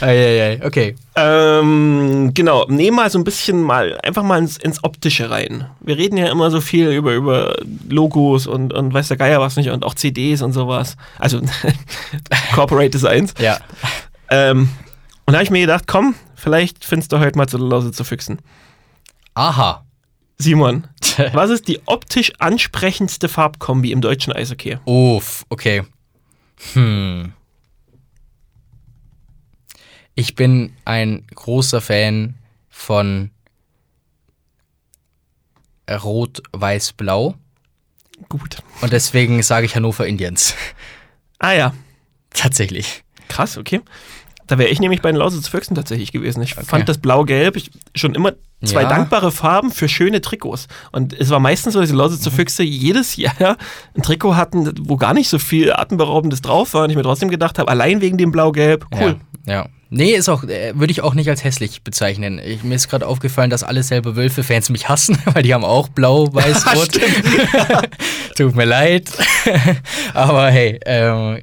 Eieiei, 0.00 0.60
okay. 0.64 0.96
Ähm, 1.16 2.30
genau, 2.34 2.66
nehmen 2.68 2.96
mal 2.96 3.10
so 3.10 3.18
ein 3.18 3.24
bisschen 3.24 3.62
mal, 3.62 3.98
einfach 4.02 4.22
mal 4.22 4.38
ins, 4.38 4.56
ins 4.58 4.82
Optische 4.84 5.30
rein. 5.30 5.66
Wir 5.80 5.96
reden 5.96 6.16
ja 6.16 6.30
immer 6.30 6.50
so 6.50 6.60
viel 6.60 6.88
über, 6.90 7.12
über 7.14 7.56
Logos 7.88 8.46
und, 8.46 8.72
und 8.72 8.92
weiß 8.92 9.08
der 9.08 9.16
Geier 9.16 9.40
was 9.40 9.56
nicht 9.56 9.70
und 9.70 9.84
auch 9.84 9.94
CDs 9.94 10.42
und 10.42 10.52
sowas. 10.52 10.96
Also 11.18 11.40
Corporate 12.54 12.90
Designs. 12.90 13.34
Ja. 13.38 13.58
Ähm, 14.30 14.70
und 15.26 15.32
da 15.32 15.34
habe 15.34 15.44
ich 15.44 15.50
mir 15.50 15.60
gedacht, 15.60 15.84
komm, 15.86 16.14
vielleicht 16.40 16.84
findest 16.84 17.12
du 17.12 17.18
heute 17.18 17.36
mal 17.38 17.48
zu 17.48 17.58
der 17.58 17.66
Lausitz 17.66 17.96
zu 17.96 18.04
füchsen. 18.04 18.40
Aha. 19.34 19.84
Simon, 20.38 20.86
was 21.34 21.50
ist 21.50 21.68
die 21.68 21.80
optisch 21.86 22.32
ansprechendste 22.38 23.28
Farbkombi 23.28 23.92
im 23.92 24.00
deutschen 24.00 24.32
Eishockey? 24.32 24.78
Uff, 24.86 25.44
okay. 25.50 25.82
Hm. 26.72 27.32
Ich 30.14 30.34
bin 30.34 30.74
ein 30.84 31.26
großer 31.34 31.80
Fan 31.80 32.34
von 32.68 33.30
Rot, 35.90 36.42
Weiß, 36.52 36.92
Blau. 36.92 37.34
Gut. 38.28 38.58
Und 38.80 38.92
deswegen 38.92 39.42
sage 39.42 39.66
ich 39.66 39.74
Hannover 39.76 40.06
Indians. 40.06 40.54
Ah 41.38 41.52
ja, 41.52 41.74
Tatsächlich. 42.30 43.02
krass, 43.28 43.56
okay. 43.56 43.80
Da 44.50 44.58
wäre 44.58 44.68
ich 44.68 44.80
nämlich 44.80 45.00
bei 45.00 45.12
den 45.12 45.16
Lausitz 45.16 45.46
Füchsen 45.46 45.76
tatsächlich 45.76 46.10
gewesen. 46.10 46.42
Ich 46.42 46.54
fand 46.54 46.88
das 46.88 46.98
Blau-Gelb 46.98 47.56
schon 47.94 48.16
immer 48.16 48.32
zwei 48.64 48.82
Ja. 48.82 48.88
dankbare 48.88 49.30
Farben 49.30 49.70
für 49.70 49.88
schöne 49.88 50.20
Trikots. 50.20 50.66
Und 50.90 51.12
es 51.12 51.30
war 51.30 51.38
meistens 51.38 51.74
so, 51.74 51.80
dass 51.80 51.88
die 51.88 51.94
Lausitzer 51.94 52.32
Füchse 52.32 52.64
jedes 52.64 53.14
Jahr 53.14 53.56
ein 53.96 54.02
Trikot 54.02 54.34
hatten, 54.34 54.72
wo 54.88 54.96
gar 54.96 55.14
nicht 55.14 55.28
so 55.28 55.38
viel 55.38 55.72
Atemberaubendes 55.72 56.42
drauf 56.42 56.74
war. 56.74 56.82
Und 56.82 56.90
ich 56.90 56.96
mir 56.96 57.04
trotzdem 57.04 57.28
gedacht 57.30 57.60
habe, 57.60 57.70
allein 57.70 58.00
wegen 58.00 58.18
dem 58.18 58.32
Blau-Gelb, 58.32 58.86
cool. 59.00 59.20
Ja. 59.46 59.52
ja. 59.54 59.66
Nee, 59.88 60.14
ist 60.16 60.28
auch, 60.28 60.42
äh, 60.42 60.72
würde 60.74 60.90
ich 60.90 61.02
auch 61.02 61.14
nicht 61.14 61.28
als 61.30 61.44
hässlich 61.44 61.84
bezeichnen. 61.84 62.40
Ich, 62.44 62.64
mir 62.64 62.74
ist 62.74 62.88
gerade 62.88 63.06
aufgefallen, 63.06 63.50
dass 63.50 63.62
alle 63.62 63.84
selber 63.84 64.16
Wölfe-Fans 64.16 64.70
mich 64.70 64.88
hassen, 64.88 65.16
weil 65.32 65.44
die 65.44 65.54
haben 65.54 65.64
auch 65.64 65.86
blau, 65.86 66.26
weiß, 66.34 66.66
rot. 66.74 66.90
Tut 68.36 68.56
mir 68.56 68.64
leid. 68.64 69.08
aber 70.12 70.50
hey, 70.50 70.80
ähm, 70.86 71.38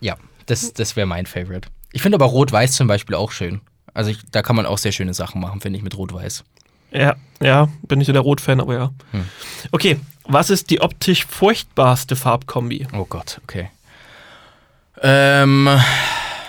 ja, 0.00 0.14
das, 0.46 0.72
das 0.72 0.94
wäre 0.94 1.08
mein 1.08 1.26
Favorite. 1.26 1.68
Ich 1.98 2.02
finde 2.02 2.14
aber 2.14 2.26
Rot-Weiß 2.26 2.76
zum 2.76 2.86
Beispiel 2.86 3.16
auch 3.16 3.32
schön. 3.32 3.60
Also 3.92 4.12
ich, 4.12 4.20
da 4.30 4.40
kann 4.40 4.54
man 4.54 4.66
auch 4.66 4.78
sehr 4.78 4.92
schöne 4.92 5.14
Sachen 5.14 5.40
machen, 5.40 5.60
finde 5.60 5.78
ich, 5.78 5.82
mit 5.82 5.96
Rot-Weiß. 5.96 6.44
Ja, 6.92 7.16
ja, 7.42 7.68
bin 7.88 7.98
nicht 7.98 8.06
so 8.06 8.12
der 8.12 8.22
Rot-Fan, 8.22 8.60
aber 8.60 8.74
ja. 8.74 8.92
Hm. 9.10 9.24
Okay, 9.72 9.98
was 10.22 10.48
ist 10.48 10.70
die 10.70 10.80
optisch 10.80 11.26
furchtbarste 11.26 12.14
Farbkombi? 12.14 12.86
Oh 12.92 13.04
Gott, 13.04 13.40
okay. 13.42 13.70
Ähm, 15.02 15.68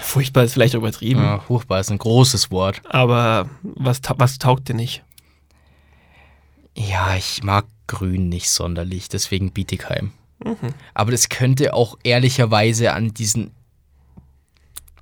Furchtbar 0.03 0.43
ist 0.43 0.53
vielleicht 0.53 0.75
übertrieben, 0.75 1.23
ja, 1.23 1.39
furchtbar 1.39 1.79
ist 1.79 1.89
ein 1.89 1.97
großes 1.97 2.51
Wort. 2.51 2.83
aber 2.87 3.49
was, 3.63 4.01
ta 4.01 4.13
was 4.19 4.37
taugt 4.37 4.69
dir 4.69 4.75
nicht? 4.75 5.03
Ja, 6.77 7.15
ich 7.15 7.41
mag 7.41 7.65
Grün 7.87 8.29
nicht 8.29 8.51
sonderlich, 8.51 9.09
deswegen 9.09 9.51
Bietigheim. 9.51 10.11
Aber 10.93 11.09
das 11.09 11.27
könnte 11.27 11.73
auch 11.73 11.97
ehrlicherweise 12.03 12.93
an 12.93 13.15
diesen 13.15 13.49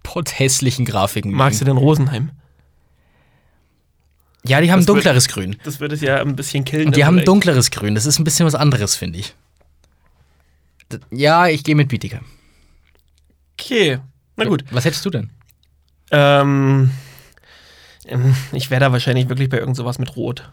potthässlichen 0.08 0.86
Grafiken. 0.86 1.32
Magst 1.32 1.60
du 1.62 1.66
denn 1.66 1.76
Rosenheim? 1.78 2.32
Ja, 4.46 4.62
die 4.62 4.72
haben 4.72 4.80
Das 4.80 4.88
wird- 4.88 4.96
dunkleres 4.98 5.28
Grün. 5.28 5.58
Das 5.66 5.80
würde 5.82 5.96
es 5.96 6.02
ja 6.02 6.22
ein 6.22 6.36
bisschen 6.36 6.64
killen. 6.64 6.92
Die 6.94 7.04
haben 7.04 7.16
vielleicht. 7.16 7.28
dunkleres 7.28 7.70
Grün. 7.72 7.96
Das 7.96 8.06
ist 8.06 8.18
ein 8.20 8.24
bisschen 8.24 8.46
was 8.46 8.56
anderes, 8.56 8.96
finde 8.96 9.20
ich. 9.20 9.36
D- 10.92 11.00
Ja, 11.12 11.48
ich 11.48 11.64
gehe 11.66 11.76
mit 11.76 11.90
Bietigheim. 11.90 12.24
Okay, 13.60 14.00
na 14.38 14.46
gut. 14.46 14.64
Was 14.72 14.86
hättest 14.86 15.04
du 15.06 15.10
denn? 15.10 15.32
Ähm, 16.12 16.92
ähm, 18.06 18.36
ich 18.54 18.70
wäre 18.70 18.80
da 18.80 18.92
wahrscheinlich 18.94 19.28
wirklich 19.28 19.50
bei 19.50 19.58
irgend 19.60 19.76
sowas 19.76 20.00
mit 20.00 20.16
Rot. 20.16 20.50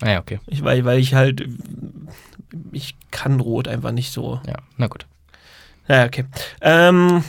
Ah 0.00 0.10
ja, 0.10 0.20
okay. 0.20 0.38
Ich, 0.46 0.62
weil, 0.62 0.84
weil 0.84 0.98
ich 1.00 1.14
halt, 1.14 1.44
ich 2.70 2.94
kann 3.10 3.40
Rot 3.40 3.66
einfach 3.66 3.90
nicht 3.90 4.12
so. 4.12 4.40
Ja, 4.46 4.54
na 4.76 4.86
gut. 4.86 5.06
Ja, 5.88 6.04
okay. 6.04 6.26
Ähm, 6.60 7.24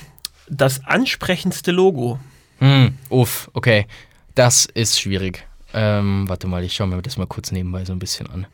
das 0.54 0.86
ansprechendste 0.86 1.72
Logo. 1.72 2.20
Hm, 2.60 2.98
uff, 3.10 3.50
okay. 3.54 3.88
Das 4.36 4.66
ist 4.66 5.00
schwierig. 5.00 5.46
Ähm, 5.74 6.28
warte 6.28 6.48
mal, 6.48 6.64
ich 6.64 6.74
schaue 6.74 6.88
mir 6.88 7.02
das 7.02 7.18
mal 7.18 7.28
kurz 7.28 7.52
nebenbei 7.52 7.86
so 7.86 7.94
ein 7.94 8.00
bisschen 8.00 8.28
an. 8.30 8.46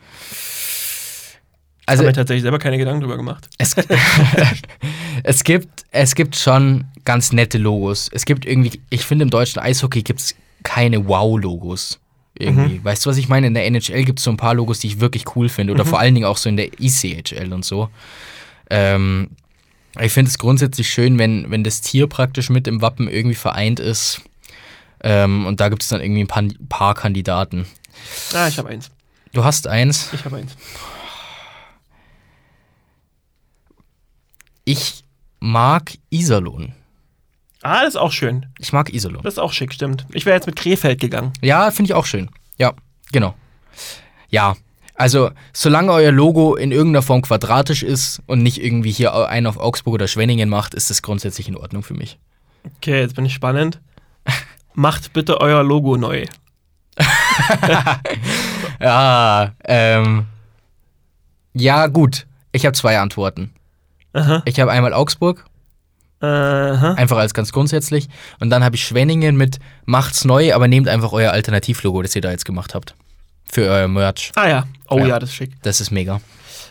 Also, 1.85 2.01
Also 2.03 2.03
habe 2.03 2.07
mir 2.07 2.13
tatsächlich 2.13 2.43
selber 2.43 2.59
keine 2.59 2.77
Gedanken 2.77 3.01
drüber 3.01 3.17
gemacht. 3.17 3.47
es, 3.57 3.75
es, 5.23 5.43
gibt, 5.43 5.85
es 5.91 6.15
gibt 6.15 6.35
schon 6.35 6.85
ganz 7.03 7.31
nette 7.31 7.57
Logos. 7.57 8.09
Es 8.11 8.25
gibt 8.25 8.45
irgendwie, 8.45 8.79
ich 8.89 9.05
finde 9.05 9.23
im 9.23 9.29
deutschen 9.29 9.59
Eishockey 9.59 10.03
gibt 10.03 10.19
es 10.19 10.35
keine 10.63 11.07
Wow-Logos. 11.07 11.99
Irgendwie. 12.37 12.81
Weißt 12.83 13.05
du, 13.05 13.09
was 13.09 13.17
ich 13.17 13.27
meine? 13.27 13.47
In 13.47 13.53
der 13.53 13.65
NHL 13.65 14.05
gibt 14.05 14.19
es 14.19 14.25
so 14.25 14.31
ein 14.31 14.37
paar 14.37 14.53
Logos, 14.53 14.79
die 14.79 14.87
ich 14.87 14.99
wirklich 15.01 15.35
cool 15.35 15.49
finde. 15.49 15.73
Oder 15.73 15.83
vor 15.83 15.99
allen 15.99 16.13
Dingen 16.13 16.25
auch 16.25 16.37
so 16.37 16.47
in 16.47 16.55
der 16.57 16.69
ECHL 16.79 17.51
und 17.51 17.65
so. 17.65 17.89
Ähm, 18.69 19.31
ich 20.05 20.11
finde 20.11 20.29
es 20.29 20.37
grundsätzlich 20.37 20.89
schön, 20.89 21.17
wenn, 21.17 21.49
wenn 21.51 21.63
das 21.63 21.81
Tier 21.81 22.07
praktisch 22.07 22.49
mit 22.49 22.67
im 22.67 22.81
Wappen 22.81 23.07
irgendwie 23.09 23.35
vereint 23.35 23.79
ist. 23.79 24.21
Ähm, 25.01 25.45
und 25.45 25.59
da 25.59 25.69
gibt 25.69 25.81
es 25.83 25.89
dann 25.89 26.01
irgendwie 26.01 26.21
ein 26.21 26.27
paar, 26.27 26.43
paar 26.67 26.95
Kandidaten. 26.95 27.65
Ah, 28.33 28.47
ich 28.47 28.57
habe 28.57 28.69
eins. 28.69 28.91
Du 29.33 29.43
hast 29.43 29.67
eins. 29.67 30.09
Ich 30.13 30.25
habe 30.25 30.37
eins. 30.37 30.55
Ich 34.65 35.03
mag 35.39 35.93
Iserlohn. 36.09 36.73
Ah, 37.61 37.81
das 37.81 37.95
ist 37.95 37.99
auch 37.99 38.11
schön. 38.11 38.45
Ich 38.59 38.71
mag 38.71 38.93
Iserlohn. 38.93 39.23
Das 39.23 39.33
ist 39.33 39.39
auch 39.39 39.51
schick, 39.51 39.73
stimmt. 39.73 40.05
Ich 40.11 40.25
wäre 40.25 40.35
jetzt 40.35 40.45
mit 40.45 40.55
Krefeld 40.55 41.01
gegangen. 41.01 41.33
Ja, 41.41 41.71
finde 41.71 41.91
ich 41.91 41.93
auch 41.93 42.05
schön. 42.05 42.29
Ja, 42.57 42.73
genau. 43.11 43.35
Ja, 44.29 44.55
also 44.99 45.31
solange 45.53 45.91
euer 45.91 46.11
Logo 46.11 46.55
in 46.55 46.71
irgendeiner 46.71 47.01
Form 47.01 47.21
quadratisch 47.21 47.83
ist 47.83 48.21
und 48.27 48.43
nicht 48.43 48.61
irgendwie 48.63 48.91
hier 48.91 49.13
einen 49.27 49.47
auf 49.47 49.57
Augsburg 49.57 49.95
oder 49.95 50.07
Schwenningen 50.07 50.49
macht, 50.49 50.73
ist 50.73 50.89
das 50.89 51.01
grundsätzlich 51.01 51.47
in 51.47 51.55
Ordnung 51.55 51.83
für 51.83 51.93
mich. 51.93 52.19
Okay, 52.77 52.99
jetzt 52.99 53.15
bin 53.15 53.25
ich 53.25 53.33
spannend. 53.33 53.79
Macht 54.73 55.13
bitte 55.13 55.41
euer 55.41 55.63
Logo 55.63 55.97
neu. 55.97 56.25
Ja, 58.79 59.51
ähm. 59.65 60.25
Ja, 61.53 61.87
gut. 61.87 62.25
Ich 62.51 62.65
habe 62.65 62.75
zwei 62.75 62.99
Antworten. 62.99 63.51
Aha. 64.13 64.41
Ich 64.45 64.59
habe 64.59 64.71
einmal 64.71 64.93
Augsburg, 64.93 65.45
Aha. 66.21 66.93
einfach 66.93 67.17
als 67.17 67.33
ganz 67.33 67.51
grundsätzlich. 67.51 68.07
Und 68.39 68.49
dann 68.49 68.63
habe 68.63 68.75
ich 68.75 68.83
Schwenningen 68.83 69.35
mit 69.35 69.59
Macht's 69.85 70.25
neu, 70.25 70.53
aber 70.53 70.67
nehmt 70.67 70.87
einfach 70.87 71.11
euer 71.11 71.31
Alternativlogo, 71.31 72.01
das 72.01 72.15
ihr 72.15 72.21
da 72.21 72.31
jetzt 72.31 72.45
gemacht 72.45 72.73
habt. 72.73 72.95
Für 73.51 73.69
euer 73.69 73.87
Merch. 73.87 74.31
Ah 74.35 74.47
ja. 74.47 74.67
Oh 74.89 74.99
Ja. 74.99 75.07
ja, 75.07 75.19
das 75.19 75.29
ist 75.29 75.35
schick. 75.35 75.51
Das 75.61 75.81
ist 75.81 75.91
mega. 75.91 76.21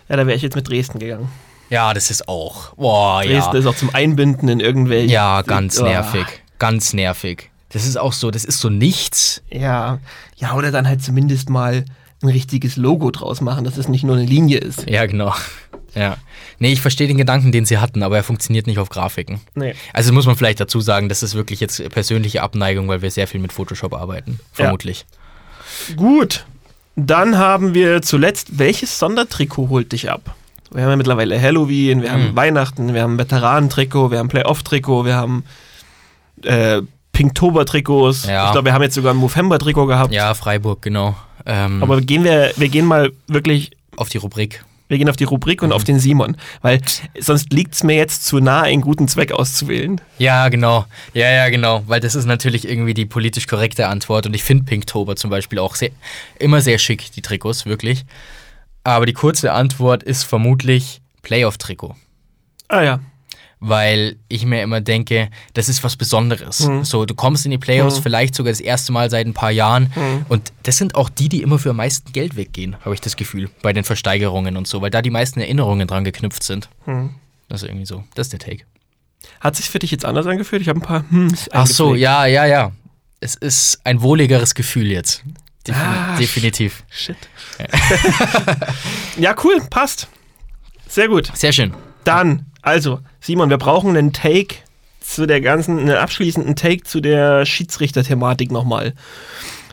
Ja, 0.09 0.17
da 0.17 0.27
wäre 0.27 0.37
ich 0.37 0.43
jetzt 0.43 0.57
mit 0.57 0.69
Dresden 0.69 0.99
gegangen. 0.99 1.29
Ja, 1.71 1.93
das 1.93 2.11
ist 2.11 2.29
auch. 2.29 2.75
Boah, 2.77 3.23
Dresden 3.23 3.55
ja. 3.55 3.61
ist 3.61 3.67
auch 3.67 3.77
zum 3.77 3.95
Einbinden 3.95 4.49
in 4.49 4.61
irgendwelche. 4.61 5.13
Ja, 5.13 5.43
ganz 5.43 5.79
Oh. 5.81 5.85
nervig. 5.85 6.25
Ganz 6.59 6.93
nervig. 6.95 7.51
Das 7.71 7.85
ist 7.87 7.99
auch 7.99 8.15
so, 8.15 8.31
das 8.31 8.45
ist 8.45 8.61
so 8.61 8.71
nichts. 8.71 9.43
Ja. 9.51 9.99
Ja, 10.37 10.55
oder 10.55 10.71
dann 10.71 10.89
halt 10.89 11.03
zumindest 11.03 11.51
mal 11.51 11.85
ein 12.23 12.29
richtiges 12.29 12.77
Logo 12.77 13.11
draus 13.11 13.41
machen, 13.43 13.65
dass 13.65 13.77
es 13.77 13.89
nicht 13.89 14.03
nur 14.05 14.17
eine 14.17 14.25
Linie 14.25 14.59
ist. 14.59 14.89
Ja, 14.89 15.05
genau. 15.07 15.35
Ja. 15.95 16.17
Nee, 16.59 16.73
ich 16.73 16.81
verstehe 16.81 17.07
den 17.07 17.17
Gedanken, 17.19 17.53
den 17.53 17.65
sie 17.67 17.79
hatten, 17.79 18.03
aber 18.03 18.17
er 18.17 18.23
funktioniert 18.25 18.67
nicht 18.67 18.79
auf 18.79 18.89
Grafiken. 18.89 19.41
Nee. 19.55 19.75
Also 19.93 20.13
muss 20.13 20.27
man 20.27 20.37
vielleicht 20.37 20.61
dazu 20.61 20.81
sagen, 20.81 21.09
das 21.09 21.23
ist 21.23 21.35
wirklich 21.35 21.61
jetzt 21.61 21.87
persönliche 21.91 22.43
Abneigung, 22.43 22.89
weil 22.89 23.03
wir 23.03 23.11
sehr 23.11 23.27
viel 23.29 23.41
mit 23.41 23.53
Photoshop 23.53 23.95
arbeiten. 23.95 24.41
Vermutlich. 24.53 25.07
Gut. 25.97 26.45
Dann 27.01 27.39
haben 27.39 27.75
wir 27.75 28.03
zuletzt, 28.03 28.59
welches 28.59 28.99
Sondertrikot 28.99 29.69
holt 29.69 29.93
dich 29.93 30.11
ab? 30.11 30.35
Wir 30.73 30.83
haben 30.83 30.91
ja 30.91 30.97
mittlerweile 30.97 31.41
Halloween, 31.41 32.03
wir 32.03 32.11
haben 32.13 32.31
Mhm. 32.31 32.37
Weihnachten, 32.37 32.93
wir 32.93 33.03
haben 33.03 33.19
Veteranentrikot, 33.19 34.11
wir 34.11 34.19
haben 34.19 34.29
Playoff-Trikot, 34.29 35.05
wir 35.05 35.15
haben 35.15 35.45
äh, 36.43 36.83
Pinktober-Trikots. 37.13 38.27
Ja. 38.27 38.47
Ich 38.47 38.53
glaube, 38.53 38.67
wir 38.67 38.73
haben 38.75 38.83
jetzt 38.83 38.95
sogar 38.95 39.15
ein 39.15 39.17
Movember-Trikot 39.17 39.87
gehabt. 39.87 40.13
Ja, 40.13 40.35
Freiburg, 40.35 40.83
genau. 40.83 41.17
Ähm, 41.47 41.83
Aber 41.83 42.01
gehen 42.01 42.25
wir, 42.25 42.51
wir 42.57 42.69
gehen 42.69 42.85
mal 42.85 43.13
wirklich, 43.29 43.71
auf 43.97 44.09
die 44.09 44.19
Rubrik. 44.19 44.65
Wir 44.89 44.99
gehen 44.99 45.09
auf 45.09 45.17
die 45.17 45.25
Rubrik 45.25 45.63
Mhm. 45.63 45.69
und 45.69 45.73
auf 45.75 45.85
den 45.85 45.99
Simon, 46.01 46.37
weil 46.63 46.81
sonst 47.19 47.53
liegt 47.53 47.75
es 47.75 47.83
mir 47.83 47.97
jetzt 47.97 48.27
zu 48.27 48.41
nah, 48.41 48.63
einen 48.63 48.81
guten 48.83 49.07
Zweck 49.09 49.33
auszuwählen. 49.33 50.01
Ja, 50.19 50.49
genau. 50.49 50.87
Ja, 51.15 51.31
ja, 51.31 51.49
genau. 51.51 51.83
Weil 51.87 52.01
das 52.01 52.15
ist 52.15 52.25
natürlich 52.25 52.69
irgendwie 52.69 52.95
die 52.95 53.07
politisch 53.07 53.47
korrekte 53.47 53.87
Antwort. 53.89 54.27
Und 54.27 54.35
ich 54.35 54.43
finde 54.45 54.65
Pinktober 54.65 55.17
zum 55.17 55.31
Beispiel 55.31 55.59
auch 55.59 55.75
sehr, 55.75 55.91
immer 56.39 56.61
sehr 56.61 56.79
schick, 56.79 57.13
die 57.13 57.23
Trikots, 57.23 57.67
wirklich. 57.67 58.05
Aber 58.85 59.07
die 59.07 59.13
kurze 59.13 59.53
Antwort 59.53 60.03
ist 60.03 60.25
vermutlich 60.25 61.01
Playoff-Trikot. 61.23 61.95
Ah 62.69 62.83
ja. 62.83 63.01
Weil 63.61 64.17
ich 64.29 64.45
mir 64.45 64.63
immer 64.63 64.81
denke, 64.81 65.31
das 65.55 65.69
ist 65.69 65.83
was 65.83 65.97
Besonderes. 65.97 66.61
Mhm. 66.61 66.85
So, 66.85 67.05
du 67.07 67.15
kommst 67.15 67.45
in 67.45 67.51
die 67.51 67.59
Playoffs 67.59 67.99
Mhm. 67.99 68.03
vielleicht 68.03 68.35
sogar 68.35 68.53
das 68.53 68.61
erste 68.61 68.93
Mal 68.93 69.11
seit 69.11 69.27
ein 69.27 69.35
paar 69.35 69.51
Jahren 69.51 69.93
Mhm. 69.97 70.27
und 70.29 70.53
das 70.63 70.77
sind 70.77 70.95
auch 70.95 71.09
die, 71.09 71.29
die 71.29 71.43
immer 71.43 71.59
für 71.59 71.71
am 71.71 71.77
meisten 71.77 72.13
Geld 72.13 72.37
weggehen, 72.37 72.77
habe 72.85 72.95
ich 72.95 73.01
das 73.01 73.17
Gefühl, 73.17 73.51
bei 73.63 73.73
den 73.73 73.85
Versteigerungen 73.85 74.57
und 74.57 74.69
so, 74.69 74.81
weil 74.81 74.91
da 74.91 75.03
die 75.03 75.11
meisten 75.11 75.41
Erinnerungen 75.41 75.89
dran 75.89 76.05
geknüpft 76.05 76.43
sind. 76.45 76.69
Hm. 76.85 77.11
Das 77.49 77.63
ist 77.63 77.69
irgendwie 77.69 77.87
so. 77.87 78.05
Das 78.15 78.27
ist 78.29 78.33
der 78.33 78.41
Take. 78.41 78.65
Hat 79.41 79.57
sich 79.57 79.69
für 79.71 79.79
dich 79.79 79.91
jetzt 79.91 80.05
anders 80.05 80.27
angefühlt? 80.27 80.63
Ich 80.63 80.69
habe 80.69 80.79
ein 80.79 80.83
paar 80.83 81.05
Hms 81.11 81.49
Ach 81.53 81.67
so, 81.67 81.95
ja, 81.95 82.27
ja, 82.27 82.47
ja. 82.47 82.73
Es 83.21 83.35
ist 83.35 83.81
ein 83.85 84.01
wohligeres 84.03 84.55
Gefühl 84.55 84.87
jetzt. 84.93 85.25
Defin 85.67 85.83
Ah, 85.83 86.17
definitiv. 86.17 86.85
Shit. 86.89 87.17
ja, 89.19 89.35
cool, 89.45 89.61
passt. 89.71 90.09
Sehr 90.87 91.09
gut. 91.09 91.31
Sehr 91.35 91.53
schön. 91.53 91.75
Dann, 92.05 92.47
also, 92.63 93.01
Simon, 93.21 93.51
wir 93.51 93.59
brauchen 93.59 93.97
einen 93.97 94.13
Take 94.13 94.57
zu 95.01 95.27
der 95.27 95.41
ganzen, 95.41 95.79
einen 95.79 95.97
abschließenden 95.97 96.57
Take 96.57 96.85
zu 96.85 97.01
der 97.01 97.47
Schiedsrichter-Thematik 97.47 98.51
nochmal. 98.51 98.95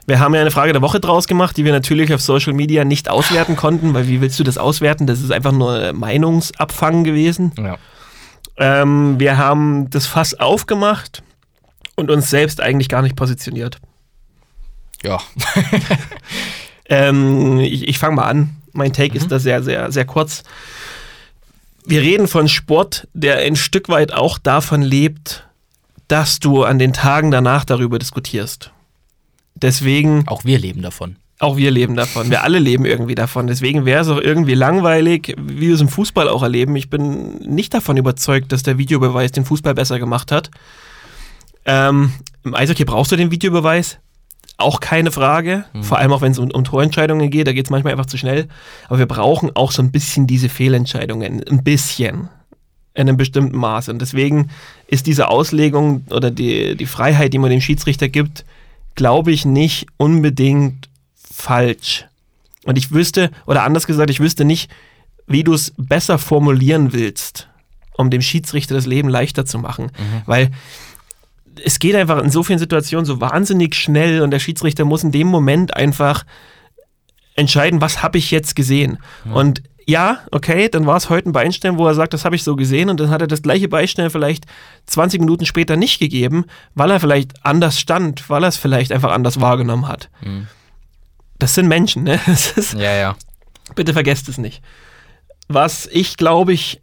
Wir 0.07 0.19
haben 0.19 0.35
ja 0.35 0.41
eine 0.41 0.51
Frage 0.51 0.71
der 0.71 0.81
Woche 0.81 0.99
draus 0.99 1.27
gemacht, 1.27 1.57
die 1.57 1.65
wir 1.65 1.71
natürlich 1.71 2.13
auf 2.13 2.21
Social 2.21 2.53
Media 2.53 2.85
nicht 2.85 3.09
auswerten 3.09 3.55
konnten, 3.55 3.93
weil 3.93 4.07
wie 4.07 4.21
willst 4.21 4.39
du 4.39 4.43
das 4.43 4.57
auswerten? 4.57 5.07
Das 5.07 5.19
ist 5.19 5.31
einfach 5.31 5.51
nur 5.51 5.93
Meinungsabfang 5.93 7.03
gewesen. 7.03 7.51
Ja. 7.57 7.77
Ähm, 8.57 9.19
wir 9.19 9.37
haben 9.37 9.89
das 9.89 10.05
Fass 10.05 10.35
aufgemacht 10.35 11.23
und 11.95 12.11
uns 12.11 12.29
selbst 12.29 12.61
eigentlich 12.61 12.87
gar 12.87 13.01
nicht 13.01 13.15
positioniert. 13.15 13.79
Ja. 15.03 15.19
Ähm, 16.87 17.59
ich 17.59 17.87
ich 17.87 17.99
fange 17.99 18.15
mal 18.15 18.25
an. 18.25 18.57
Mein 18.73 18.93
Take 18.93 19.17
ist 19.17 19.31
da 19.31 19.39
sehr, 19.39 19.63
sehr, 19.63 19.91
sehr 19.91 20.05
kurz. 20.05 20.43
Wir 21.87 22.01
reden 22.01 22.27
von 22.27 22.47
Sport, 22.47 23.07
der 23.13 23.37
ein 23.39 23.55
Stück 23.55 23.89
weit 23.89 24.11
auch 24.13 24.37
davon 24.39 24.81
lebt, 24.81 25.47
dass 26.07 26.39
du 26.39 26.63
an 26.63 26.79
den 26.79 26.93
Tagen 26.93 27.31
danach 27.31 27.65
darüber 27.65 27.99
diskutierst. 27.99 28.71
Deswegen, 29.55 30.27
Auch 30.27 30.43
wir 30.45 30.59
leben 30.59 30.81
davon. 30.81 31.15
auch 31.39 31.57
wir 31.57 31.71
leben 31.71 31.95
davon. 31.95 32.29
Wir 32.29 32.43
alle 32.43 32.59
leben 32.59 32.85
irgendwie 32.85 33.15
davon. 33.15 33.47
Deswegen 33.47 33.85
wäre 33.85 34.01
es 34.01 34.09
auch 34.09 34.19
irgendwie 34.19 34.53
langweilig, 34.55 35.35
wie 35.39 35.67
wir 35.67 35.75
es 35.75 35.81
im 35.81 35.87
Fußball 35.89 36.27
auch 36.27 36.43
erleben. 36.43 36.75
Ich 36.75 36.89
bin 36.89 37.37
nicht 37.39 37.73
davon 37.73 37.97
überzeugt, 37.97 38.51
dass 38.51 38.63
der 38.63 38.77
Videobeweis 38.77 39.31
den 39.31 39.45
Fußball 39.45 39.73
besser 39.73 39.99
gemacht 39.99 40.31
hat. 40.31 40.51
Ähm, 41.65 42.11
Im 42.43 42.53
Eishockey 42.53 42.83
brauchst 42.85 43.11
du 43.11 43.15
den 43.15 43.31
Videobeweis. 43.31 43.99
Auch 44.57 44.79
keine 44.79 45.11
Frage. 45.11 45.65
Vor 45.81 45.97
allem 45.97 46.13
auch, 46.13 46.21
wenn 46.21 46.31
es 46.31 46.39
um, 46.39 46.49
um 46.51 46.63
Torentscheidungen 46.63 47.29
geht. 47.29 47.47
Da 47.47 47.53
geht 47.53 47.65
es 47.65 47.71
manchmal 47.71 47.91
einfach 47.91 48.05
zu 48.05 48.17
schnell. 48.17 48.47
Aber 48.87 48.99
wir 48.99 49.05
brauchen 49.05 49.51
auch 49.55 49.71
so 49.71 49.81
ein 49.81 49.91
bisschen 49.91 50.27
diese 50.27 50.47
Fehlentscheidungen. 50.49 51.43
Ein 51.43 51.63
bisschen. 51.63 52.29
In 52.93 53.09
einem 53.09 53.17
bestimmten 53.17 53.57
Maß. 53.57 53.89
Und 53.89 54.01
deswegen 54.01 54.49
ist 54.87 55.07
diese 55.07 55.27
Auslegung 55.27 56.05
oder 56.09 56.31
die, 56.31 56.77
die 56.77 56.85
Freiheit, 56.85 57.33
die 57.33 57.37
man 57.37 57.49
dem 57.49 57.59
Schiedsrichter 57.59 58.07
gibt, 58.07 58.45
glaube 58.95 59.33
ich, 59.33 59.43
nicht 59.43 59.87
unbedingt 59.97 60.89
falsch. 61.15 62.05
Und 62.63 62.77
ich 62.77 62.91
wüsste, 62.91 63.31
oder 63.45 63.63
anders 63.63 63.87
gesagt, 63.87 64.09
ich 64.09 64.21
wüsste 64.21 64.45
nicht, 64.45 64.71
wie 65.27 65.43
du 65.43 65.53
es 65.53 65.73
besser 65.77 66.17
formulieren 66.17 66.93
willst, 66.93 67.49
um 67.97 68.09
dem 68.09 68.21
Schiedsrichter 68.21 68.75
das 68.75 68.85
Leben 68.85 69.09
leichter 69.09 69.45
zu 69.45 69.59
machen. 69.59 69.91
Weil 70.25 70.51
es 71.63 71.79
geht 71.79 71.95
einfach 71.95 72.21
in 72.23 72.29
so 72.29 72.43
vielen 72.43 72.59
Situationen 72.59 73.05
so 73.05 73.21
wahnsinnig 73.21 73.75
schnell 73.75 74.21
und 74.21 74.31
der 74.31 74.39
Schiedsrichter 74.39 74.85
muss 74.85 75.03
in 75.03 75.11
dem 75.11 75.27
Moment 75.27 75.75
einfach 75.75 76.25
entscheiden, 77.35 77.81
was 77.81 78.01
habe 78.01 78.17
ich 78.17 78.31
jetzt 78.31 78.55
gesehen. 78.55 78.97
Und 79.33 79.61
ja, 79.87 80.19
okay, 80.31 80.67
dann 80.69 80.87
war 80.87 80.97
es 80.97 81.09
heute 81.09 81.29
ein 81.29 81.33
Beinstellen, 81.33 81.77
wo 81.77 81.85
er 81.85 81.93
sagt, 81.93 82.13
das 82.13 82.25
habe 82.25 82.35
ich 82.35 82.43
so 82.43 82.55
gesehen 82.55 82.89
und 82.89 82.99
dann 82.99 83.09
hat 83.09 83.21
er 83.21 83.27
das 83.27 83.41
gleiche 83.41 83.67
Beinstellen 83.67 84.09
vielleicht 84.09 84.45
20 84.87 85.19
Minuten 85.19 85.45
später 85.45 85.75
nicht 85.75 85.99
gegeben, 85.99 86.45
weil 86.73 86.89
er 86.89 86.99
vielleicht 86.99 87.45
anders 87.45 87.79
stand, 87.79 88.29
weil 88.29 88.43
er 88.43 88.49
es 88.49 88.57
vielleicht 88.57 88.91
einfach 88.91 89.11
anders 89.11 89.39
wahrgenommen 89.39 89.87
hat. 89.87 90.09
Mhm. 90.21 90.47
Das 91.37 91.53
sind 91.53 91.67
Menschen, 91.67 92.03
ne? 92.03 92.19
Ist, 92.27 92.73
Ja, 92.73 92.95
ja. 92.95 93.15
bitte 93.75 93.93
vergesst 93.93 94.27
es 94.29 94.37
nicht. 94.37 94.63
Was 95.47 95.87
ich, 95.91 96.17
glaube 96.17 96.53
ich, 96.53 96.81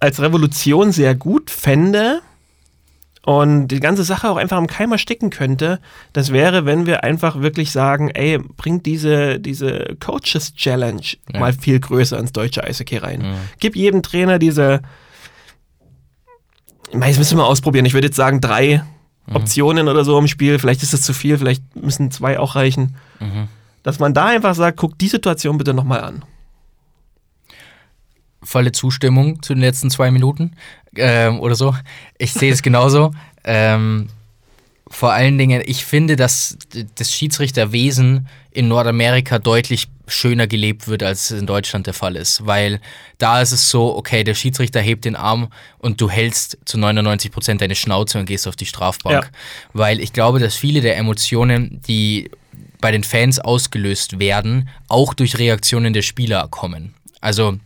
als 0.00 0.20
Revolution 0.20 0.92
sehr 0.92 1.14
gut 1.14 1.50
fände 1.50 2.22
und 3.26 3.66
die 3.68 3.80
ganze 3.80 4.04
Sache 4.04 4.30
auch 4.30 4.36
einfach 4.36 4.56
am 4.56 4.68
Keim 4.68 4.92
ersticken 4.92 5.30
könnte, 5.30 5.80
das 6.12 6.32
wäre, 6.32 6.64
wenn 6.64 6.86
wir 6.86 7.02
einfach 7.02 7.42
wirklich 7.42 7.72
sagen, 7.72 8.08
ey, 8.10 8.38
bringt 8.38 8.86
diese, 8.86 9.40
diese 9.40 9.96
Coaches 9.98 10.54
Challenge 10.54 11.02
Ja. 11.32 11.40
mal 11.40 11.52
viel 11.52 11.80
größer 11.80 12.16
ins 12.20 12.30
deutsche 12.30 12.62
Eishockey 12.62 12.98
rein. 12.98 13.22
Mhm. 13.22 13.34
Gib 13.58 13.74
jedem 13.74 14.02
Trainer 14.04 14.38
diese, 14.38 14.80
ich 16.88 16.94
meine, 16.94 17.10
das 17.10 17.18
müssen 17.18 17.36
wir 17.36 17.46
ausprobieren. 17.46 17.84
Ich 17.84 17.94
würde 17.94 18.06
jetzt 18.06 18.16
sagen, 18.16 18.40
drei 18.40 18.84
Optionen 19.34 19.88
oder 19.88 20.04
so 20.04 20.16
im 20.16 20.28
Spiel. 20.28 20.60
Vielleicht 20.60 20.84
ist 20.84 20.94
es 20.94 21.02
zu 21.02 21.12
viel, 21.12 21.36
vielleicht 21.36 21.74
müssen 21.74 22.12
zwei 22.12 22.38
auch 22.38 22.54
reichen. 22.54 22.94
Mhm. 23.18 23.48
Dass 23.82 23.98
man 23.98 24.14
da 24.14 24.26
einfach 24.26 24.54
sagt, 24.54 24.76
guck 24.78 24.96
die 24.98 25.08
Situation 25.08 25.58
bitte 25.58 25.74
nochmal 25.74 26.00
an. 26.02 26.24
Volle 28.46 28.72
Zustimmung 28.72 29.42
zu 29.42 29.54
den 29.54 29.60
letzten 29.60 29.90
zwei 29.90 30.10
Minuten 30.10 30.52
ähm, 30.96 31.40
oder 31.40 31.54
so. 31.54 31.74
Ich 32.18 32.32
sehe 32.32 32.52
es 32.52 32.62
genauso. 32.62 33.12
ähm, 33.44 34.08
vor 34.88 35.12
allen 35.12 35.36
Dingen, 35.36 35.62
ich 35.66 35.84
finde, 35.84 36.14
dass 36.14 36.56
das 36.94 37.12
Schiedsrichterwesen 37.12 38.28
in 38.52 38.68
Nordamerika 38.68 39.38
deutlich 39.40 39.88
schöner 40.06 40.46
gelebt 40.46 40.86
wird, 40.86 41.02
als 41.02 41.30
es 41.30 41.40
in 41.40 41.46
Deutschland 41.46 41.88
der 41.88 41.94
Fall 41.94 42.14
ist. 42.14 42.46
Weil 42.46 42.80
da 43.18 43.42
ist 43.42 43.50
es 43.50 43.68
so, 43.68 43.96
okay, 43.96 44.22
der 44.22 44.34
Schiedsrichter 44.34 44.80
hebt 44.80 45.04
den 45.04 45.16
Arm 45.16 45.48
und 45.78 46.00
du 46.00 46.08
hältst 46.08 46.58
zu 46.64 46.78
99 46.78 47.32
Prozent 47.32 47.60
deine 47.60 47.74
Schnauze 47.74 48.20
und 48.20 48.26
gehst 48.26 48.46
auf 48.46 48.54
die 48.54 48.66
Strafbank. 48.66 49.24
Ja. 49.24 49.30
Weil 49.72 50.00
ich 50.00 50.12
glaube, 50.12 50.38
dass 50.38 50.54
viele 50.54 50.80
der 50.80 50.96
Emotionen, 50.96 51.82
die 51.88 52.30
bei 52.80 52.92
den 52.92 53.02
Fans 53.02 53.40
ausgelöst 53.40 54.20
werden, 54.20 54.68
auch 54.86 55.14
durch 55.14 55.38
Reaktionen 55.38 55.92
der 55.92 56.02
Spieler 56.02 56.46
kommen. 56.48 56.94
Also 57.20 57.58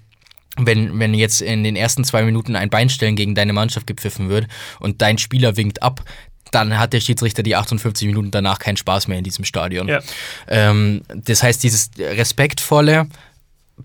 wenn, 0.56 0.98
wenn 0.98 1.14
jetzt 1.14 1.40
in 1.42 1.64
den 1.64 1.76
ersten 1.76 2.04
zwei 2.04 2.22
Minuten 2.22 2.56
ein 2.56 2.70
Beinstellen 2.70 3.16
gegen 3.16 3.34
deine 3.34 3.52
Mannschaft 3.52 3.86
gepfiffen 3.86 4.28
wird 4.28 4.46
und 4.78 5.00
dein 5.00 5.18
Spieler 5.18 5.56
winkt 5.56 5.82
ab, 5.82 6.02
dann 6.50 6.78
hat 6.78 6.92
der 6.92 7.00
Schiedsrichter 7.00 7.42
die 7.42 7.56
58 7.56 8.06
Minuten 8.08 8.30
danach 8.30 8.58
keinen 8.58 8.76
Spaß 8.76 9.08
mehr 9.08 9.18
in 9.18 9.24
diesem 9.24 9.44
Stadion. 9.44 9.88
Ja. 9.88 10.00
Ähm, 10.48 11.02
das 11.14 11.42
heißt, 11.42 11.62
dieses 11.62 11.90
respektvolle, 11.98 13.06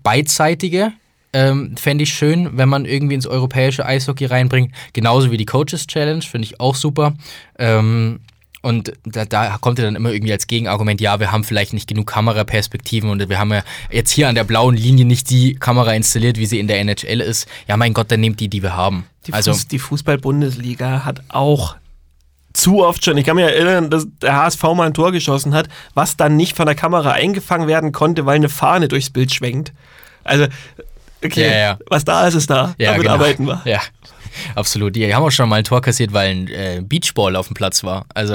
beidseitige 0.02 0.92
ähm, 1.32 1.76
fände 1.76 2.04
ich 2.04 2.12
schön, 2.12 2.56
wenn 2.56 2.68
man 2.68 2.84
irgendwie 2.84 3.14
ins 3.14 3.26
europäische 3.26 3.86
Eishockey 3.86 4.26
reinbringt. 4.26 4.72
Genauso 4.92 5.30
wie 5.30 5.36
die 5.36 5.46
Coaches 5.46 5.86
Challenge, 5.86 6.22
finde 6.22 6.46
ich 6.46 6.60
auch 6.60 6.74
super. 6.74 7.14
Ähm, 7.58 8.20
und 8.66 8.94
da, 9.04 9.24
da 9.24 9.58
kommt 9.60 9.78
ja 9.78 9.84
dann 9.84 9.94
immer 9.94 10.10
irgendwie 10.10 10.32
als 10.32 10.48
Gegenargument, 10.48 11.00
ja, 11.00 11.20
wir 11.20 11.30
haben 11.30 11.44
vielleicht 11.44 11.72
nicht 11.72 11.86
genug 11.86 12.08
Kameraperspektiven 12.08 13.08
und 13.08 13.28
wir 13.28 13.38
haben 13.38 13.52
ja 13.52 13.62
jetzt 13.92 14.10
hier 14.10 14.28
an 14.28 14.34
der 14.34 14.42
blauen 14.42 14.74
Linie 14.74 15.04
nicht 15.04 15.30
die 15.30 15.54
Kamera 15.54 15.92
installiert, 15.92 16.36
wie 16.36 16.46
sie 16.46 16.58
in 16.58 16.66
der 16.66 16.80
NHL 16.80 17.20
ist. 17.20 17.46
Ja, 17.68 17.76
mein 17.76 17.94
Gott, 17.94 18.10
dann 18.10 18.18
nehmt 18.18 18.40
die, 18.40 18.48
die 18.48 18.64
wir 18.64 18.76
haben. 18.76 19.06
Die, 19.28 19.32
also, 19.32 19.52
Fuß, 19.52 19.68
die 19.68 19.78
Fußball-Bundesliga 19.78 21.04
hat 21.04 21.22
auch 21.28 21.76
zu 22.54 22.84
oft 22.84 23.04
schon, 23.04 23.16
ich 23.18 23.24
kann 23.24 23.36
mich 23.36 23.44
erinnern, 23.44 23.88
dass 23.88 24.08
der 24.20 24.34
HSV 24.34 24.62
mal 24.74 24.86
ein 24.88 24.94
Tor 24.94 25.12
geschossen 25.12 25.54
hat, 25.54 25.68
was 25.94 26.16
dann 26.16 26.34
nicht 26.34 26.56
von 26.56 26.66
der 26.66 26.74
Kamera 26.74 27.12
eingefangen 27.12 27.68
werden 27.68 27.92
konnte, 27.92 28.26
weil 28.26 28.34
eine 28.34 28.48
Fahne 28.48 28.88
durchs 28.88 29.10
Bild 29.10 29.32
schwenkt. 29.32 29.72
Also, 30.24 30.46
okay, 31.24 31.48
Ja, 31.48 31.56
ja. 31.56 31.78
was 31.88 32.04
da 32.04 32.26
ist, 32.26 32.34
ist 32.34 32.50
da. 32.50 32.74
ja, 32.78 32.90
Damit 32.90 33.02
genau. 33.02 33.14
arbeiten 33.14 33.46
wir. 33.46 33.62
Ja, 33.64 33.80
absolut. 34.54 34.96
Die 34.96 35.14
haben 35.14 35.22
auch 35.22 35.30
schon 35.30 35.48
mal 35.48 35.56
ein 35.56 35.64
Tor 35.64 35.80
kassiert, 35.80 36.12
weil 36.12 36.30
ein 36.30 36.48
äh, 36.48 36.82
Beachball 36.84 37.36
auf 37.36 37.48
dem 37.48 37.54
Platz 37.54 37.84
war. 37.84 38.06
Also, 38.14 38.34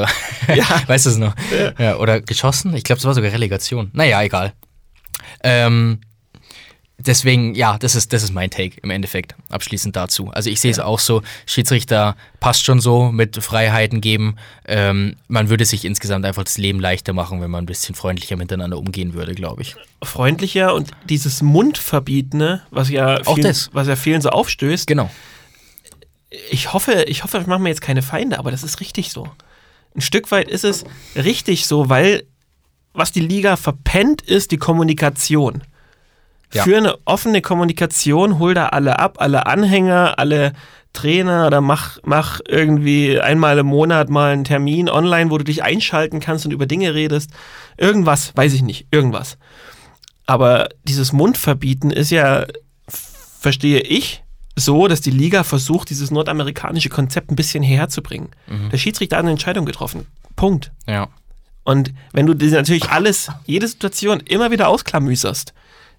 Ja. 0.54 0.66
weißt 0.88 1.06
du 1.06 1.10
es 1.10 1.18
noch? 1.18 1.34
Ja. 1.78 1.98
oder 1.98 2.22
geschossen? 2.22 2.76
Ich 2.76 2.84
glaube, 2.84 3.00
es 3.00 3.06
war 3.06 3.14
sogar 3.14 3.32
Relegation. 3.32 3.90
Naja, 3.94 4.22
egal. 4.22 4.54
Ähm, 5.44 6.00
deswegen, 6.98 7.56
ja, 7.56 7.78
das 7.78 7.96
ist, 7.96 8.14
das 8.14 8.24
ist 8.24 8.32
mein 8.34 8.50
Take 8.50 8.78
im 8.84 8.90
Endeffekt, 8.90 9.36
abschließend 9.50 9.96
dazu. 9.96 10.30
Also 10.32 10.50
ich 10.50 10.60
sehe 10.60 10.72
es 10.72 10.80
auch 10.80 11.00
so, 11.00 11.22
Schiedsrichter 11.46 12.16
passt 12.40 12.66
schon 12.66 12.80
so 12.80 13.12
mit 13.12 13.38
Freiheiten 13.44 14.02
geben. 14.02 14.36
Ähm, 14.68 15.16
man 15.28 15.50
würde 15.50 15.66
sich 15.66 15.86
insgesamt 15.86 16.26
einfach 16.26 16.44
das 16.44 16.58
Leben 16.58 16.80
leichter 16.80 17.14
machen, 17.14 17.42
wenn 17.42 17.52
man 17.52 17.64
ein 17.64 17.68
bisschen 17.68 17.96
freundlicher 17.96 18.38
miteinander 18.38 18.78
umgehen 18.78 19.14
würde, 19.14 19.34
glaube 19.36 19.62
ich. 19.62 19.76
Freundlicher 20.04 20.74
und 20.74 20.92
dieses 21.10 21.42
Mundverbietene, 21.42 22.62
was 22.72 22.90
ja, 22.90 23.20
Auch 23.26 23.36
vielen, 23.36 23.48
das. 23.48 23.70
was 23.74 23.88
ja 23.88 23.96
vielen 23.96 24.22
so 24.22 24.30
aufstößt. 24.30 24.88
Genau. 24.88 25.10
Ich 26.50 26.74
hoffe, 26.74 27.04
ich 27.08 27.24
hoffe, 27.24 27.40
ich 27.40 27.48
mache 27.48 27.60
mir 27.60 27.70
jetzt 27.70 27.82
keine 27.82 28.02
Feinde, 28.02 28.40
aber 28.40 28.52
das 28.52 28.64
ist 28.64 28.80
richtig 28.80 29.12
so. 29.12 29.28
Ein 29.96 30.02
Stück 30.02 30.32
weit 30.32 30.50
ist 30.50 30.64
es 30.64 30.86
richtig 31.16 31.68
so, 31.68 31.90
weil 31.90 32.24
was 32.94 33.12
die 33.12 33.22
Liga 33.22 33.56
verpennt, 33.58 34.22
ist 34.22 34.52
die 34.52 34.58
Kommunikation. 34.58 35.64
Ja. 36.54 36.64
Für 36.64 36.78
eine 36.78 36.98
offene 37.06 37.42
Kommunikation 37.42 38.40
hol 38.40 38.54
da 38.54 38.68
alle 38.68 39.00
ab, 39.00 39.18
alle 39.20 39.46
Anhänger, 39.46 40.20
alle 40.20 40.54
Trainer 40.94 41.48
oder 41.48 41.62
mach, 41.62 42.00
mach 42.04 42.42
irgendwie 42.46 43.20
einmal 43.20 43.58
im 43.58 43.68
Monat 43.68 44.10
mal 44.10 44.34
einen 44.34 44.44
Termin 44.44 44.90
online, 44.90 45.32
wo 45.32 45.38
du 45.38 45.46
dich 45.46 45.64
einschalten 45.64 46.20
kannst 46.20 46.46
und 46.46 46.52
über 46.52 46.66
Dinge 46.66 46.94
redest. 46.94 47.32
Irgendwas, 47.78 48.36
weiß 48.36 48.54
ich 48.54 48.62
nicht, 48.62 48.88
irgendwas. 48.92 49.38
Aber 50.26 50.70
dieses 50.84 51.14
Mundverbieten 51.14 51.92
ist 51.92 52.12
ja, 52.12 52.46
verstehe 52.88 53.80
ich, 53.80 54.24
so, 54.56 54.88
dass 54.88 55.02
die 55.02 55.12
Liga 55.12 55.44
versucht, 55.44 55.90
dieses 55.90 56.12
nordamerikanische 56.12 56.90
Konzept 56.90 57.32
ein 57.32 57.36
bisschen 57.36 57.64
herzubringen. 57.64 58.30
Der 58.72 58.78
Schiedsrichter 58.78 59.18
hat 59.18 59.24
eine 59.24 59.32
Entscheidung 59.32 59.66
getroffen. 59.66 60.08
Punkt. 60.36 60.72
Ja. 60.88 61.08
Und 61.64 61.94
wenn 62.12 62.26
du 62.26 62.34
natürlich 62.34 62.90
alles, 62.90 63.30
jede 63.46 63.68
Situation 63.68 64.20
immer 64.22 64.52
wieder 64.52 64.68
ausklamüserst, 64.68 65.54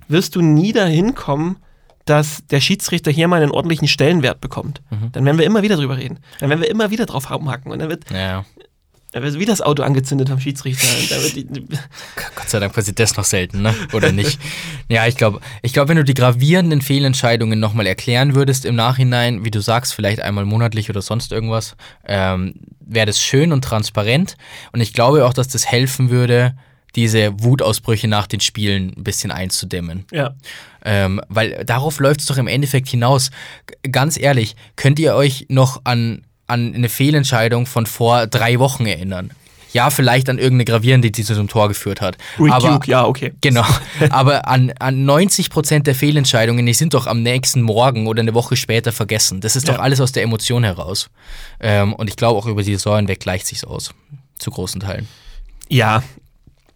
wirst 0.08 0.34
du 0.36 0.40
nie 0.42 0.72
dahin 0.72 1.14
kommen, 1.14 1.56
dass 2.04 2.44
der 2.48 2.60
Schiedsrichter 2.60 3.10
hier 3.12 3.28
mal 3.28 3.40
einen 3.40 3.52
ordentlichen 3.52 3.86
Stellenwert 3.86 4.40
bekommt. 4.40 4.82
Dann 5.12 5.24
werden 5.24 5.38
wir 5.38 5.46
immer 5.46 5.62
wieder 5.62 5.76
drüber 5.76 5.96
reden. 5.96 6.18
Dann 6.40 6.50
werden 6.50 6.60
wir 6.60 6.68
immer 6.70 6.90
wieder 6.90 7.06
drauf 7.06 7.30
rumhacken. 7.30 7.70
Und 7.70 7.78
dann 7.78 7.88
wird, 7.88 8.10
Ja. 8.10 8.44
Dann 9.12 9.22
wird 9.22 9.38
wieder 9.38 9.52
das 9.52 9.60
Auto 9.60 9.82
angezündet 9.82 10.30
am 10.30 10.40
Schiedsrichter. 10.40 10.86
Gott 12.34 12.48
sei 12.48 12.58
Dank 12.60 12.72
passiert 12.72 12.98
das 12.98 13.16
noch 13.16 13.24
selten, 13.24 13.62
ne? 13.62 13.74
Oder 13.92 14.12
nicht? 14.12 14.38
ja, 14.88 15.06
ich 15.06 15.16
glaube, 15.16 15.40
ich 15.62 15.72
glaub, 15.72 15.88
wenn 15.88 15.96
du 15.96 16.04
die 16.04 16.14
gravierenden 16.14 16.82
Fehlentscheidungen 16.82 17.60
nochmal 17.60 17.86
erklären 17.86 18.34
würdest 18.34 18.64
im 18.64 18.74
Nachhinein, 18.74 19.44
wie 19.44 19.50
du 19.50 19.60
sagst, 19.60 19.94
vielleicht 19.94 20.20
einmal 20.20 20.44
monatlich 20.44 20.88
oder 20.90 21.02
sonst 21.02 21.32
irgendwas, 21.32 21.76
ähm, 22.06 22.54
wäre 22.80 23.06
das 23.06 23.20
schön 23.20 23.52
und 23.52 23.62
transparent. 23.64 24.36
Und 24.72 24.80
ich 24.80 24.92
glaube 24.92 25.24
auch, 25.26 25.32
dass 25.34 25.48
das 25.48 25.66
helfen 25.66 26.10
würde, 26.10 26.56
diese 26.94 27.32
Wutausbrüche 27.42 28.06
nach 28.06 28.26
den 28.26 28.40
Spielen 28.40 28.92
ein 28.96 29.04
bisschen 29.04 29.30
einzudämmen. 29.30 30.04
ja. 30.12 30.34
Ähm, 30.84 31.20
weil 31.28 31.64
darauf 31.64 32.00
läuft 32.00 32.20
es 32.20 32.26
doch 32.26 32.38
im 32.38 32.48
Endeffekt 32.48 32.88
hinaus. 32.88 33.30
G- 33.68 33.88
Ganz 33.90 34.18
ehrlich, 34.18 34.56
könnt 34.74 34.98
ihr 34.98 35.14
euch 35.14 35.46
noch 35.48 35.82
an, 35.84 36.26
an 36.52 36.74
eine 36.74 36.88
Fehlentscheidung 36.88 37.66
von 37.66 37.86
vor 37.86 38.26
drei 38.28 38.58
Wochen 38.58 38.86
erinnern? 38.86 39.30
Ja, 39.72 39.88
vielleicht 39.88 40.28
an 40.28 40.36
irgendeine 40.36 40.66
gravierende, 40.66 41.10
die 41.10 41.24
zu 41.24 41.32
einem 41.32 41.48
Tor 41.48 41.68
geführt 41.68 42.02
hat. 42.02 42.18
Rick 42.38 42.52
aber, 42.52 42.72
Duke, 42.72 42.90
ja, 42.90 43.06
okay. 43.06 43.32
Genau. 43.40 43.64
Aber 44.10 44.46
an, 44.46 44.70
an 44.78 45.06
90% 45.08 45.84
der 45.84 45.94
Fehlentscheidungen, 45.94 46.66
die 46.66 46.74
sind 46.74 46.92
doch 46.92 47.06
am 47.06 47.22
nächsten 47.22 47.62
Morgen 47.62 48.06
oder 48.06 48.20
eine 48.20 48.34
Woche 48.34 48.54
später 48.56 48.92
vergessen. 48.92 49.40
Das 49.40 49.56
ist 49.56 49.68
doch 49.68 49.76
Ja. 49.76 49.80
alles 49.80 50.02
aus 50.02 50.12
der 50.12 50.24
Emotion 50.24 50.62
heraus. 50.62 51.08
Ähm, 51.58 51.94
und 51.94 52.10
ich 52.10 52.16
glaube 52.16 52.38
auch 52.38 52.44
über 52.44 52.62
die 52.62 52.74
Saison 52.74 52.96
hinweg 52.96 53.20
gleicht 53.20 53.46
sich's 53.46 53.64
aus. 53.64 53.94
Zu 54.38 54.50
großen 54.50 54.78
Teilen. 54.82 55.08
Ja, 55.70 56.02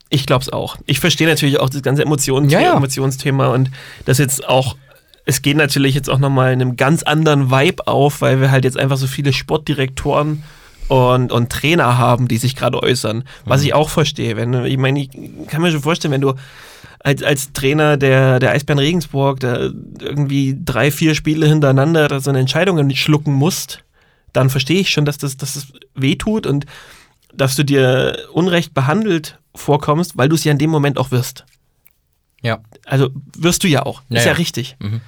ich 0.08 0.24
glaube 0.24 0.40
es 0.42 0.50
auch. 0.50 0.76
Ich 0.86 0.98
verstehe 0.98 1.26
natürlich 1.26 1.58
auch 1.60 1.68
das 1.68 1.82
ganze 1.82 2.00
Emotions 2.02 2.50
Ja, 2.50 2.60
ja. 2.60 2.76
Emotionsthema 2.78 3.48
und 3.48 3.70
das 4.06 4.16
jetzt 4.16 4.48
auch, 4.48 4.74
es 5.26 5.42
geht 5.42 5.56
natürlich 5.56 5.94
jetzt 5.94 6.08
auch 6.08 6.18
nochmal 6.18 6.52
in 6.52 6.62
einem 6.62 6.76
ganz 6.76 7.02
anderen 7.02 7.50
Vibe 7.50 7.88
auf, 7.88 8.20
weil 8.20 8.40
wir 8.40 8.52
halt 8.52 8.64
jetzt 8.64 8.78
einfach 8.78 8.96
so 8.96 9.08
viele 9.08 9.32
Sportdirektoren 9.32 10.44
und, 10.86 11.32
und 11.32 11.50
Trainer 11.50 11.98
haben, 11.98 12.28
die 12.28 12.38
sich 12.38 12.54
gerade 12.54 12.80
äußern. 12.80 13.24
Was 13.44 13.64
ich 13.64 13.74
auch 13.74 13.90
verstehe. 13.90 14.36
Wenn, 14.36 14.54
ich 14.64 14.78
meine, 14.78 15.00
ich 15.00 15.10
kann 15.48 15.62
mir 15.62 15.72
schon 15.72 15.82
vorstellen, 15.82 16.12
wenn 16.12 16.20
du 16.20 16.34
als, 17.00 17.24
als 17.24 17.52
Trainer 17.52 17.96
der, 17.96 18.38
der 18.38 18.52
Eisbären 18.52 18.78
Regensburg 18.78 19.40
da 19.40 19.56
irgendwie 20.00 20.56
drei, 20.64 20.92
vier 20.92 21.16
Spiele 21.16 21.46
hintereinander 21.46 22.06
da 22.06 22.20
so 22.20 22.30
eine 22.30 22.38
Entscheidung 22.38 22.88
schlucken 22.94 23.32
musst, 23.32 23.82
dann 24.32 24.48
verstehe 24.48 24.80
ich 24.80 24.90
schon, 24.90 25.04
dass 25.04 25.18
das, 25.18 25.36
dass 25.36 25.54
das 25.54 25.72
wehtut 25.96 26.46
und 26.46 26.66
dass 27.34 27.56
du 27.56 27.64
dir 27.64 28.16
unrecht 28.32 28.74
behandelt 28.74 29.40
vorkommst, 29.56 30.16
weil 30.16 30.28
du 30.28 30.36
es 30.36 30.44
ja 30.44 30.52
in 30.52 30.58
dem 30.58 30.70
Moment 30.70 30.98
auch 30.98 31.10
wirst. 31.10 31.44
Ja. 32.42 32.60
Also 32.84 33.10
wirst 33.36 33.64
du 33.64 33.68
ja 33.68 33.84
auch. 33.84 34.02
Ja, 34.08 34.18
ist 34.18 34.24
ja, 34.24 34.32
ja. 34.32 34.36
richtig. 34.36 34.76
Mhm. 34.78 35.00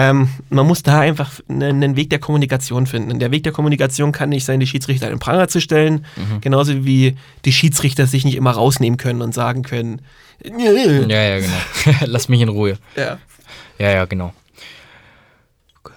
Ähm, 0.00 0.28
man 0.48 0.64
muss 0.66 0.82
da 0.84 1.00
einfach 1.00 1.32
einen, 1.48 1.82
einen 1.82 1.96
Weg 1.96 2.10
der 2.10 2.20
Kommunikation 2.20 2.86
finden. 2.86 3.18
Der 3.18 3.32
Weg 3.32 3.42
der 3.42 3.52
Kommunikation 3.52 4.12
kann 4.12 4.28
nicht 4.28 4.44
sein, 4.44 4.60
die 4.60 4.66
Schiedsrichter 4.66 5.06
in 5.08 5.14
den 5.14 5.18
Pranger 5.18 5.48
zu 5.48 5.60
stellen, 5.60 6.06
Mhm. 6.16 6.40
genauso 6.40 6.84
wie 6.84 7.16
die 7.44 7.52
Schiedsrichter 7.52 8.06
sich 8.06 8.24
nicht 8.24 8.36
immer 8.36 8.52
rausnehmen 8.52 8.96
können 8.96 9.22
und 9.22 9.34
sagen 9.34 9.62
können, 9.62 10.02
Ja, 10.44 10.70
ja, 10.70 11.38
genau. 11.40 11.96
Lass 12.06 12.28
mich 12.28 12.40
in 12.40 12.48
Ruhe. 12.48 12.78
ja. 12.96 13.18
Ja, 13.78 13.90
ja, 13.90 14.04
genau. 14.04 14.32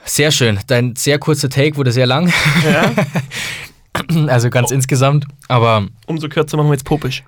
Sehr 0.05 0.31
schön. 0.31 0.59
Dein 0.67 0.95
sehr 0.95 1.19
kurzer 1.19 1.49
Take 1.49 1.77
wurde 1.77 1.91
sehr 1.91 2.05
lang. 2.07 2.33
ja. 2.63 2.91
Also 4.27 4.49
ganz 4.49 4.71
insgesamt. 4.71 5.25
Aber 5.47 5.85
umso 6.07 6.27
kürzer 6.29 6.57
machen 6.57 6.67
wir 6.69 6.73
jetzt 6.73 6.85
popisch. 6.85 7.23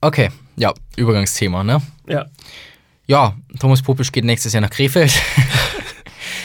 Okay, 0.00 0.30
ja, 0.56 0.72
Übergangsthema, 0.96 1.62
ne? 1.64 1.82
Ja. 2.08 2.26
Ja, 3.06 3.34
Thomas 3.58 3.82
Popisch 3.82 4.10
geht 4.12 4.24
nächstes 4.24 4.52
Jahr 4.52 4.60
nach 4.60 4.70
Krefeld. 4.70 5.12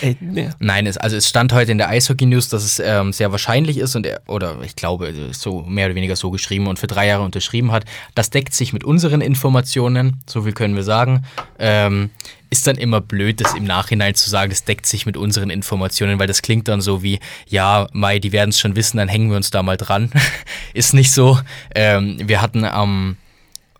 Ey, 0.02 0.16
ne. 0.20 0.54
Nein, 0.58 0.86
es, 0.86 0.96
also 0.96 1.16
es 1.16 1.28
stand 1.28 1.52
heute 1.52 1.72
in 1.72 1.78
der 1.78 1.88
Eishockey-News, 1.88 2.48
dass 2.48 2.64
es 2.64 2.78
ähm, 2.78 3.12
sehr 3.12 3.30
wahrscheinlich 3.32 3.78
ist 3.78 3.96
und 3.96 4.06
er, 4.06 4.20
oder 4.26 4.58
ich 4.62 4.76
glaube, 4.76 5.12
so 5.32 5.62
mehr 5.62 5.86
oder 5.86 5.94
weniger 5.94 6.16
so 6.16 6.30
geschrieben 6.30 6.66
und 6.66 6.78
für 6.78 6.86
drei 6.86 7.06
Jahre 7.06 7.22
unterschrieben 7.22 7.72
hat. 7.72 7.84
Das 8.14 8.30
deckt 8.30 8.54
sich 8.54 8.72
mit 8.72 8.84
unseren 8.84 9.20
Informationen, 9.20 10.22
so 10.26 10.42
viel 10.42 10.52
können 10.52 10.76
wir 10.76 10.82
sagen. 10.82 11.24
Ähm, 11.58 12.10
ist 12.50 12.66
dann 12.66 12.76
immer 12.76 13.00
blöd, 13.00 13.40
das 13.40 13.54
im 13.54 13.64
Nachhinein 13.64 14.14
zu 14.14 14.30
sagen, 14.30 14.50
das 14.50 14.64
deckt 14.64 14.86
sich 14.86 15.06
mit 15.06 15.16
unseren 15.16 15.50
Informationen, 15.50 16.18
weil 16.18 16.26
das 16.26 16.42
klingt 16.42 16.68
dann 16.68 16.80
so 16.80 17.02
wie, 17.02 17.18
ja, 17.48 17.88
Mai, 17.92 18.18
die 18.18 18.32
werden 18.32 18.50
es 18.50 18.60
schon 18.60 18.76
wissen, 18.76 18.98
dann 18.98 19.08
hängen 19.08 19.30
wir 19.30 19.36
uns 19.36 19.50
da 19.50 19.62
mal 19.62 19.76
dran. 19.76 20.10
ist 20.74 20.94
nicht 20.94 21.10
so. 21.10 21.38
Ähm, 21.74 22.18
wir 22.22 22.40
hatten 22.40 22.64
am, 22.64 23.16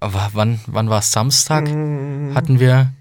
wann, 0.01 0.61
wann 0.67 0.91
war 0.91 0.99
es? 0.99 1.13
Samstag? 1.13 1.69
Hatten 2.35 2.59
wir 2.59 2.93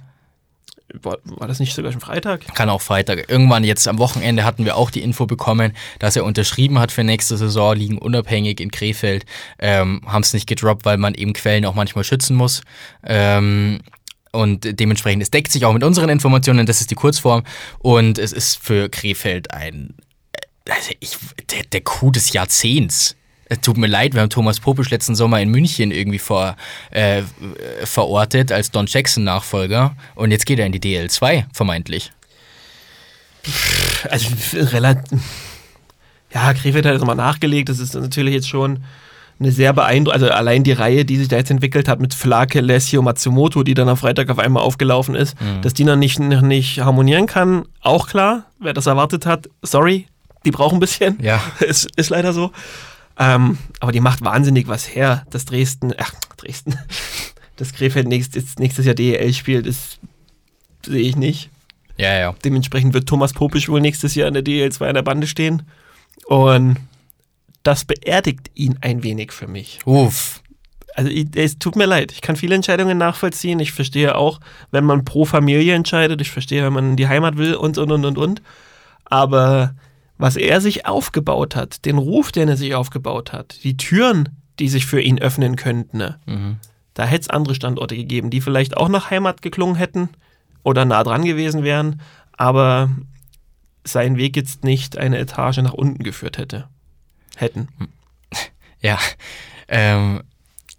War, 1.03 1.17
war 1.23 1.47
das 1.47 1.59
nicht 1.59 1.73
sogar 1.73 1.91
schon 1.91 2.01
Freitag? 2.01 2.41
kann 2.53 2.69
auch 2.69 2.81
Freitag. 2.81 3.29
Irgendwann 3.29 3.63
jetzt 3.63 3.87
am 3.87 3.97
Wochenende 3.97 4.43
hatten 4.43 4.65
wir 4.65 4.75
auch 4.75 4.91
die 4.91 5.01
Info 5.01 5.25
bekommen, 5.25 5.73
dass 5.99 6.15
er 6.15 6.25
unterschrieben 6.25 6.79
hat 6.79 6.91
für 6.91 7.03
nächste 7.03 7.37
Saison, 7.37 7.75
liegen 7.75 7.97
unabhängig 7.97 8.59
in 8.59 8.71
Krefeld, 8.71 9.25
ähm, 9.59 10.01
haben 10.05 10.21
es 10.21 10.33
nicht 10.33 10.47
gedroppt, 10.47 10.85
weil 10.85 10.97
man 10.97 11.13
eben 11.13 11.33
Quellen 11.33 11.65
auch 11.65 11.75
manchmal 11.75 12.03
schützen 12.03 12.35
muss. 12.35 12.61
Ähm, 13.03 13.79
und 14.31 14.79
dementsprechend, 14.79 15.23
es 15.23 15.31
deckt 15.31 15.51
sich 15.51 15.65
auch 15.65 15.73
mit 15.73 15.83
unseren 15.83 16.09
Informationen, 16.09 16.65
das 16.65 16.81
ist 16.81 16.91
die 16.91 16.95
Kurzform. 16.95 17.43
Und 17.79 18.17
es 18.17 18.33
ist 18.33 18.57
für 18.57 18.89
Krefeld 18.89 19.51
ein, 19.51 19.95
also 20.69 20.91
ich, 20.99 21.17
der, 21.51 21.63
der 21.63 21.81
Coup 21.81 22.11
des 22.11 22.33
Jahrzehnts. 22.33 23.15
Es 23.47 23.61
tut 23.61 23.77
mir 23.77 23.87
leid, 23.87 24.13
wir 24.13 24.21
haben 24.21 24.29
Thomas 24.29 24.59
Popisch 24.59 24.89
letzten 24.89 25.15
Sommer 25.15 25.39
in 25.39 25.49
München 25.49 25.91
irgendwie 25.91 26.19
vor, 26.19 26.55
äh, 26.89 27.21
verortet 27.83 28.51
als 28.51 28.71
Don 28.71 28.87
Jackson-Nachfolger 28.87 29.95
und 30.15 30.31
jetzt 30.31 30.45
geht 30.45 30.57
er 30.57 30.65
in 30.65 30.71
die 30.71 30.79
DL2, 30.79 31.45
vermeintlich. 31.53 32.11
Also 34.09 34.29
relativ. 34.53 35.19
Ja, 36.33 36.53
Krefeld 36.53 36.85
hat 36.85 36.93
jetzt 36.93 37.01
nochmal 37.01 37.15
nachgelegt. 37.15 37.69
Das 37.69 37.79
ist 37.79 37.93
natürlich 37.93 38.33
jetzt 38.33 38.49
schon 38.49 38.83
eine 39.39 39.51
sehr 39.51 39.73
beeindruckende, 39.73 40.25
also 40.27 40.35
allein 40.35 40.63
die 40.63 40.71
Reihe, 40.71 41.05
die 41.05 41.17
sich 41.17 41.27
da 41.27 41.37
jetzt 41.37 41.51
entwickelt 41.51 41.87
hat 41.87 41.99
mit 41.99 42.13
Flake, 42.13 42.61
Lesio, 42.61 43.01
Matsumoto, 43.01 43.63
die 43.63 43.73
dann 43.73 43.89
am 43.89 43.97
Freitag 43.97 44.29
auf 44.29 44.39
einmal 44.39 44.63
aufgelaufen 44.63 45.13
ist, 45.13 45.35
dass 45.61 45.73
die 45.73 45.83
noch 45.83 45.97
nicht, 45.97 46.19
noch 46.19 46.41
nicht 46.41 46.79
harmonieren 46.79 47.25
kann, 47.25 47.65
auch 47.81 48.07
klar. 48.07 48.45
Wer 48.59 48.73
das 48.73 48.85
erwartet 48.85 49.25
hat, 49.25 49.49
sorry, 49.61 50.07
die 50.45 50.51
brauchen 50.51 50.77
ein 50.77 50.79
bisschen. 50.79 51.17
Ja. 51.21 51.41
ist, 51.59 51.87
ist 51.95 52.09
leider 52.09 52.33
so. 52.33 52.51
Ähm, 53.17 53.57
aber 53.79 53.91
die 53.91 54.01
macht 54.01 54.23
wahnsinnig 54.23 54.67
was 54.67 54.93
her, 54.93 55.25
dass 55.29 55.45
Dresden, 55.45 55.93
ach, 55.97 56.13
Dresden, 56.37 56.77
dass 57.55 57.73
Krefeld 57.73 58.07
nächst, 58.07 58.35
jetzt 58.35 58.59
nächstes 58.59 58.85
Jahr 58.85 58.95
DEL 58.95 59.33
spielt, 59.33 59.67
das 59.67 59.97
sehe 60.85 61.01
ich 61.01 61.15
nicht. 61.15 61.49
Ja, 61.97 62.13
ja. 62.13 62.35
Dementsprechend 62.43 62.93
wird 62.93 63.07
Thomas 63.07 63.33
Popisch 63.33 63.69
wohl 63.69 63.81
nächstes 63.81 64.15
Jahr 64.15 64.27
in 64.27 64.33
der 64.33 64.43
DL2 64.43 64.87
an 64.87 64.95
der 64.95 65.01
Bande 65.01 65.27
stehen. 65.27 65.63
Und 66.25 66.77
das 67.63 67.85
beerdigt 67.85 68.51
ihn 68.53 68.77
ein 68.81 69.03
wenig 69.03 69.31
für 69.31 69.47
mich. 69.47 69.79
Uff. 69.85 70.41
Also 70.93 71.11
es 71.35 71.59
tut 71.59 71.75
mir 71.75 71.85
leid, 71.85 72.13
ich 72.13 72.21
kann 72.21 72.37
viele 72.37 72.55
Entscheidungen 72.55 72.97
nachvollziehen. 72.97 73.59
Ich 73.59 73.73
verstehe 73.73 74.15
auch, 74.15 74.39
wenn 74.71 74.85
man 74.85 75.03
pro 75.03 75.25
Familie 75.25 75.73
entscheidet. 75.73 76.21
Ich 76.21 76.31
verstehe, 76.31 76.63
wenn 76.63 76.73
man 76.73 76.91
in 76.91 76.95
die 76.95 77.07
Heimat 77.07 77.37
will 77.37 77.55
und, 77.55 77.77
und, 77.77 77.91
und, 77.91 78.05
und, 78.05 78.17
und. 78.17 78.41
Aber 79.03 79.73
was 80.17 80.35
er 80.35 80.61
sich 80.61 80.85
aufgebaut 80.85 81.55
hat, 81.55 81.85
den 81.85 81.97
Ruf, 81.97 82.31
den 82.31 82.49
er 82.49 82.57
sich 82.57 82.75
aufgebaut 82.75 83.33
hat, 83.33 83.63
die 83.63 83.77
Türen, 83.77 84.29
die 84.59 84.69
sich 84.69 84.85
für 84.85 85.01
ihn 85.01 85.19
öffnen 85.19 85.55
könnten, 85.55 85.97
ne? 85.97 86.19
Mhm. 86.25 86.57
da 86.93 87.05
hätte 87.05 87.21
es 87.21 87.29
andere 87.29 87.55
Standorte 87.55 87.95
gegeben, 87.95 88.29
die 88.29 88.41
vielleicht 88.41 88.77
auch 88.77 88.87
nach 88.87 89.09
Heimat 89.09 89.41
geklungen 89.41 89.75
hätten 89.75 90.09
oder 90.63 90.85
nah 90.85 91.03
dran 91.03 91.25
gewesen 91.25 91.63
wären, 91.63 92.01
aber 92.33 92.89
sein 93.83 94.17
Weg 94.17 94.35
jetzt 94.35 94.63
nicht 94.63 94.97
eine 94.97 95.17
Etage 95.17 95.57
nach 95.57 95.73
unten 95.73 96.03
geführt 96.03 96.37
hätte. 96.37 96.67
Hätten. 97.35 97.67
Ja. 98.81 98.99
Ähm, 99.67 100.21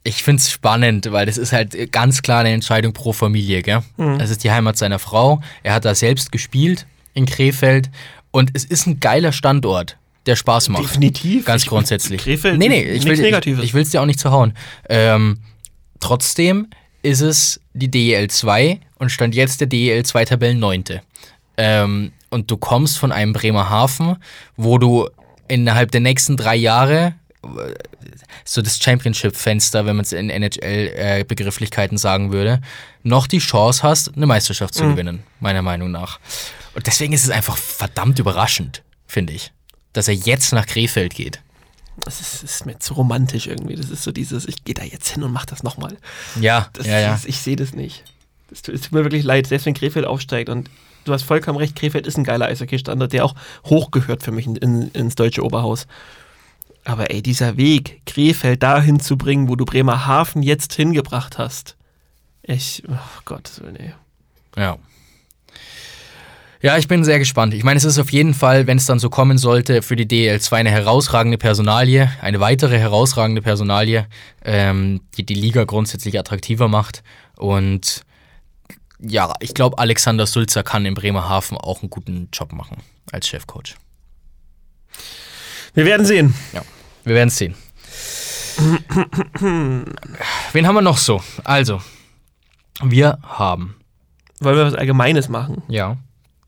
ich 0.04 0.22
finde 0.22 0.40
es 0.40 0.52
spannend, 0.52 1.10
weil 1.10 1.26
das 1.26 1.38
ist 1.38 1.52
halt 1.52 1.90
ganz 1.90 2.22
klar 2.22 2.40
eine 2.40 2.50
Entscheidung 2.50 2.92
pro 2.92 3.12
Familie, 3.12 3.62
gell? 3.62 3.82
Das 3.96 4.30
ist 4.30 4.44
die 4.44 4.52
Heimat 4.52 4.76
seiner 4.76 5.00
Frau. 5.00 5.40
Er 5.64 5.74
hat 5.74 5.84
da 5.84 5.92
selbst 5.92 6.30
gespielt 6.30 6.86
in 7.14 7.26
Krefeld 7.26 7.90
und 8.36 8.50
es 8.52 8.66
ist 8.66 8.86
ein 8.86 9.00
geiler 9.00 9.32
Standort, 9.32 9.96
der 10.26 10.36
Spaß 10.36 10.68
macht. 10.68 10.84
Definitiv. 10.84 11.46
Ganz 11.46 11.62
Ich- 11.62 11.68
grundsätzlich. 11.70 12.20
Krefeld, 12.20 12.58
nee, 12.58 12.68
nee, 12.68 12.82
ich 12.82 13.06
will 13.06 13.16
Negatives. 13.16 13.64
Ich, 13.64 13.72
will 13.72 13.80
es 13.80 13.88
dir 13.88 14.02
auch 14.02 14.06
nicht 14.06 14.20
zerhauen. 14.20 14.52
Ähm, 14.90 15.38
trotzdem 16.00 16.68
ist 17.02 17.22
es 17.22 17.60
die 17.72 17.90
DEL 17.90 18.28
2 18.28 18.78
und 18.98 19.08
stand 19.10 19.34
jetzt 19.34 19.62
der 19.62 19.68
DEL 19.68 20.04
2 20.04 20.26
Tabellen 20.26 20.58
9. 20.58 20.84
Ähm, 21.56 22.12
und 22.28 22.50
du 22.50 22.58
kommst 22.58 22.98
von 22.98 23.10
einem 23.10 23.32
Bremerhaven, 23.32 24.16
wo 24.58 24.76
du 24.76 25.08
innerhalb 25.48 25.90
der 25.92 26.02
nächsten 26.02 26.36
drei 26.36 26.56
Jahre 26.56 27.14
äh, 27.42 27.48
so 28.44 28.60
das 28.60 28.78
Championship-Fenster, 28.78 29.86
wenn 29.86 29.96
man 29.96 30.04
es 30.04 30.12
in 30.12 30.28
NHL-Begrifflichkeiten 30.28 31.96
sagen 31.96 32.32
würde, 32.32 32.60
noch 33.02 33.28
die 33.28 33.38
Chance 33.38 33.82
hast, 33.82 34.14
eine 34.14 34.26
Meisterschaft 34.26 34.74
zu 34.74 34.84
gewinnen, 34.88 35.22
meiner 35.40 35.62
Meinung 35.62 35.90
nach. 35.90 36.20
Und 36.76 36.86
deswegen 36.86 37.14
ist 37.14 37.24
es 37.24 37.30
einfach 37.30 37.56
verdammt 37.56 38.18
überraschend, 38.18 38.82
finde 39.06 39.32
ich, 39.32 39.50
dass 39.94 40.08
er 40.08 40.14
jetzt 40.14 40.52
nach 40.52 40.66
Krefeld 40.66 41.14
geht. 41.14 41.40
Das 42.04 42.20
ist, 42.20 42.42
ist 42.42 42.66
mir 42.66 42.78
zu 42.78 42.92
romantisch 42.92 43.46
irgendwie. 43.46 43.76
Das 43.76 43.88
ist 43.88 44.02
so 44.02 44.12
dieses, 44.12 44.46
ich 44.46 44.62
gehe 44.62 44.74
da 44.74 44.84
jetzt 44.84 45.08
hin 45.08 45.22
und 45.22 45.32
mach 45.32 45.46
das 45.46 45.62
nochmal. 45.62 45.96
Ja, 46.38 46.68
Das 46.74 46.86
ja, 46.86 47.00
ja. 47.00 47.14
Ist, 47.14 47.24
ich 47.24 47.38
sehe 47.38 47.56
das 47.56 47.72
nicht. 47.72 48.04
Das 48.50 48.60
tut, 48.60 48.74
es 48.74 48.82
tut 48.82 48.92
mir 48.92 49.04
wirklich 49.04 49.24
leid, 49.24 49.46
selbst 49.46 49.64
wenn 49.64 49.72
Krefeld 49.72 50.04
aufsteigt. 50.04 50.50
Und 50.50 50.68
du 51.06 51.14
hast 51.14 51.22
vollkommen 51.22 51.56
recht, 51.56 51.74
Krefeld 51.76 52.06
ist 52.06 52.18
ein 52.18 52.24
geiler 52.24 52.44
Eishockey-Standard, 52.46 53.14
der 53.14 53.24
auch 53.24 53.34
hochgehört 53.64 54.22
für 54.22 54.32
mich 54.32 54.46
in, 54.46 54.56
in, 54.56 54.90
ins 54.90 55.14
deutsche 55.14 55.42
Oberhaus. 55.42 55.86
Aber 56.84 57.10
ey, 57.10 57.22
dieser 57.22 57.56
Weg, 57.56 58.02
Krefeld 58.04 58.62
dahin 58.62 59.00
zu 59.00 59.16
bringen, 59.16 59.48
wo 59.48 59.56
du 59.56 59.64
Bremerhaven 59.64 60.42
jetzt 60.42 60.74
hingebracht 60.74 61.38
hast. 61.38 61.76
Ich, 62.42 62.82
oh 62.86 63.20
Gott, 63.24 63.62
nee. 63.72 63.94
Ja. 64.56 64.76
Ja, 66.66 66.76
ich 66.76 66.88
bin 66.88 67.04
sehr 67.04 67.20
gespannt. 67.20 67.54
Ich 67.54 67.62
meine, 67.62 67.78
es 67.78 67.84
ist 67.84 67.96
auf 67.96 68.10
jeden 68.10 68.34
Fall, 68.34 68.66
wenn 68.66 68.76
es 68.76 68.86
dann 68.86 68.98
so 68.98 69.08
kommen 69.08 69.38
sollte, 69.38 69.82
für 69.82 69.94
die 69.94 70.04
DL2 70.04 70.52
eine 70.52 70.70
herausragende 70.72 71.38
Personalie, 71.38 72.10
eine 72.20 72.40
weitere 72.40 72.76
herausragende 72.76 73.40
Personalie, 73.40 74.08
ähm, 74.44 75.00
die 75.16 75.24
die 75.24 75.34
Liga 75.34 75.62
grundsätzlich 75.62 76.18
attraktiver 76.18 76.66
macht. 76.66 77.04
Und 77.36 78.02
ja, 78.98 79.32
ich 79.38 79.54
glaube, 79.54 79.78
Alexander 79.78 80.26
Sulzer 80.26 80.64
kann 80.64 80.84
in 80.86 80.94
Bremerhaven 80.94 81.56
auch 81.56 81.82
einen 81.82 81.90
guten 81.90 82.30
Job 82.32 82.52
machen 82.52 82.78
als 83.12 83.28
Chefcoach. 83.28 83.76
Wir 85.74 85.84
werden 85.84 86.04
sehen. 86.04 86.34
Ja, 86.52 86.62
wir 87.04 87.14
werden 87.14 87.28
es 87.28 87.36
sehen. 87.36 87.54
Wen 89.38 90.66
haben 90.66 90.74
wir 90.74 90.82
noch 90.82 90.98
so? 90.98 91.22
Also, 91.44 91.80
wir 92.82 93.20
haben, 93.22 93.76
Wollen 94.40 94.56
wir 94.56 94.66
was 94.66 94.74
Allgemeines 94.74 95.28
machen? 95.28 95.62
ja, 95.68 95.96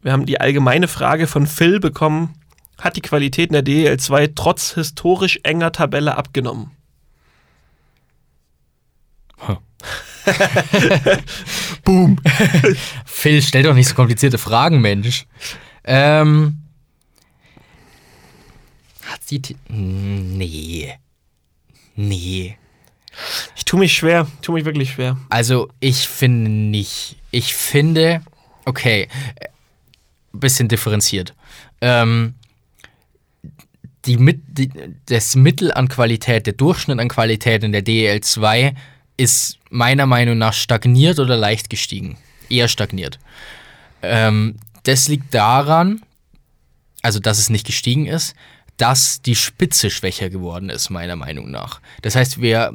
Wir 0.09 0.14
haben 0.14 0.24
die 0.24 0.40
allgemeine 0.40 0.88
Frage 0.88 1.26
von 1.26 1.46
Phil 1.46 1.80
bekommen. 1.80 2.32
Hat 2.78 2.96
die 2.96 3.02
Qualität 3.02 3.50
in 3.50 3.52
der 3.52 3.62
DL2 3.62 4.32
trotz 4.34 4.72
historisch 4.72 5.38
enger 5.42 5.70
Tabelle 5.70 6.16
abgenommen? 6.16 6.70
Boom. 11.84 12.18
Phil, 13.04 13.42
stell 13.42 13.64
doch 13.64 13.74
nicht 13.74 13.88
so 13.88 13.94
komplizierte 13.94 14.38
Fragen, 14.38 14.80
Mensch. 14.80 15.26
Ähm. 15.84 16.62
Hat 19.04 19.20
sie. 19.26 19.42
Nee. 19.68 20.94
Nee. 21.96 22.56
Ich 23.56 23.66
tue 23.66 23.78
mich 23.78 23.92
schwer, 23.92 24.26
tue 24.40 24.54
mich 24.54 24.64
wirklich 24.64 24.92
schwer. 24.92 25.18
Also, 25.28 25.68
ich 25.80 26.09
finde 26.09 26.50
nicht. 26.50 27.18
Ich 27.30 27.54
finde. 27.54 28.22
Okay. 28.64 29.09
Bisschen 30.39 30.68
differenziert. 30.68 31.34
Ähm. 31.80 32.34
Die, 34.05 34.16
die, 34.16 34.70
das 35.07 35.34
Mittel 35.34 35.70
an 35.70 35.89
Qualität, 35.89 36.47
der 36.47 36.55
Durchschnitt 36.55 36.99
an 36.99 37.09
Qualität 37.09 37.62
in 37.62 37.72
der 37.72 37.84
DEL2 37.84 38.74
ist 39.18 39.59
meiner 39.68 40.07
Meinung 40.07 40.39
nach 40.39 40.55
stagniert 40.55 41.18
oder 41.18 41.36
leicht 41.36 41.68
gestiegen. 41.68 42.16
Eher 42.49 42.68
stagniert. 42.68 43.18
Ähm, 44.01 44.57
das 44.84 45.09
liegt 45.09 45.34
daran, 45.34 46.03
also 47.03 47.18
dass 47.18 47.39
es 47.39 47.51
nicht 47.51 47.66
gestiegen 47.66 48.07
ist, 48.07 48.34
dass 48.78 49.20
die 49.20 49.34
Spitze 49.34 49.91
schwächer 49.91 50.30
geworden 50.30 50.70
ist, 50.70 50.89
meiner 50.89 51.16
Meinung 51.16 51.51
nach. 51.51 51.80
Das 52.01 52.14
heißt, 52.14 52.41
wir, 52.41 52.72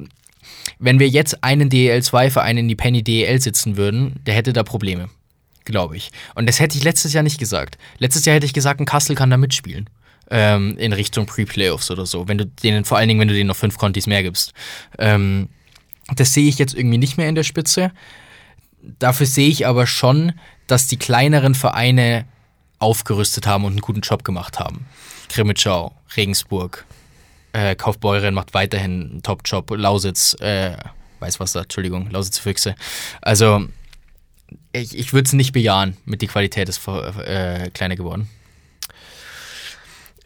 wenn 0.77 0.99
wir 0.99 1.07
jetzt 1.07 1.43
einen 1.43 1.69
DEL2-Verein 1.69 2.57
in 2.57 2.67
die 2.67 2.75
Penny 2.75 3.03
DEL 3.03 3.41
sitzen 3.41 3.77
würden, 3.77 4.19
der 4.25 4.35
hätte 4.35 4.53
da 4.53 4.63
Probleme. 4.63 5.09
Glaube 5.65 5.95
ich. 5.97 6.11
Und 6.35 6.47
das 6.47 6.59
hätte 6.59 6.77
ich 6.77 6.83
letztes 6.83 7.13
Jahr 7.13 7.23
nicht 7.23 7.39
gesagt. 7.39 7.77
Letztes 7.97 8.25
Jahr 8.25 8.35
hätte 8.35 8.45
ich 8.45 8.53
gesagt, 8.53 8.79
ein 8.79 8.85
Kassel 8.85 9.15
kann 9.15 9.29
da 9.29 9.37
mitspielen. 9.37 9.89
Ähm, 10.29 10.77
in 10.77 10.93
Richtung 10.93 11.25
Pre-Playoffs 11.25 11.91
oder 11.91 12.05
so. 12.05 12.27
Wenn 12.27 12.37
du 12.37 12.45
denen, 12.45 12.85
vor 12.85 12.97
allen 12.97 13.07
Dingen, 13.07 13.19
wenn 13.19 13.27
du 13.27 13.33
denen 13.33 13.47
noch 13.47 13.55
fünf 13.55 13.77
Contis 13.77 14.07
mehr 14.07 14.23
gibst. 14.23 14.53
Ähm, 14.97 15.49
Das 16.15 16.33
sehe 16.33 16.49
ich 16.49 16.57
jetzt 16.57 16.75
irgendwie 16.75 16.97
nicht 16.97 17.17
mehr 17.17 17.29
in 17.29 17.35
der 17.35 17.43
Spitze. 17.43 17.91
Dafür 18.99 19.25
sehe 19.25 19.47
ich 19.47 19.65
aber 19.67 19.87
schon, 19.87 20.33
dass 20.67 20.87
die 20.87 20.97
kleineren 20.97 21.55
Vereine 21.55 22.25
aufgerüstet 22.79 23.47
haben 23.47 23.63
und 23.63 23.71
einen 23.73 23.81
guten 23.81 24.01
Job 24.01 24.25
gemacht 24.25 24.59
haben. 24.59 24.85
Krimitschau, 25.29 25.93
Regensburg, 26.17 26.85
äh, 27.53 27.75
Kaufbeuren 27.75 28.33
macht 28.33 28.53
weiterhin 28.53 29.11
einen 29.11 29.23
Top-Job, 29.23 29.71
Lausitz, 29.71 30.35
äh, 30.41 30.75
weiß 31.19 31.39
was 31.39 31.53
da, 31.53 31.61
Entschuldigung, 31.61 32.09
Lausitz 32.11 32.39
Füchse. 32.39 32.75
Also 33.21 33.67
ich, 34.71 34.97
ich 34.97 35.13
würde 35.13 35.25
es 35.25 35.33
nicht 35.33 35.53
bejahen, 35.53 35.97
mit 36.05 36.21
die 36.21 36.27
Qualität 36.27 36.69
ist 36.69 36.81
äh, 36.87 37.69
kleiner 37.71 37.95
geworden. 37.95 38.27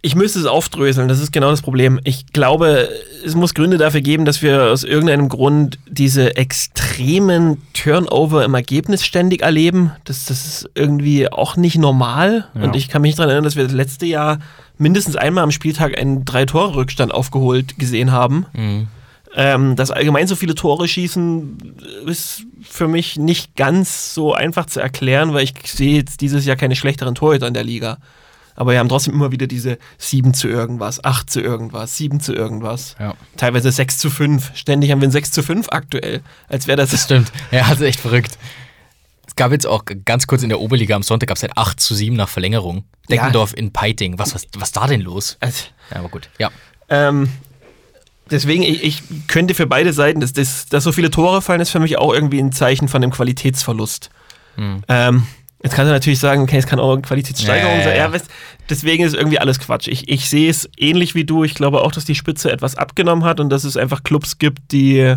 Ich 0.03 0.15
müsste 0.15 0.39
es 0.39 0.45
aufdröseln, 0.45 1.07
das 1.07 1.19
ist 1.19 1.33
genau 1.33 1.49
das 1.49 1.61
Problem. 1.61 1.99
Ich 2.03 2.27
glaube, 2.27 2.87
es 3.25 3.35
muss 3.35 3.53
Gründe 3.53 3.77
dafür 3.77 4.01
geben, 4.01 4.25
dass 4.25 4.41
wir 4.41 4.71
aus 4.71 4.83
irgendeinem 4.83 5.27
Grund 5.27 5.79
diese 5.89 6.37
extremen 6.37 7.61
Turnover 7.73 8.45
im 8.45 8.53
Ergebnis 8.53 9.03
ständig 9.03 9.41
erleben. 9.41 9.91
Das, 10.05 10.25
das 10.25 10.45
ist 10.45 10.69
irgendwie 10.75 11.31
auch 11.31 11.57
nicht 11.57 11.77
normal. 11.77 12.47
Ja. 12.53 12.61
Und 12.61 12.75
ich 12.75 12.89
kann 12.89 13.01
mich 13.01 13.15
daran 13.15 13.31
erinnern, 13.31 13.43
dass 13.43 13.55
wir 13.55 13.63
das 13.63 13.73
letzte 13.73 14.05
Jahr 14.05 14.39
mindestens 14.77 15.15
einmal 15.15 15.43
am 15.43 15.51
Spieltag 15.51 15.97
einen 15.97 16.25
Drei-Tore-Rückstand 16.25 17.11
aufgeholt 17.11 17.79
gesehen 17.79 18.11
haben. 18.11 18.45
Mhm. 18.53 18.87
Ähm, 19.39 19.75
dass 19.75 19.91
allgemein 19.91 20.25
so 20.25 20.35
viele 20.35 20.55
Tore 20.55 20.87
schießen, 20.87 21.75
ist 22.07 22.43
für 22.63 22.87
mich 22.87 23.17
nicht 23.17 23.55
ganz 23.55 24.15
so 24.15 24.33
einfach 24.33 24.65
zu 24.65 24.79
erklären, 24.79 25.31
weil 25.35 25.43
ich 25.43 25.53
sehe 25.63 25.97
jetzt 25.97 26.21
dieses 26.21 26.45
Jahr 26.45 26.55
keine 26.55 26.75
schlechteren 26.75 27.13
Torhüter 27.13 27.47
in 27.47 27.53
der 27.53 27.63
Liga. 27.63 27.99
Aber 28.55 28.71
wir 28.71 28.79
haben 28.79 28.89
trotzdem 28.89 29.13
immer 29.13 29.31
wieder 29.31 29.45
diese 29.45 29.77
7 29.99 30.33
zu 30.33 30.47
irgendwas, 30.47 31.03
8 31.03 31.29
zu 31.29 31.41
irgendwas, 31.41 31.95
7 31.97 32.19
zu 32.19 32.33
irgendwas. 32.33 32.95
Ja. 32.99 33.13
Teilweise 33.37 33.71
6 33.71 33.99
zu 33.99 34.09
5. 34.09 34.57
Ständig 34.57 34.89
haben 34.89 34.99
wir 34.99 35.07
ein 35.07 35.11
6 35.11 35.31
zu 35.31 35.43
5 35.43 35.67
aktuell. 35.69 36.21
Als 36.49 36.65
wäre 36.65 36.77
das. 36.77 36.89
Das 36.89 37.03
stimmt. 37.03 37.31
Ja, 37.51 37.65
also 37.67 37.85
echt 37.85 37.99
verrückt. 37.99 38.39
Es 39.27 39.35
gab 39.35 39.51
jetzt 39.51 39.67
auch 39.67 39.85
ganz 40.05 40.25
kurz 40.25 40.41
in 40.41 40.49
der 40.49 40.59
Oberliga 40.59 40.95
am 40.95 41.03
Sonntag 41.03 41.27
gab 41.27 41.37
es 41.37 41.43
halt 41.43 41.55
8 41.55 41.79
zu 41.79 41.93
7 41.93 42.15
nach 42.15 42.29
Verlängerung. 42.29 42.85
Deckendorf 43.07 43.51
ja. 43.51 43.57
in 43.57 43.71
Peiting. 43.71 44.17
Was, 44.17 44.33
was, 44.33 44.47
was 44.57 44.71
da 44.71 44.87
denn 44.87 45.01
los? 45.01 45.37
Also, 45.39 45.65
ja, 45.91 45.97
aber 45.97 46.09
gut. 46.09 46.27
Ja. 46.39 46.49
Ähm, 46.89 47.29
deswegen, 48.31 48.63
ich, 48.63 48.83
ich, 48.83 49.03
könnte 49.27 49.53
für 49.53 49.67
beide 49.67 49.93
Seiten, 49.93 50.19
dass, 50.19 50.33
dass, 50.33 50.67
dass 50.67 50.83
so 50.83 50.91
viele 50.91 51.11
Tore 51.11 51.41
fallen, 51.41 51.61
ist 51.61 51.69
für 51.69 51.79
mich 51.79 51.97
auch 51.97 52.13
irgendwie 52.13 52.39
ein 52.39 52.51
Zeichen 52.51 52.87
von 52.87 53.01
dem 53.01 53.11
Qualitätsverlust. 53.11 54.09
Hm. 54.55 54.81
Ähm, 54.87 55.27
Jetzt 55.63 55.75
kannst 55.75 55.89
du 55.89 55.93
natürlich 55.93 56.19
sagen, 56.19 56.43
okay, 56.43 56.57
es 56.57 56.67
kann 56.67 56.79
auch 56.79 56.93
eine 56.93 57.01
Qualitätssteigerung 57.01 57.81
sein. 57.83 57.97
Ja, 57.97 58.11
deswegen 58.69 59.03
ist 59.03 59.15
irgendwie 59.15 59.39
alles 59.39 59.59
Quatsch. 59.59 59.87
Ich, 59.87 60.07
ich 60.07 60.29
sehe 60.29 60.49
es 60.49 60.69
ähnlich 60.77 61.15
wie 61.15 61.25
du. 61.25 61.43
Ich 61.43 61.55
glaube 61.55 61.81
auch, 61.81 61.91
dass 61.91 62.05
die 62.05 62.13
Spitze 62.13 62.51
etwas 62.51 62.75
abgenommen 62.75 63.23
hat 63.23 63.39
und 63.39 63.49
dass 63.49 63.63
es 63.63 63.75
einfach 63.75 64.03
Clubs 64.03 64.37
gibt, 64.37 64.71
die 64.71 65.15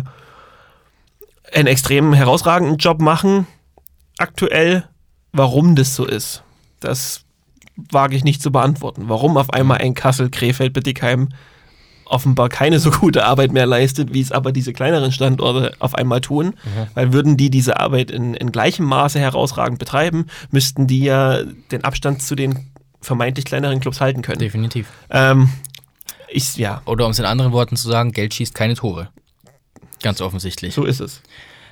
einen 1.53 1.67
extrem 1.67 2.13
herausragenden 2.13 2.77
Job 2.77 3.01
machen. 3.01 3.45
Aktuell, 4.17 4.83
warum 5.31 5.75
das 5.75 5.95
so 5.95 6.05
ist, 6.05 6.43
das 6.79 7.23
wage 7.75 8.15
ich 8.15 8.23
nicht 8.23 8.41
zu 8.41 8.51
beantworten. 8.51 9.03
Warum 9.07 9.37
auf 9.37 9.51
einmal 9.51 9.77
ein 9.77 9.93
Kassel, 9.93 10.31
Krefeld, 10.31 10.73
Bittigheim 10.73 11.29
offenbar 12.11 12.49
keine 12.49 12.79
so 12.79 12.91
gute 12.91 13.25
Arbeit 13.25 13.51
mehr 13.51 13.65
leistet, 13.65 14.13
wie 14.13 14.21
es 14.21 14.31
aber 14.31 14.51
diese 14.51 14.73
kleineren 14.73 15.11
Standorte 15.11 15.73
auf 15.79 15.95
einmal 15.95 16.21
tun. 16.21 16.47
Mhm. 16.47 16.87
Weil 16.93 17.13
würden 17.13 17.37
die 17.37 17.49
diese 17.49 17.79
Arbeit 17.79 18.11
in, 18.11 18.33
in 18.33 18.51
gleichem 18.51 18.85
Maße 18.85 19.19
herausragend 19.19 19.79
betreiben, 19.79 20.27
müssten 20.51 20.87
die 20.87 21.03
ja 21.03 21.43
den 21.71 21.83
Abstand 21.83 22.21
zu 22.21 22.35
den 22.35 22.71
vermeintlich 23.01 23.45
kleineren 23.45 23.79
Clubs 23.79 24.01
halten 24.01 24.21
können. 24.21 24.39
Definitiv. 24.39 24.87
Ähm, 25.09 25.49
ich, 26.29 26.55
ja. 26.57 26.81
Oder 26.85 27.05
um 27.05 27.11
es 27.11 27.19
in 27.19 27.25
anderen 27.25 27.51
Worten 27.51 27.75
zu 27.75 27.87
sagen, 27.87 28.11
Geld 28.11 28.33
schießt 28.33 28.53
keine 28.53 28.75
Tore. 28.75 29.09
Ganz 30.01 30.21
offensichtlich. 30.21 30.73
So 30.73 30.85
ist 30.85 30.99
es. 30.99 31.21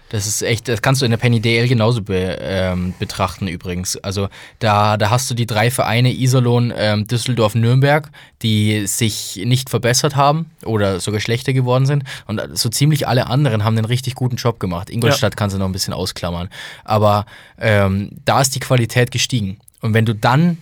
Das 0.09 0.25
ist 0.25 0.41
echt, 0.41 0.67
das 0.67 0.81
kannst 0.81 1.01
du 1.01 1.05
in 1.05 1.11
der 1.11 1.17
Penny 1.17 1.39
DL 1.39 1.67
genauso 1.67 2.01
be, 2.01 2.37
ähm, 2.41 2.93
betrachten 2.97 3.47
übrigens. 3.47 3.95
Also 3.97 4.27
da, 4.57 4.97
da 4.97 5.09
hast 5.09 5.29
du 5.29 5.35
die 5.35 5.45
drei 5.45 5.69
Vereine 5.69 6.11
Iserlohn, 6.11 6.73
ähm, 6.75 7.07
Düsseldorf, 7.07 7.55
Nürnberg, 7.55 8.09
die 8.41 8.87
sich 8.87 9.41
nicht 9.45 9.69
verbessert 9.69 10.15
haben 10.15 10.49
oder 10.65 10.99
sogar 10.99 11.19
schlechter 11.19 11.53
geworden 11.53 11.85
sind. 11.85 12.03
Und 12.25 12.41
so 12.53 12.69
ziemlich 12.69 13.07
alle 13.07 13.27
anderen 13.27 13.63
haben 13.63 13.77
einen 13.77 13.85
richtig 13.85 14.15
guten 14.15 14.37
Job 14.37 14.59
gemacht. 14.59 14.89
Ingolstadt 14.89 15.33
ja. 15.33 15.37
kannst 15.37 15.55
du 15.55 15.59
noch 15.59 15.67
ein 15.67 15.73
bisschen 15.73 15.93
ausklammern. 15.93 16.49
Aber 16.83 17.25
ähm, 17.59 18.09
da 18.25 18.41
ist 18.41 18.55
die 18.55 18.59
Qualität 18.59 19.11
gestiegen. 19.11 19.59
Und 19.81 19.93
wenn 19.93 20.05
du 20.05 20.15
dann 20.15 20.57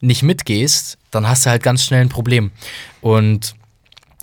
nicht 0.00 0.22
mitgehst, 0.22 0.98
dann 1.10 1.28
hast 1.28 1.46
du 1.46 1.50
halt 1.50 1.62
ganz 1.62 1.84
schnell 1.84 2.02
ein 2.02 2.08
Problem. 2.08 2.50
Und 3.00 3.54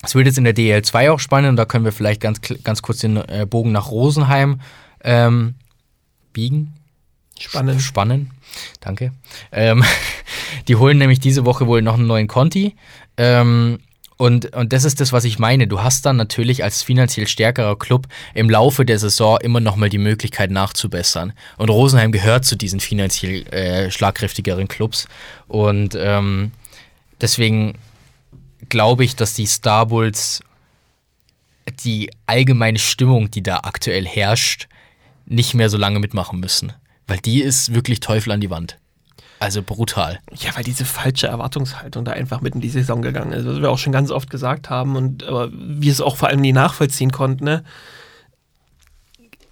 es 0.03 0.15
wird 0.15 0.27
jetzt 0.27 0.37
in 0.37 0.43
der 0.43 0.55
DL2 0.55 1.11
auch 1.11 1.19
spannend 1.19 1.51
und 1.51 1.55
da 1.57 1.65
können 1.65 1.85
wir 1.85 1.91
vielleicht 1.91 2.21
ganz, 2.21 2.39
ganz 2.63 2.81
kurz 2.81 2.99
den 2.99 3.17
äh, 3.17 3.45
Bogen 3.49 3.71
nach 3.71 3.91
Rosenheim 3.91 4.61
ähm, 5.03 5.55
biegen. 6.33 6.73
Spannend. 7.39 7.81
Spannen. 7.81 8.31
Danke. 8.81 9.11
Ähm, 9.51 9.83
die 10.67 10.75
holen 10.75 10.97
nämlich 10.97 11.19
diese 11.19 11.45
Woche 11.45 11.67
wohl 11.67 11.81
noch 11.81 11.95
einen 11.95 12.07
neuen 12.07 12.27
Conti. 12.27 12.75
Ähm, 13.17 13.79
und, 14.17 14.53
und 14.53 14.73
das 14.73 14.83
ist 14.83 14.99
das, 14.99 15.13
was 15.13 15.23
ich 15.23 15.39
meine. 15.39 15.65
Du 15.65 15.81
hast 15.81 16.05
dann 16.05 16.17
natürlich 16.17 16.63
als 16.65 16.83
finanziell 16.83 17.25
stärkerer 17.25 17.79
Club 17.79 18.07
im 18.33 18.49
Laufe 18.49 18.83
der 18.83 18.99
Saison 18.99 19.37
immer 19.39 19.61
nochmal 19.61 19.87
die 19.87 19.97
Möglichkeit 19.97 20.51
nachzubessern. 20.51 21.31
Und 21.57 21.69
Rosenheim 21.69 22.11
gehört 22.11 22.43
zu 22.43 22.57
diesen 22.57 22.81
finanziell 22.81 23.47
äh, 23.47 23.89
schlagkräftigeren 23.89 24.67
Clubs. 24.67 25.07
Und 25.47 25.97
ähm, 25.97 26.51
deswegen 27.21 27.75
glaube 28.69 29.03
ich, 29.03 29.15
dass 29.15 29.33
die 29.33 29.45
Star 29.45 29.85
Bulls 29.87 30.41
die 31.83 32.11
allgemeine 32.25 32.79
Stimmung, 32.79 33.29
die 33.29 33.43
da 33.43 33.57
aktuell 33.63 34.05
herrscht, 34.05 34.67
nicht 35.25 35.53
mehr 35.53 35.69
so 35.69 35.77
lange 35.77 35.99
mitmachen 35.99 36.39
müssen. 36.39 36.73
Weil 37.07 37.19
die 37.19 37.41
ist 37.41 37.73
wirklich 37.73 37.99
Teufel 37.99 38.31
an 38.31 38.41
die 38.41 38.49
Wand. 38.49 38.77
Also 39.39 39.63
brutal. 39.63 40.19
Ja, 40.35 40.55
weil 40.55 40.63
diese 40.63 40.83
falsche 40.83 41.27
Erwartungshaltung 41.27 42.03
da 42.03 42.11
einfach 42.11 42.41
mitten 42.41 42.57
in 42.57 42.61
die 42.61 42.69
Saison 42.69 43.01
gegangen 43.01 43.31
ist, 43.31 43.45
was 43.45 43.61
wir 43.61 43.71
auch 43.71 43.77
schon 43.77 43.93
ganz 43.93 44.11
oft 44.11 44.29
gesagt 44.29 44.69
haben 44.69 44.97
und 44.97 45.23
aber 45.23 45.49
wir 45.51 45.91
es 45.91 46.01
auch 46.01 46.17
vor 46.17 46.27
allem 46.27 46.41
nie 46.41 46.51
nachvollziehen 46.51 47.11
konnten. 47.11 47.45
Ne? 47.45 47.63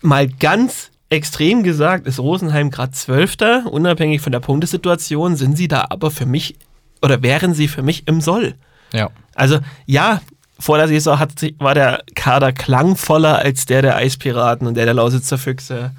Mal 0.02 0.28
ganz 0.28 0.92
extrem 1.10 1.64
gesagt 1.64 2.06
ist 2.06 2.20
Rosenheim 2.20 2.70
gerade 2.70 2.92
Zwölfter, 2.92 3.66
unabhängig 3.72 4.20
von 4.20 4.34
der 4.34 4.42
Punktesituation, 4.42 5.38
sind 5.38 5.58
sie 5.58 5.70
da 5.70 5.86
aber 5.90 6.12
für 6.12 6.26
mich 6.26 6.56
oder 7.02 7.24
wären 7.24 7.54
sie 7.54 7.70
für 7.70 7.82
mich 7.82 8.08
im 8.08 8.20
Soll. 8.20 8.56
Ja. 8.94 9.10
Also, 9.36 9.60
ja, 9.86 10.22
vor 10.60 10.78
der 10.78 10.88
Saison 10.88 11.20
hat, 11.20 11.34
war 11.60 11.76
der 11.76 12.04
Kader 12.16 12.52
klangvoller 12.52 13.38
als 13.38 13.66
der 13.66 13.82
der 13.82 13.96
Eispiraten 13.96 14.68
und 14.68 14.76
der 14.76 14.86
der 14.86 14.94
Lausitzer 14.94 15.38
Füchse. 15.38 15.92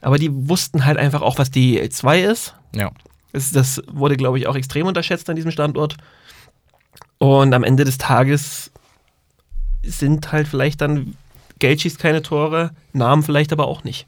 Aber 0.00 0.18
die 0.18 0.30
wussten 0.48 0.84
halt 0.84 0.98
einfach 0.98 1.22
auch, 1.22 1.38
was 1.38 1.50
die 1.50 1.80
L2 1.80 2.30
ist. 2.30 2.54
Ja. 2.74 2.90
Das, 3.32 3.50
das 3.52 3.80
wurde, 3.90 4.16
glaube 4.16 4.38
ich, 4.38 4.46
auch 4.46 4.56
extrem 4.56 4.86
unterschätzt 4.86 5.30
an 5.30 5.36
diesem 5.36 5.52
Standort. 5.52 5.96
Und 7.18 7.54
am 7.54 7.62
Ende 7.62 7.84
des 7.84 7.98
Tages 7.98 8.72
sind 9.84 10.32
halt 10.32 10.48
vielleicht 10.48 10.80
dann 10.80 11.16
Geld 11.60 11.80
schießt 11.80 12.00
keine 12.00 12.22
Tore, 12.22 12.72
Namen 12.92 13.22
vielleicht 13.22 13.52
aber 13.52 13.68
auch 13.68 13.84
nicht. 13.84 14.06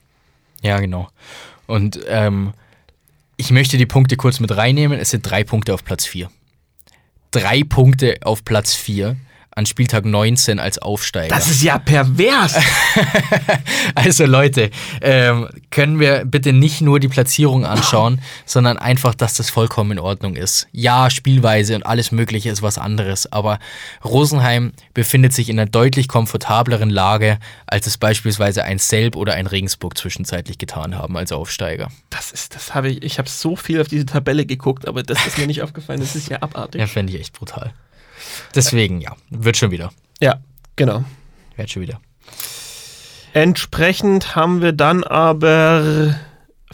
Ja, 0.62 0.80
genau. 0.80 1.08
Und 1.66 2.00
ähm, 2.08 2.52
ich 3.36 3.52
möchte 3.52 3.76
die 3.76 3.86
Punkte 3.86 4.16
kurz 4.16 4.40
mit 4.40 4.56
reinnehmen. 4.56 4.98
Es 4.98 5.10
sind 5.10 5.22
drei 5.22 5.44
Punkte 5.44 5.72
auf 5.72 5.84
Platz 5.84 6.04
4 6.04 6.28
drei 7.34 7.64
Punkte 7.64 8.18
auf 8.22 8.44
Platz 8.44 8.74
4 8.74 9.16
an 9.54 9.66
Spieltag 9.66 10.04
19 10.04 10.58
als 10.58 10.78
Aufsteiger. 10.78 11.34
Das 11.34 11.46
ist 11.46 11.62
ja 11.62 11.78
pervers. 11.78 12.54
also 13.94 14.26
Leute, 14.26 14.70
ähm, 15.00 15.48
können 15.70 16.00
wir 16.00 16.24
bitte 16.24 16.52
nicht 16.52 16.80
nur 16.80 17.00
die 17.00 17.08
Platzierung 17.08 17.64
anschauen, 17.64 18.20
sondern 18.46 18.78
einfach, 18.78 19.14
dass 19.14 19.34
das 19.34 19.50
vollkommen 19.50 19.92
in 19.92 19.98
Ordnung 19.98 20.34
ist. 20.36 20.66
Ja, 20.72 21.10
Spielweise 21.10 21.76
und 21.76 21.84
alles 21.84 22.12
Mögliche 22.12 22.50
ist 22.50 22.62
was 22.62 22.78
anderes, 22.78 23.30
aber 23.30 23.58
Rosenheim 24.04 24.72
befindet 24.92 25.32
sich 25.32 25.48
in 25.48 25.58
einer 25.58 25.70
deutlich 25.70 26.08
komfortableren 26.08 26.90
Lage, 26.90 27.38
als 27.66 27.86
es 27.86 27.96
beispielsweise 27.96 28.64
ein 28.64 28.78
Selb 28.78 29.16
oder 29.16 29.34
ein 29.34 29.46
Regensburg 29.46 29.96
zwischenzeitlich 29.96 30.58
getan 30.58 30.96
haben 30.96 31.16
als 31.16 31.32
Aufsteiger. 31.32 31.88
Das 32.10 32.32
ist, 32.32 32.54
das 32.54 32.74
habe 32.74 32.88
ich, 32.88 33.02
ich 33.02 33.18
habe 33.18 33.28
so 33.28 33.56
viel 33.56 33.80
auf 33.80 33.88
diese 33.88 34.06
Tabelle 34.06 34.46
geguckt, 34.46 34.88
aber 34.88 35.02
das 35.02 35.26
ist 35.26 35.38
mir 35.38 35.46
nicht 35.46 35.62
aufgefallen. 35.62 36.00
Das 36.00 36.16
ist 36.16 36.28
ja 36.28 36.42
abartig. 36.42 36.80
Ja, 36.80 36.86
fände 36.86 37.12
ich 37.12 37.20
echt 37.20 37.32
brutal. 37.32 37.72
Deswegen, 38.54 39.00
ja, 39.00 39.14
wird 39.30 39.56
schon 39.56 39.70
wieder. 39.70 39.90
Ja, 40.20 40.40
genau. 40.76 41.04
Wird 41.56 41.70
schon 41.70 41.82
wieder. 41.82 42.00
Entsprechend 43.32 44.36
haben 44.36 44.62
wir 44.62 44.72
dann 44.72 45.02
aber 45.02 46.14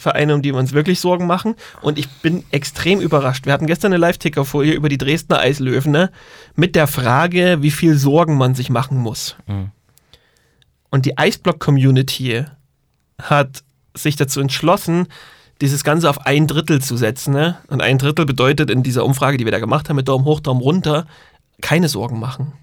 Vereine, 0.01 0.33
um 0.33 0.41
die 0.41 0.51
wir 0.51 0.59
uns 0.59 0.73
wirklich 0.73 0.99
Sorgen 0.99 1.27
machen. 1.27 1.55
Und 1.81 1.97
ich 1.97 2.09
bin 2.09 2.43
extrem 2.51 2.99
überrascht. 2.99 3.45
Wir 3.45 3.53
hatten 3.53 3.67
gestern 3.67 3.93
eine 3.93 3.99
Live-Ticker-Folie 3.99 4.73
über 4.73 4.89
die 4.89 4.97
Dresdner 4.97 5.39
Eislöwen 5.39 5.91
ne? 5.91 6.11
mit 6.55 6.75
der 6.75 6.87
Frage, 6.87 7.57
wie 7.61 7.71
viel 7.71 7.95
Sorgen 7.97 8.37
man 8.37 8.55
sich 8.55 8.69
machen 8.69 8.97
muss. 8.97 9.35
Mhm. 9.47 9.71
Und 10.89 11.05
die 11.05 11.17
Eisblock-Community 11.17 12.45
hat 13.21 13.63
sich 13.93 14.15
dazu 14.15 14.41
entschlossen, 14.41 15.07
dieses 15.61 15.83
Ganze 15.83 16.09
auf 16.09 16.25
ein 16.25 16.47
Drittel 16.47 16.81
zu 16.81 16.97
setzen. 16.97 17.33
Ne? 17.33 17.57
Und 17.67 17.81
ein 17.81 17.97
Drittel 17.97 18.25
bedeutet 18.25 18.69
in 18.69 18.83
dieser 18.83 19.05
Umfrage, 19.05 19.37
die 19.37 19.45
wir 19.45 19.51
da 19.51 19.59
gemacht 19.59 19.87
haben, 19.87 19.95
mit 19.95 20.07
Daumen 20.07 20.25
hoch, 20.25 20.39
Daumen 20.39 20.61
runter, 20.61 21.05
keine 21.61 21.87
Sorgen 21.89 22.19
machen. 22.19 22.53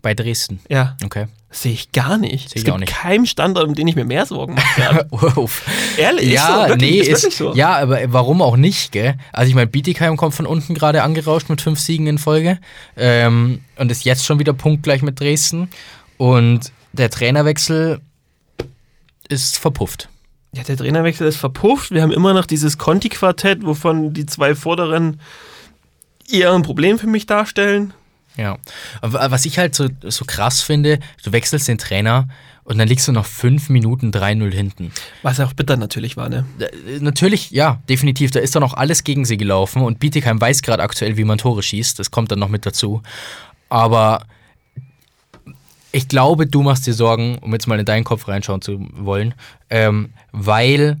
Bei 0.00 0.14
Dresden. 0.14 0.58
Ja, 0.68 0.96
Okay. 1.04 1.26
sehe 1.52 1.72
ich 1.72 1.92
gar 1.92 2.18
nicht. 2.18 2.48
Sehe 2.48 2.56
es 2.56 2.62
ich 2.62 2.64
gibt 2.64 2.74
auch 2.74 2.78
nicht. 2.80 2.92
keinen 2.92 3.24
Standort, 3.24 3.68
um 3.68 3.74
den 3.74 3.86
ich 3.86 3.94
mir 3.94 4.04
mehr 4.04 4.26
Sorgen 4.26 4.54
mache. 4.54 5.06
Ehrlich, 5.96 6.26
ist 6.28 6.32
ja, 6.34 6.62
so, 6.64 6.68
wirklich, 6.70 6.90
nee, 6.90 6.98
ist 6.98 7.24
ist, 7.24 7.36
so. 7.38 7.54
ja, 7.54 7.76
aber 7.78 8.00
warum 8.12 8.42
auch 8.42 8.56
nicht, 8.56 8.90
gell? 8.90 9.14
Also 9.32 9.48
ich 9.48 9.54
meine, 9.54 9.68
Bietigheim 9.68 10.16
kommt 10.16 10.34
von 10.34 10.46
unten 10.46 10.74
gerade 10.74 11.04
angerauscht 11.04 11.48
mit 11.48 11.60
fünf 11.60 11.78
Siegen 11.78 12.08
in 12.08 12.18
Folge 12.18 12.58
ähm, 12.96 13.60
und 13.76 13.92
ist 13.92 14.04
jetzt 14.04 14.24
schon 14.24 14.40
wieder 14.40 14.52
punktgleich 14.54 15.02
mit 15.02 15.20
Dresden 15.20 15.68
und 16.18 16.72
der 16.92 17.08
Trainerwechsel 17.10 18.00
ist 19.28 19.58
verpufft. 19.58 20.08
Ja, 20.54 20.64
der 20.64 20.76
Trainerwechsel 20.76 21.26
ist 21.28 21.36
verpufft. 21.36 21.92
Wir 21.92 22.02
haben 22.02 22.12
immer 22.12 22.34
noch 22.34 22.44
dieses 22.46 22.76
Conti-Quartett, 22.76 23.64
wovon 23.64 24.12
die 24.12 24.26
zwei 24.26 24.54
vorderen 24.54 25.20
eher 26.28 26.52
ein 26.52 26.62
Problem 26.62 26.98
für 26.98 27.06
mich 27.06 27.26
darstellen. 27.26 27.94
Ja. 28.36 28.58
Aber 29.00 29.30
was 29.30 29.44
ich 29.44 29.58
halt 29.58 29.74
so, 29.74 29.88
so 30.04 30.24
krass 30.24 30.62
finde, 30.62 30.98
du 31.22 31.32
wechselst 31.32 31.68
den 31.68 31.78
Trainer 31.78 32.28
und 32.64 32.78
dann 32.78 32.88
liegst 32.88 33.08
du 33.08 33.12
noch 33.12 33.26
fünf 33.26 33.68
Minuten 33.68 34.10
3-0 34.10 34.52
hinten. 34.52 34.92
Was 35.22 35.40
auch 35.40 35.52
bitter 35.52 35.76
natürlich 35.76 36.16
war, 36.16 36.28
ne? 36.28 36.44
Äh, 36.58 37.00
Natürlich, 37.00 37.50
ja, 37.50 37.82
definitiv. 37.88 38.30
Da 38.30 38.40
ist 38.40 38.54
dann 38.54 38.62
auch 38.62 38.74
alles 38.74 39.04
gegen 39.04 39.24
sie 39.24 39.36
gelaufen 39.36 39.82
und 39.82 39.98
Bietigheim 39.98 40.40
weiß 40.40 40.62
gerade 40.62 40.82
aktuell, 40.82 41.16
wie 41.16 41.24
man 41.24 41.38
Tore 41.38 41.62
schießt. 41.62 41.98
Das 41.98 42.10
kommt 42.10 42.30
dann 42.30 42.38
noch 42.38 42.48
mit 42.48 42.64
dazu. 42.64 43.02
Aber 43.68 44.24
ich 45.90 46.08
glaube, 46.08 46.46
du 46.46 46.62
machst 46.62 46.86
dir 46.86 46.94
Sorgen, 46.94 47.38
um 47.38 47.52
jetzt 47.52 47.66
mal 47.66 47.78
in 47.78 47.84
deinen 47.84 48.04
Kopf 48.04 48.28
reinschauen 48.28 48.62
zu 48.62 48.88
wollen, 48.92 49.34
ähm, 49.68 50.10
weil 50.30 50.98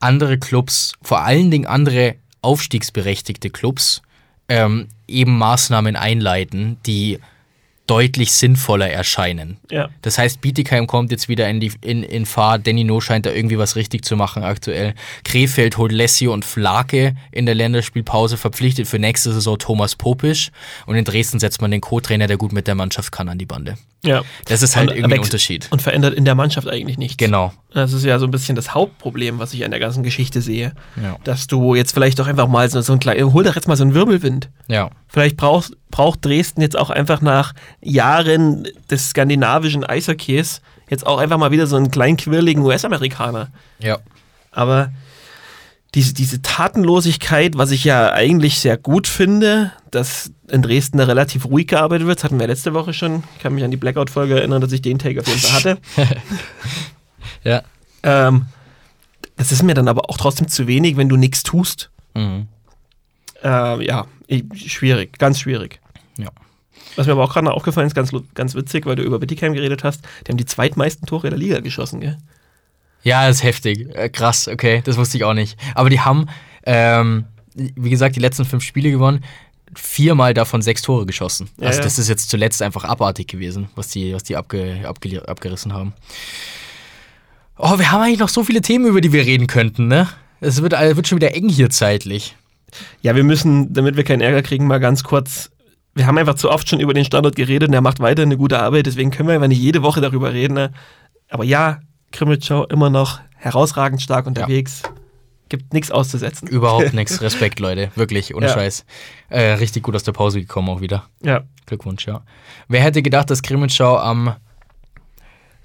andere 0.00 0.38
Clubs, 0.38 0.94
vor 1.02 1.22
allen 1.22 1.50
Dingen 1.50 1.66
andere 1.66 2.16
aufstiegsberechtigte 2.40 3.50
Clubs, 3.50 4.02
ähm, 4.48 4.88
eben 5.06 5.38
Maßnahmen 5.38 5.96
einleiten, 5.96 6.78
die 6.86 7.18
deutlich 7.86 8.32
sinnvoller 8.32 8.88
erscheinen. 8.88 9.58
Ja. 9.70 9.90
Das 10.02 10.16
heißt, 10.16 10.40
Bietigheim 10.40 10.86
kommt 10.86 11.10
jetzt 11.10 11.28
wieder 11.28 11.48
in, 11.48 11.60
die, 11.60 11.72
in, 11.82 12.02
in 12.02 12.24
Fahrt. 12.24 12.66
Danny 12.66 12.82
No 12.84 13.00
scheint 13.00 13.26
da 13.26 13.30
irgendwie 13.30 13.58
was 13.58 13.76
richtig 13.76 14.04
zu 14.04 14.16
machen 14.16 14.42
aktuell. 14.42 14.94
Krefeld 15.24 15.76
holt 15.76 15.92
Lessio 15.92 16.32
und 16.32 16.44
Flake 16.44 17.14
in 17.30 17.44
der 17.44 17.54
Länderspielpause 17.54 18.36
verpflichtet 18.36 18.88
für 18.88 18.98
nächste 18.98 19.32
Saison 19.32 19.58
Thomas 19.58 19.96
Popisch. 19.96 20.50
Und 20.86 20.96
in 20.96 21.04
Dresden 21.04 21.40
setzt 21.40 21.60
man 21.60 21.70
den 21.70 21.82
Co-Trainer, 21.82 22.26
der 22.26 22.38
gut 22.38 22.52
mit 22.52 22.66
der 22.66 22.74
Mannschaft 22.74 23.12
kann, 23.12 23.28
an 23.28 23.38
die 23.38 23.46
Bande. 23.46 23.76
Ja. 24.04 24.22
Das 24.46 24.62
ist 24.62 24.76
halt 24.76 24.90
Und 24.90 24.96
irgendwie 24.96 25.14
ein 25.14 25.20
Unterschied. 25.20 25.68
Und 25.70 25.82
verändert 25.82 26.14
in 26.14 26.24
der 26.24 26.34
Mannschaft 26.34 26.68
eigentlich 26.68 26.98
nichts. 26.98 27.16
Genau. 27.16 27.52
Das 27.72 27.92
ist 27.92 28.04
ja 28.04 28.18
so 28.18 28.26
ein 28.26 28.30
bisschen 28.30 28.54
das 28.54 28.74
Hauptproblem, 28.74 29.38
was 29.38 29.54
ich 29.54 29.64
an 29.64 29.70
der 29.70 29.80
ganzen 29.80 30.02
Geschichte 30.02 30.40
sehe. 30.40 30.72
Ja. 31.02 31.16
Dass 31.24 31.46
du 31.46 31.74
jetzt 31.74 31.92
vielleicht 31.92 32.18
doch 32.18 32.26
einfach 32.26 32.48
mal 32.48 32.68
so, 32.70 32.80
so 32.80 32.92
ein 32.92 33.00
kleines, 33.00 33.32
hol 33.32 33.44
doch 33.44 33.54
jetzt 33.54 33.68
mal 33.68 33.76
so 33.76 33.84
einen 33.84 33.94
Wirbelwind. 33.94 34.50
Ja. 34.68 34.90
Vielleicht 35.08 35.36
braucht, 35.36 35.72
braucht 35.90 36.24
Dresden 36.24 36.60
jetzt 36.60 36.78
auch 36.78 36.90
einfach 36.90 37.20
nach 37.20 37.54
Jahren 37.80 38.68
des 38.90 39.10
skandinavischen 39.10 39.84
Eishockeys 39.84 40.60
jetzt 40.90 41.06
auch 41.06 41.18
einfach 41.18 41.38
mal 41.38 41.50
wieder 41.50 41.66
so 41.66 41.76
einen 41.76 41.90
kleinen 41.90 42.16
quirligen 42.16 42.62
US-Amerikaner. 42.62 43.48
Ja. 43.78 43.98
Aber 44.50 44.92
diese, 45.94 46.12
diese 46.12 46.42
Tatenlosigkeit, 46.42 47.56
was 47.56 47.70
ich 47.70 47.84
ja 47.84 48.12
eigentlich 48.12 48.58
sehr 48.58 48.76
gut 48.76 49.06
finde, 49.06 49.72
dass 49.90 50.32
in 50.48 50.60
Dresden 50.60 50.98
da 50.98 51.04
relativ 51.04 51.46
ruhig 51.46 51.68
gearbeitet 51.68 52.06
wird, 52.06 52.18
das 52.18 52.24
hatten 52.24 52.40
wir 52.40 52.46
letzte 52.46 52.74
Woche 52.74 52.92
schon. 52.92 53.22
Ich 53.36 53.42
kann 53.42 53.54
mich 53.54 53.64
an 53.64 53.70
die 53.70 53.76
Blackout-Folge 53.76 54.36
erinnern, 54.36 54.60
dass 54.60 54.72
ich 54.72 54.82
den 54.82 54.98
Take 54.98 55.20
auf 55.20 55.26
jeden 55.26 55.40
Fall 55.40 55.52
hatte. 55.52 55.78
Ja. 57.42 57.62
ähm, 58.02 58.46
das 59.36 59.52
ist 59.52 59.62
mir 59.62 59.74
dann 59.74 59.86
aber 59.86 60.08
auch 60.08 60.16
trotzdem 60.16 60.48
zu 60.48 60.66
wenig, 60.66 60.96
wenn 60.96 61.10
du 61.10 61.16
nichts 61.16 61.42
tust. 61.42 61.90
Mhm. 62.14 62.48
Ähm, 63.42 63.80
ja, 63.82 64.06
schwierig, 64.54 65.18
ganz 65.18 65.40
schwierig. 65.40 65.80
Ja. 66.16 66.30
Was 66.96 67.06
mir 67.06 67.12
aber 67.12 67.24
auch 67.24 67.32
gerade 67.32 67.44
noch 67.44 67.52
aufgefallen 67.52 67.86
ist, 67.86 67.94
ganz, 67.94 68.12
ganz 68.32 68.54
witzig, 68.54 68.86
weil 68.86 68.96
du 68.96 69.02
über 69.02 69.18
Bittigheim 69.18 69.52
geredet 69.52 69.84
hast, 69.84 70.02
die 70.26 70.30
haben 70.30 70.38
die 70.38 70.46
zweitmeisten 70.46 71.06
Tore 71.06 71.28
der 71.28 71.38
Liga 71.38 71.60
geschossen, 71.60 72.00
gell? 72.00 72.16
Ja, 73.04 73.28
das 73.28 73.36
ist 73.36 73.42
heftig. 73.44 73.94
Äh, 73.94 74.08
krass, 74.08 74.48
okay, 74.48 74.82
das 74.84 74.96
wusste 74.96 75.16
ich 75.18 75.24
auch 75.24 75.34
nicht. 75.34 75.56
Aber 75.74 75.90
die 75.90 76.00
haben, 76.00 76.26
ähm, 76.64 77.26
wie 77.54 77.90
gesagt, 77.90 78.16
die 78.16 78.20
letzten 78.20 78.44
fünf 78.44 78.64
Spiele 78.64 78.90
gewonnen, 78.90 79.22
viermal 79.76 80.34
davon 80.34 80.62
sechs 80.62 80.82
Tore 80.82 81.06
geschossen. 81.06 81.48
Ja, 81.58 81.68
also 81.68 81.82
das 81.82 81.98
ist 81.98 82.08
jetzt 82.08 82.30
zuletzt 82.30 82.62
einfach 82.62 82.84
abartig 82.84 83.28
gewesen, 83.28 83.68
was 83.76 83.88
die, 83.88 84.14
was 84.14 84.22
die 84.22 84.36
abge, 84.36 84.82
abge, 84.84 85.28
abgerissen 85.28 85.72
haben. 85.72 85.92
Oh, 87.58 87.78
wir 87.78 87.92
haben 87.92 88.02
eigentlich 88.02 88.18
noch 88.18 88.28
so 88.28 88.42
viele 88.42 88.62
Themen, 88.62 88.86
über 88.86 89.00
die 89.00 89.12
wir 89.12 89.24
reden 89.24 89.46
könnten, 89.46 89.86
ne? 89.86 90.08
Es 90.40 90.62
wird, 90.62 90.72
äh, 90.72 90.96
wird 90.96 91.06
schon 91.06 91.16
wieder 91.16 91.34
eng 91.34 91.48
hier 91.48 91.70
zeitlich. 91.70 92.36
Ja, 93.02 93.14
wir 93.14 93.22
müssen, 93.22 93.72
damit 93.72 93.96
wir 93.96 94.04
keinen 94.04 94.20
Ärger 94.20 94.42
kriegen, 94.42 94.66
mal 94.66 94.80
ganz 94.80 95.04
kurz. 95.04 95.50
Wir 95.94 96.06
haben 96.06 96.18
einfach 96.18 96.34
zu 96.34 96.50
oft 96.50 96.68
schon 96.68 96.80
über 96.80 96.94
den 96.94 97.04
Standort 97.04 97.36
geredet 97.36 97.68
und 97.68 97.74
er 97.74 97.80
macht 97.80 98.00
weiter 98.00 98.22
eine 98.22 98.36
gute 98.36 98.58
Arbeit, 98.58 98.86
deswegen 98.86 99.10
können 99.10 99.28
wir 99.28 99.34
einfach 99.36 99.48
nicht 99.48 99.60
jede 99.60 99.82
Woche 99.82 100.00
darüber 100.00 100.32
reden. 100.32 100.54
Ne? 100.54 100.72
Aber 101.30 101.44
ja, 101.44 101.80
Krimmelschau 102.14 102.64
immer 102.66 102.90
noch 102.90 103.20
herausragend 103.36 104.00
stark 104.00 104.26
unterwegs. 104.26 104.82
Gibt 105.50 105.74
nichts 105.74 105.90
auszusetzen. 105.90 106.48
Überhaupt 106.48 106.94
nichts. 106.94 107.20
Respekt, 107.20 107.60
Leute. 107.60 107.90
Wirklich, 107.96 108.34
ohne 108.34 108.46
Ja. 108.46 108.54
Scheiß. 108.54 108.86
Äh, 109.28 109.40
richtig 109.54 109.82
gut 109.82 109.94
aus 109.94 110.02
der 110.04 110.12
Pause 110.12 110.40
gekommen 110.40 110.68
auch 110.70 110.80
wieder. 110.80 111.04
Ja. 111.22 111.42
Glückwunsch, 111.66 112.06
ja. 112.06 112.22
Wer 112.68 112.80
hätte 112.82 113.02
gedacht, 113.02 113.30
dass 113.30 113.42
Grimmenschau 113.42 113.98
am 113.98 114.34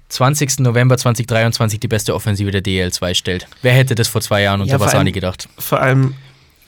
20. 0.08 0.58
November 0.60 0.98
2023 0.98 1.78
die 1.80 1.88
beste 1.88 2.14
Offensive 2.14 2.50
der 2.50 2.62
DL2 2.62 3.14
stellt? 3.14 3.46
Wer 3.62 3.72
hätte 3.72 3.94
das 3.94 4.08
vor 4.08 4.20
zwei 4.20 4.42
Jahren 4.42 4.60
unter 4.60 4.72
Ja, 4.74 4.80
Vasani 4.80 5.12
gedacht? 5.12 5.48
Vor 5.58 5.80
allem 5.80 6.14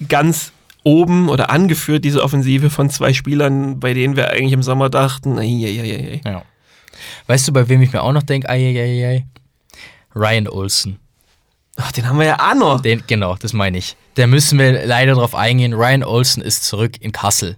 ganz 0.08 0.52
oben 0.84 1.28
oder 1.28 1.50
angeführt 1.50 2.04
diese 2.04 2.22
Offensive 2.22 2.70
von 2.70 2.88
zwei 2.88 3.12
Spielern, 3.12 3.78
bei 3.80 3.94
denen 3.94 4.16
wir 4.16 4.30
eigentlich 4.30 4.52
im 4.52 4.62
Sommer 4.62 4.90
dachten, 4.90 5.38
ei, 5.38 5.44
ei, 5.44 5.80
ei, 5.80 6.20
ei. 6.24 6.30
Ja. 6.30 6.42
Weißt 7.26 7.48
du, 7.48 7.52
bei 7.52 7.68
wem 7.68 7.82
ich 7.82 7.92
mir 7.92 8.02
auch 8.02 8.12
noch 8.12 8.22
denke? 8.22 8.48
Eieiei. 8.48 9.26
Ryan 10.14 10.48
Olsen. 10.48 10.98
Ach, 11.76 11.90
den 11.92 12.08
haben 12.08 12.18
wir 12.18 12.26
ja 12.26 12.50
auch 12.50 12.54
noch. 12.54 12.80
Den, 12.80 13.02
genau, 13.06 13.36
das 13.36 13.52
meine 13.52 13.78
ich. 13.78 13.96
Da 14.14 14.26
müssen 14.26 14.58
wir 14.58 14.84
leider 14.86 15.14
drauf 15.14 15.34
eingehen. 15.34 15.72
Ryan 15.72 16.04
Olsen 16.04 16.42
ist 16.42 16.64
zurück 16.64 17.00
in 17.00 17.12
Kassel. 17.12 17.56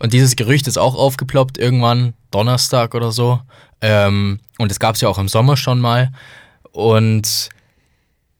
Und 0.00 0.12
dieses 0.12 0.36
Gerücht 0.36 0.66
ist 0.66 0.76
auch 0.76 0.94
aufgeploppt, 0.94 1.56
irgendwann 1.56 2.14
Donnerstag 2.30 2.94
oder 2.94 3.10
so. 3.10 3.40
Ähm, 3.80 4.40
und 4.58 4.70
das 4.70 4.80
gab 4.80 4.96
es 4.96 5.00
ja 5.00 5.08
auch 5.08 5.18
im 5.18 5.28
Sommer 5.28 5.56
schon 5.56 5.80
mal. 5.80 6.10
Und 6.72 7.48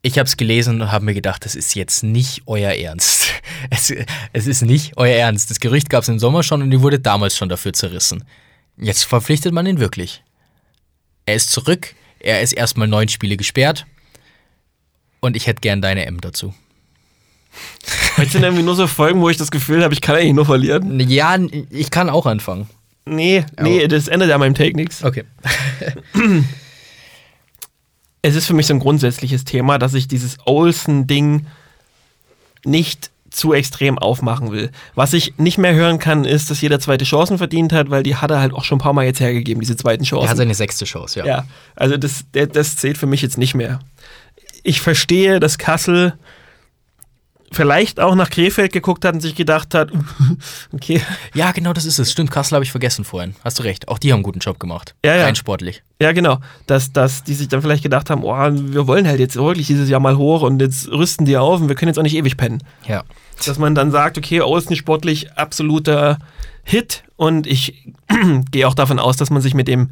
ich 0.03 0.19
habe 0.19 0.27
es 0.27 0.37
gelesen 0.37 0.83
und 0.83 0.93
habe 0.93 1.07
mir 1.07 1.15
gedacht, 1.15 1.45
das 1.47 1.55
ist 1.55 1.75
jetzt 1.75 2.03
nicht 2.03 2.43
euer 2.47 2.73
Ernst. 2.73 3.31
Es, 3.71 3.93
es 4.35 4.47
ist 4.47 4.63
nicht 4.63 4.97
euer 4.97 5.17
Ernst. 5.17 5.51
Das 5.51 5.59
Gerücht 5.59 5.89
gab 5.89 6.03
es 6.03 6.09
im 6.09 6.19
Sommer 6.19 6.43
schon 6.43 6.61
und 6.61 6.71
die 6.71 6.83
wurde 6.83 7.01
damals 7.01 7.35
schon 7.35 7.49
dafür 7.49 7.73
zerrissen. 7.73 8.25
Jetzt 8.77 9.05
verpflichtet 9.05 9.55
man 9.55 9.65
ihn 9.65 9.81
wirklich. 9.81 10.23
Er 11.25 11.37
ist 11.37 11.51
zurück. 11.51 11.95
Er 12.25 12.41
ist 12.41 12.53
erstmal 12.53 12.89
neun 12.89 13.09
Spiele 13.09 13.37
gesperrt. 13.37 13.85
Und 15.21 15.37
ich 15.37 15.47
hätte 15.47 15.61
gern 15.61 15.83
deine 15.83 16.07
M 16.07 16.21
dazu. 16.21 16.55
Heute 18.17 18.31
sind 18.31 18.43
irgendwie 18.43 18.63
nur 18.63 18.75
so 18.75 18.87
Folgen, 18.87 19.21
wo 19.21 19.29
ich 19.29 19.37
das 19.37 19.51
Gefühl 19.51 19.85
habe, 19.85 19.93
ich 19.93 20.01
kann 20.01 20.17
eigentlich 20.17 20.33
nur 20.33 20.47
verlieren. 20.47 20.99
Ja, 21.01 21.37
ich 21.71 21.91
kann 21.91 22.09
auch 22.09 22.25
anfangen. 22.27 22.69
Nee, 23.05 23.45
nee, 23.61 23.87
das 23.89 24.09
ändert 24.09 24.31
ja 24.31 24.39
meinem 24.39 24.55
Take 24.55 24.75
nichts. 24.75 25.05
Okay. 25.05 25.25
Es 28.23 28.35
ist 28.35 28.47
für 28.47 28.55
mich 28.55 28.67
so 28.67 28.75
ein 28.75 28.81
grundsätzliches 28.81 29.45
Thema, 29.45 29.79
dass 29.79 29.93
ich 29.93 30.09
dieses 30.09 30.39
Olsen-Ding 30.47 31.47
nicht 32.65 33.11
zu 33.35 33.53
extrem 33.53 33.99
aufmachen 33.99 34.53
will. 34.53 34.71
Was 34.95 35.13
ich 35.13 35.35
nicht 35.39 35.59
mehr 35.59 35.75
hören 35.75 35.99
kann, 35.99 36.25
ist, 36.25 36.51
dass 36.51 36.61
jeder 36.61 36.79
zweite 36.79 37.05
Chancen 37.05 37.37
verdient 37.39 37.73
hat, 37.73 37.91
weil 37.91 38.05
die 38.05 38.17
hat 38.17 38.31
er 38.31 38.41
halt 38.41 38.53
auch 38.53 38.65
schon 38.65 38.77
ein 38.77 38.81
paar 38.81 38.93
Mal 38.93 39.05
jetzt 39.05 39.21
hergegeben, 39.21 39.61
diese 39.61 39.77
zweiten 39.77 40.05
Chancen. 40.05 40.27
Er 40.27 40.31
hat 40.31 40.37
seine 40.37 40.55
sechste 40.55 40.85
Chance, 40.85 41.19
ja. 41.19 41.27
Ja, 41.27 41.45
also 41.75 41.97
das, 41.97 42.25
das 42.33 42.77
zählt 42.77 42.97
für 42.97 43.07
mich 43.07 43.23
jetzt 43.23 43.37
nicht 43.37 43.55
mehr. 43.55 43.81
Ich 44.63 44.81
verstehe, 44.81 45.41
dass 45.41 45.59
Kassel 45.59 46.15
vielleicht 47.55 48.01
auch 48.01 48.15
nach 48.15 48.31
Krefeld 48.31 48.73
geguckt 48.73 49.05
hat 49.05 49.15
und 49.15 49.21
sich 49.21 49.35
gedacht 49.35 49.75
hat, 49.75 49.91
okay, 50.73 51.01
Ja, 51.35 51.53
genau, 51.53 51.73
das 51.73 51.85
ist 51.85 51.99
es. 51.99 52.13
Stimmt, 52.13 52.31
Kassel 52.31 52.57
habe 52.57 52.65
ich 52.65 52.71
vergessen 52.71 53.05
vorhin. 53.05 53.35
Hast 53.45 53.59
du 53.59 53.63
recht. 53.63 53.89
Auch 53.89 53.99
die 53.99 54.13
haben 54.13 54.19
einen 54.19 54.23
guten 54.25 54.41
Job 54.41 54.59
gemacht. 54.59 54.95
Ja, 55.05 55.17
ja. 55.17 55.25
Rein 55.25 55.37
sportlich. 55.37 55.83
ja 56.01 56.13
genau, 56.13 56.39
dass, 56.67 56.93
dass 56.93 57.25
die 57.25 57.35
sich 57.35 57.49
dann 57.49 57.63
vielleicht 57.63 57.83
gedacht 57.83 58.11
haben, 58.11 58.25
oh, 58.25 58.35
wir 58.35 58.87
wollen 58.87 59.07
halt 59.07 59.21
jetzt 59.21 59.37
wirklich 59.37 59.67
dieses 59.67 59.89
Jahr 59.89 60.01
mal 60.01 60.17
hoch 60.17 60.43
und 60.43 60.61
jetzt 60.61 60.89
rüsten 60.89 61.25
die 61.27 61.37
auf 61.37 61.61
und 61.61 61.69
wir 61.69 61.77
können 61.77 61.89
jetzt 61.89 61.99
auch 61.99 62.03
nicht 62.03 62.17
ewig 62.17 62.37
pennen. 62.37 62.63
Ja. 62.87 63.05
Dass 63.45 63.59
man 63.59 63.75
dann 63.75 63.91
sagt, 63.91 64.19
okay, 64.19 64.41
Olsen 64.41 64.77
sportlich 64.77 65.33
absoluter 65.33 66.19
Hit 66.65 67.05
und 67.17 67.47
ich 67.47 67.93
gehe 68.51 68.67
auch 68.67 68.75
davon 68.75 68.99
aus, 68.99 69.17
dass 69.17 69.31
man 69.31 69.43
sich 69.43 69.55
mit 69.55 69.69
dem, 69.69 69.91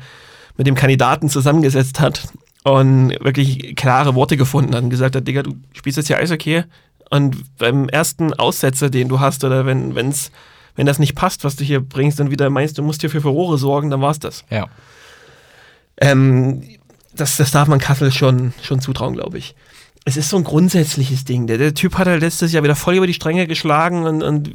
mit 0.56 0.66
dem 0.66 0.74
Kandidaten 0.74 1.28
zusammengesetzt 1.28 2.00
hat 2.00 2.28
und 2.64 3.10
wirklich 3.20 3.74
klare 3.76 4.14
Worte 4.14 4.36
gefunden 4.36 4.74
hat 4.74 4.82
und 4.82 4.90
gesagt 4.90 5.16
hat, 5.16 5.26
Digga, 5.26 5.42
du 5.42 5.54
spielst 5.72 5.96
jetzt 5.96 6.06
hier 6.06 6.18
Eishockey 6.18 6.64
und 7.12 7.58
beim 7.58 7.90
ersten 7.90 8.32
Aussetzer, 8.32 8.88
den 8.88 9.08
du 9.08 9.20
hast 9.20 9.44
oder 9.44 9.66
wenn, 9.66 9.94
wenn's, 9.94 10.30
wenn 10.76 10.86
das 10.86 10.98
nicht 10.98 11.14
passt, 11.14 11.44
was 11.44 11.56
du 11.56 11.62
hier 11.62 11.80
bringst 11.80 12.18
und 12.20 12.30
wieder 12.30 12.48
meinst, 12.48 12.78
du 12.78 12.82
musst 12.82 13.02
hier 13.02 13.10
für 13.10 13.20
Furore 13.20 13.58
sorgen, 13.58 13.90
dann 13.90 14.00
war's 14.00 14.18
das. 14.18 14.44
Ja. 14.48 14.68
Ähm, 15.98 16.62
das, 17.14 17.36
das 17.36 17.50
darf 17.50 17.68
man 17.68 17.80
Kassel 17.80 18.12
schon, 18.12 18.54
schon 18.62 18.80
zutrauen, 18.80 19.12
glaube 19.12 19.36
ich. 19.36 19.54
Es 20.06 20.16
ist 20.16 20.30
so 20.30 20.38
ein 20.38 20.44
grundsätzliches 20.44 21.26
Ding. 21.26 21.46
Der, 21.46 21.58
der 21.58 21.74
Typ 21.74 21.98
hat 21.98 22.06
halt 22.06 22.22
letztes 22.22 22.50
Jahr 22.50 22.64
wieder 22.64 22.76
voll 22.76 22.94
über 22.94 23.06
die 23.06 23.12
Stränge 23.12 23.46
geschlagen 23.46 24.04
und, 24.04 24.22
und 24.22 24.50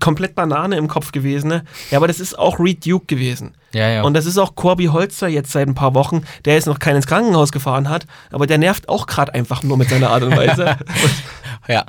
komplett 0.00 0.34
Banane 0.34 0.76
im 0.76 0.88
Kopf 0.88 1.12
gewesen. 1.12 1.48
Ne? 1.48 1.64
Ja, 1.90 1.98
aber 1.98 2.08
das 2.08 2.20
ist 2.20 2.38
auch 2.38 2.58
Reed 2.58 2.84
Duke 2.86 3.06
gewesen. 3.06 3.54
Ja, 3.72 3.88
ja. 3.88 4.02
Und 4.02 4.14
das 4.14 4.26
ist 4.26 4.38
auch 4.38 4.54
Corby 4.54 4.86
Holzer 4.86 5.28
jetzt 5.28 5.52
seit 5.52 5.68
ein 5.68 5.74
paar 5.74 5.94
Wochen, 5.94 6.24
der 6.44 6.54
jetzt 6.54 6.66
noch 6.66 6.78
keinen 6.78 6.96
ins 6.96 7.06
Krankenhaus 7.06 7.52
gefahren 7.52 7.88
hat, 7.88 8.06
aber 8.30 8.46
der 8.46 8.58
nervt 8.58 8.88
auch 8.88 9.06
gerade 9.06 9.34
einfach 9.34 9.62
nur 9.62 9.76
mit 9.76 9.88
seiner 9.88 10.10
Art 10.10 10.22
und 10.22 10.36
Weise. 10.36 10.76
Und 10.78 11.68
ja, 11.68 11.84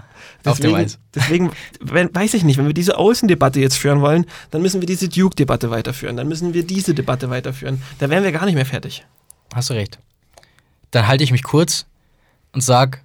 auf 0.46 0.60
dem 0.60 0.72
deswegen, 0.72 0.86
Eis. 0.86 1.00
deswegen 1.14 1.52
wenn, 1.80 2.14
weiß 2.14 2.34
ich 2.34 2.44
nicht, 2.44 2.58
wenn 2.58 2.68
wir 2.68 2.74
diese 2.74 2.98
Außendebatte 2.98 3.60
jetzt 3.60 3.78
führen 3.78 4.02
wollen, 4.02 4.26
dann 4.52 4.62
müssen 4.62 4.82
wir 4.82 4.88
diese 4.88 5.10
Duke-Debatte 5.10 5.72
weiterführen. 5.72 6.18
Dann 6.18 6.28
müssen 6.28 6.54
wir 6.54 6.66
diese 6.66 6.94
Debatte 6.94 7.30
weiterführen. 7.30 7.82
Da 8.00 8.10
wären 8.10 8.24
wir 8.24 8.32
gar 8.32 8.46
nicht 8.46 8.56
mehr 8.56 8.66
fertig. 8.66 9.06
Hast 9.54 9.70
du 9.70 9.74
recht. 9.74 10.00
Dann 10.92 11.08
halte 11.08 11.24
ich 11.24 11.32
mich 11.32 11.44
kurz 11.44 11.86
und 12.54 12.62
sag, 12.62 13.02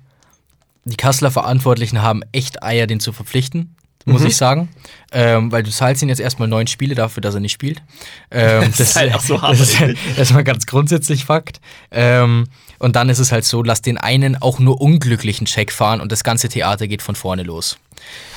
die 0.84 0.96
Kasseler 0.96 1.30
Verantwortlichen 1.30 2.02
haben 2.02 2.22
echt 2.32 2.62
Eier, 2.62 2.86
den 2.86 3.00
zu 3.00 3.12
verpflichten, 3.12 3.76
muss 4.06 4.22
Mhm. 4.22 4.26
ich 4.28 4.36
sagen. 4.36 4.68
Ähm, 5.12 5.50
weil 5.52 5.62
du 5.62 5.70
zahlst 5.70 6.02
ihn 6.02 6.08
jetzt 6.08 6.20
erstmal 6.20 6.48
neun 6.48 6.66
Spiele 6.66 6.94
dafür, 6.94 7.20
dass 7.20 7.34
er 7.34 7.40
nicht 7.40 7.52
spielt. 7.52 7.82
Ähm, 8.30 8.62
Das 8.70 8.80
ist 8.80 8.96
halt 8.96 9.14
auch 9.14 9.20
so 9.20 9.40
hart 9.42 9.58
Das 9.58 9.70
ist 9.80 9.80
erstmal 10.16 10.44
ganz 10.44 10.66
grundsätzlich 10.66 11.24
Fakt. 11.24 11.60
Ähm, 11.90 12.46
und 12.78 12.96
dann 12.96 13.08
ist 13.08 13.18
es 13.18 13.30
halt 13.32 13.44
so, 13.44 13.62
lass 13.62 13.82
den 13.82 13.98
einen 13.98 14.40
auch 14.40 14.58
nur 14.58 14.80
unglücklichen 14.80 15.46
Check 15.46 15.72
fahren 15.72 16.00
und 16.00 16.12
das 16.12 16.24
ganze 16.24 16.48
Theater 16.48 16.86
geht 16.88 17.02
von 17.02 17.14
vorne 17.14 17.42
los. 17.42 17.78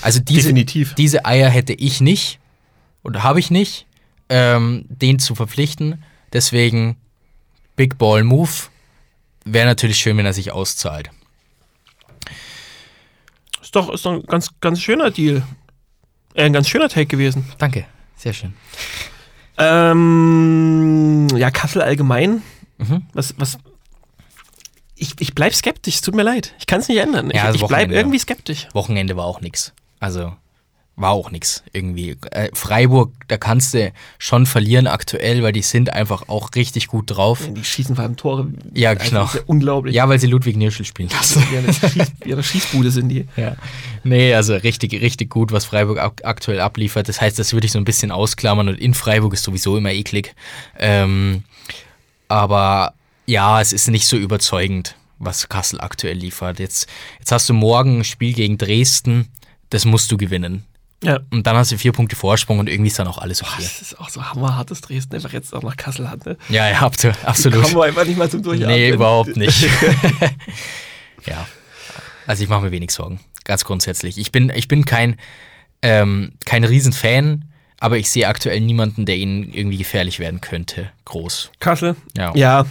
Also 0.02 0.20
diese, 0.20 0.50
Definitiv. 0.50 0.96
diese 0.96 1.26
Eier 1.26 1.50
hätte 1.50 1.74
ich 1.74 2.02
nicht 2.02 2.40
oder 3.04 3.24
habe 3.24 3.40
ich 3.40 3.50
nicht, 3.52 3.86
ähm, 4.30 4.86
den 4.90 5.20
zu 5.20 5.36
verpflichten. 5.36 6.04
Deswegen 6.34 6.98
Big 7.76 7.98
Ball 7.98 8.24
Move. 8.24 8.50
Wäre 9.46 9.66
natürlich 9.68 9.98
schön, 9.98 10.18
wenn 10.18 10.26
er 10.26 10.34
sich 10.34 10.52
auszahlt. 10.52 11.10
Ist 13.74 13.76
doch, 13.76 13.90
ist 13.92 14.06
doch 14.06 14.12
ein 14.14 14.22
ganz, 14.28 14.50
ganz 14.62 14.80
schöner 14.80 15.10
Deal. 15.10 15.42
Äh, 16.36 16.44
ein 16.46 16.54
ganz 16.54 16.70
schöner 16.70 16.90
Take 16.90 17.08
gewesen. 17.08 17.52
Danke, 17.58 17.86
sehr 18.16 18.32
schön. 18.34 18.54
Ähm, 19.58 21.28
ja, 21.36 21.50
Kassel 21.50 21.82
allgemein. 21.82 22.44
Mhm. 22.78 23.08
Was, 23.14 23.34
was. 23.40 23.58
Ich, 24.96 25.16
ich 25.20 25.34
bleib 25.34 25.56
skeptisch, 25.56 25.96
es 25.96 26.02
tut 26.02 26.14
mir 26.14 26.22
leid. 26.22 26.54
Ich 26.60 26.68
kann 26.68 26.82
es 26.82 26.88
nicht 26.88 27.00
ändern. 27.00 27.32
Ich, 27.32 27.36
Ja, 27.38 27.46
also 27.46 27.56
ich 27.56 27.62
bleib 27.62 27.72
Wochenende. 27.82 27.96
irgendwie 27.96 28.20
skeptisch. 28.20 28.68
Wochenende 28.74 29.18
war 29.18 29.26
auch 29.26 29.42
nix. 29.42 29.74
Also 30.00 30.36
war 30.96 31.12
auch 31.12 31.32
nix 31.32 31.64
irgendwie. 31.74 32.18
Äh, 32.32 32.50
Freiburg, 32.54 33.12
da 33.28 33.38
kannst 33.38 33.74
du 33.74 33.92
schon 34.20 34.46
verlieren 34.46 34.86
aktuell, 34.86 35.42
weil 35.42 35.52
die 35.52 35.64
sind 35.64 35.92
einfach 35.92 36.30
auch 36.30 36.52
richtig 36.56 36.88
gut 36.88 37.06
drauf. 37.10 37.50
Die 37.56 37.64
schießen 37.64 37.96
vor 37.96 38.04
allem 38.04 38.16
Tore. 38.16 38.48
Ja, 38.76 38.92
Also, 38.92 39.06
genau. 39.10 39.24
ja 39.26 39.40
unglaublich. 39.48 39.96
Ja, 39.96 40.08
weil 40.08 40.20
sie 40.20 40.28
Ludwig 40.28 40.56
Nirschel 40.56 40.86
spielen 40.86 41.10
lassen. 41.10 41.44
Wie 41.50 41.58
eine, 41.58 41.74
Schieß, 41.74 42.12
wie 42.24 42.34
eine 42.34 42.44
Schießbude 42.44 42.92
sind 42.92 43.10
die. 43.10 43.26
Ja. 43.36 43.56
Nee, 44.04 44.36
also 44.36 44.54
richtig, 44.54 44.94
richtig 45.02 45.32
gut, 45.32 45.52
was 45.52 45.66
Freiburg 45.66 45.98
ak 45.98 46.22
aktuell 46.26 46.60
abliefert. 46.60 47.10
Das 47.10 47.20
heißt, 47.20 47.40
das 47.40 47.54
würde 47.54 47.66
ich 47.66 47.72
so 47.72 47.80
ein 47.80 47.86
bisschen 47.86 48.12
ausklammern 48.12 48.70
und 48.70 48.80
in 48.80 48.94
Freiburg 48.94 49.34
ist 49.34 49.44
sowieso 49.44 49.78
immer 49.78 49.92
eklig. 49.92 50.36
Ähm, 50.78 51.44
aber 52.28 52.94
ja, 53.26 53.62
es 53.62 53.74
ist 53.74 53.88
nicht 53.90 54.06
so 54.06 54.16
überzeugend, 54.18 54.96
was 55.18 55.50
Kassel 55.50 55.82
aktuell 55.82 56.18
liefert. 56.18 56.60
Jetzt, 56.60 56.88
jetzt 57.20 57.32
hast 57.32 57.50
du 57.50 57.54
morgen 57.54 58.00
ein 58.00 58.04
Spiel 58.04 58.34
gegen 58.34 58.58
Dresden, 58.60 59.30
das 59.72 59.86
musst 59.86 60.12
du 60.12 60.18
gewinnen. 60.18 60.66
Ja. 61.04 61.20
Und 61.32 61.46
dann 61.46 61.56
hast 61.56 61.72
du 61.72 61.78
vier 61.78 61.92
Punkte 61.92 62.16
Vorsprung 62.16 62.60
und 62.60 62.70
irgendwie 62.70 62.90
ist 62.90 62.98
dann 63.00 63.08
auch 63.08 63.18
alles 63.18 63.42
okay. 63.42 63.62
Das 63.62 63.82
ist 63.82 64.00
auch 64.00 64.10
so 64.10 64.24
hammerhart, 64.24 64.72
dass 64.72 64.82
Dresden 64.82 65.16
einfach 65.16 65.34
jetzt 65.34 65.54
auch 65.54 65.64
nach 65.64 65.78
Kassel 65.78 66.10
hat. 66.10 66.26
Ne? 66.26 66.38
Ja, 66.50 66.70
ja, 66.70 66.80
absolut. 66.80 67.16
kommen 67.62 67.76
wir 67.76 67.84
einfach 67.84 68.06
nicht 68.06 68.18
mal 68.18 68.30
zum 68.30 68.42
Durchatmen. 68.42 68.76
Nee, 68.76 68.90
überhaupt 68.90 69.36
nicht. 69.38 69.68
ja. 71.28 71.46
Also 72.26 72.44
ich 72.44 72.50
mache 72.50 72.62
mir 72.62 72.72
wenig 72.72 72.92
Sorgen, 72.92 73.20
ganz 73.44 73.66
grundsätzlich. 73.66 74.18
Ich 74.18 74.32
bin, 74.32 74.50
ich 74.56 74.68
bin 74.68 74.86
kein, 74.86 75.18
ähm, 75.82 76.34
kein 76.46 76.64
Riesenfan, 76.64 77.46
aber 77.80 77.98
ich 77.98 78.10
sehe 78.10 78.28
aktuell 78.28 78.62
niemanden, 78.62 79.06
der 79.06 79.18
ihnen 79.18 79.52
irgendwie 79.52 79.78
gefährlich 79.78 80.20
werden 80.20 80.40
könnte. 80.40 80.90
Groß. 81.06 81.52
Kassel? 81.60 81.96
Ja. 82.18 82.34
Ja. 82.36 82.66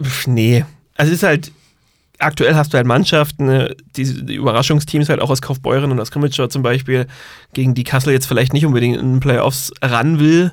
Pff, 0.00 0.28
Nee. 0.28 0.64
Also 0.96 1.12
es 1.12 1.18
ist 1.18 1.22
halt, 1.24 1.50
aktuell 2.20 2.54
hast 2.54 2.72
du 2.72 2.76
halt 2.76 2.86
Mannschaften, 2.86 3.46
ne, 3.46 3.76
die, 3.96 4.24
die 4.26 4.34
Überraschungsteams 4.34 5.08
halt 5.08 5.20
auch 5.20 5.30
aus 5.30 5.42
Kaufbeuren 5.42 5.90
und 5.90 6.00
aus 6.00 6.10
Krimitschau 6.10 6.46
zum 6.46 6.62
Beispiel, 6.62 7.06
gegen 7.52 7.74
die 7.74 7.84
Kassel 7.84 8.12
jetzt 8.12 8.26
vielleicht 8.26 8.52
nicht 8.52 8.66
unbedingt 8.66 8.96
in 8.98 9.14
den 9.14 9.20
Playoffs 9.20 9.72
ran 9.82 10.18
will. 10.18 10.52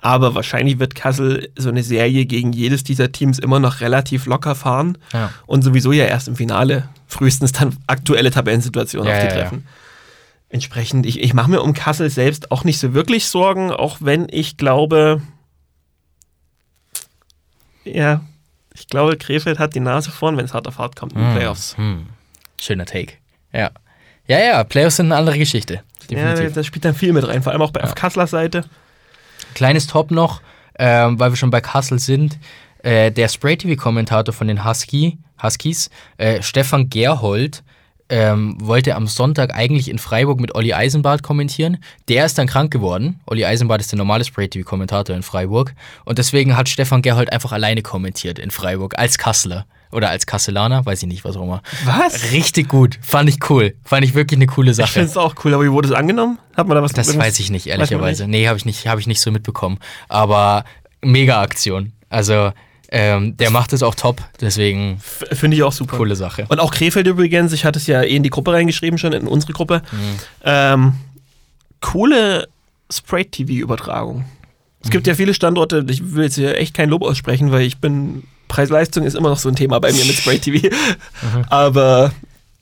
Aber 0.00 0.34
wahrscheinlich 0.34 0.78
wird 0.78 0.94
Kassel 0.94 1.48
so 1.56 1.70
eine 1.70 1.82
Serie 1.82 2.26
gegen 2.26 2.52
jedes 2.52 2.84
dieser 2.84 3.10
Teams 3.10 3.38
immer 3.38 3.58
noch 3.58 3.80
relativ 3.80 4.26
locker 4.26 4.54
fahren 4.54 4.98
Ja. 5.14 5.30
und 5.46 5.62
sowieso 5.62 5.92
ja 5.92 6.04
erst 6.04 6.28
im 6.28 6.36
Finale 6.36 6.88
frühestens 7.06 7.52
dann 7.52 7.76
aktuelle 7.86 8.30
Tabellensituationen 8.30 9.08
Ja, 9.08 9.14
auf 9.14 9.20
die 9.22 9.28
ja. 9.28 9.34
treffen. 9.42 9.66
Entsprechend, 10.50 11.06
ich, 11.06 11.20
ich 11.20 11.32
mache 11.34 11.50
mir 11.50 11.62
um 11.62 11.72
Kassel 11.72 12.10
selbst 12.10 12.50
auch 12.52 12.64
nicht 12.64 12.78
so 12.78 12.92
wirklich 12.92 13.26
Sorgen, 13.26 13.70
auch 13.72 13.96
wenn 14.00 14.26
ich 14.30 14.56
glaube, 14.58 15.22
ja, 17.84 18.20
ich 18.74 18.88
glaube, 18.88 19.16
Krefeld 19.16 19.58
hat 19.58 19.74
die 19.74 19.80
Nase 19.80 20.10
vorn, 20.10 20.36
wenn 20.36 20.44
es 20.44 20.52
hart 20.52 20.66
auf 20.66 20.78
hart 20.78 20.96
kommt 20.96 21.12
in 21.12 21.20
den 21.20 21.32
Playoffs. 21.34 21.76
Hm. 21.76 22.06
Schöner 22.60 22.84
Take. 22.84 23.14
Ja. 23.52 23.70
Ja, 24.26 24.38
ja, 24.38 24.64
Playoffs 24.64 24.96
sind 24.96 25.06
eine 25.06 25.16
andere 25.16 25.38
Geschichte. 25.38 25.82
Ja, 26.10 26.34
Definitiv. 26.34 26.54
das 26.54 26.66
spielt 26.66 26.84
dann 26.84 26.94
viel 26.94 27.12
mit 27.12 27.26
rein, 27.26 27.42
vor 27.42 27.52
allem 27.52 27.62
auch 27.62 27.70
bei, 27.70 27.82
auf 27.82 27.94
Kasslers 27.94 28.30
Seite. 28.30 28.64
Kleines 29.54 29.86
Top 29.86 30.10
noch, 30.10 30.42
ähm, 30.78 31.18
weil 31.20 31.30
wir 31.30 31.36
schon 31.36 31.50
bei 31.50 31.60
Kassel 31.60 31.98
sind. 31.98 32.38
Äh, 32.82 33.12
der 33.12 33.28
Spray-TV-Kommentator 33.28 34.34
von 34.34 34.48
den 34.48 34.64
Husky, 34.64 35.18
Huskies, 35.42 35.88
äh, 36.18 36.42
Stefan 36.42 36.90
Gerhold, 36.90 37.62
ähm, 38.14 38.56
wollte 38.60 38.94
am 38.94 39.08
Sonntag 39.08 39.54
eigentlich 39.54 39.88
in 39.90 39.98
Freiburg 39.98 40.38
mit 40.38 40.54
Olli 40.54 40.72
Eisenbart 40.72 41.24
kommentieren. 41.24 41.78
Der 42.08 42.24
ist 42.24 42.38
dann 42.38 42.46
krank 42.46 42.70
geworden. 42.70 43.18
Olli 43.26 43.44
Eisenbart 43.44 43.80
ist 43.80 43.90
der 43.90 43.98
normale 43.98 44.24
Spray-TV-Kommentator 44.24 45.16
in 45.16 45.24
Freiburg. 45.24 45.74
Und 46.04 46.18
deswegen 46.18 46.56
hat 46.56 46.68
Stefan 46.68 47.02
Gerhold 47.02 47.32
einfach 47.32 47.50
alleine 47.50 47.82
kommentiert 47.82 48.38
in 48.38 48.52
Freiburg, 48.52 48.96
als 48.98 49.18
Kasseler. 49.18 49.66
Oder 49.90 50.10
als 50.10 50.26
Kasselaner, 50.26 50.86
weiß 50.86 51.02
ich 51.02 51.08
nicht, 51.08 51.24
was 51.24 51.36
auch 51.36 51.42
immer. 51.42 51.62
Was? 51.84 52.30
Richtig 52.32 52.68
gut. 52.68 52.98
Fand 53.02 53.28
ich 53.28 53.38
cool. 53.50 53.74
Fand 53.84 54.04
ich 54.04 54.14
wirklich 54.14 54.38
eine 54.38 54.46
coole 54.46 54.70
Ich 54.72 54.76
finde 54.76 54.92
Sache. 54.92 55.00
es 55.00 55.16
auch 55.16 55.34
cool, 55.44 55.54
aber 55.54 55.64
wie 55.64 55.72
wurde 55.72 55.88
es 55.88 55.94
angenommen? 55.94 56.38
Hat 56.56 56.68
man 56.68 56.76
da 56.76 56.82
was 56.82 56.92
Das 56.92 57.08
irgendwas- 57.08 57.26
weiß 57.28 57.40
ich 57.40 57.50
nicht, 57.50 57.66
ehrlicherweise. 57.66 58.28
Nee, 58.28 58.46
habe 58.46 58.58
ich, 58.58 58.64
nicht, 58.64 58.86
hab 58.86 58.98
ich 59.00 59.06
nicht 59.08 59.20
so 59.20 59.30
mitbekommen. 59.32 59.78
Aber 60.08 60.64
mega 61.00 61.40
Aktion. 61.42 61.92
Also, 62.10 62.52
ähm, 62.96 63.36
der 63.36 63.50
macht 63.50 63.72
es 63.72 63.82
auch 63.82 63.96
top. 63.96 64.22
Deswegen, 64.40 65.00
Finde 65.00 65.56
ich 65.56 65.64
auch 65.64 65.72
super. 65.72 65.96
coole 65.96 66.14
Sache. 66.14 66.46
Und 66.48 66.60
auch 66.60 66.70
Krefeld 66.70 67.08
übrigens, 67.08 67.52
ich 67.52 67.64
hatte 67.64 67.80
es 67.80 67.88
ja 67.88 68.02
eh 68.02 68.14
in 68.14 68.22
die 68.22 68.30
Gruppe 68.30 68.52
reingeschrieben, 68.52 68.98
schon 68.98 69.12
in 69.12 69.26
unsere 69.26 69.52
Gruppe. 69.52 69.82
Mhm. 69.90 69.98
Ähm, 70.44 70.92
coole 71.80 72.46
Spray-TV-Übertragung. 72.92 74.26
Es 74.84 74.90
gibt 74.90 75.08
ja 75.08 75.14
viele 75.16 75.34
Standorte, 75.34 75.84
ich 75.88 76.14
will 76.14 76.22
jetzt 76.22 76.36
hier 76.36 76.56
echt 76.56 76.72
kein 76.72 76.88
Lob 76.88 77.02
aussprechen, 77.02 77.50
weil 77.50 77.62
ich 77.62 77.78
bin, 77.78 78.22
Preis-Leistung 78.46 79.02
ist 79.02 79.14
immer 79.14 79.30
noch 79.30 79.38
so 79.38 79.48
ein 79.48 79.56
Thema 79.56 79.80
bei 79.80 79.92
mir 79.92 80.04
mit 80.04 80.14
Spray-TV. 80.14 80.68
Aber 81.48 82.12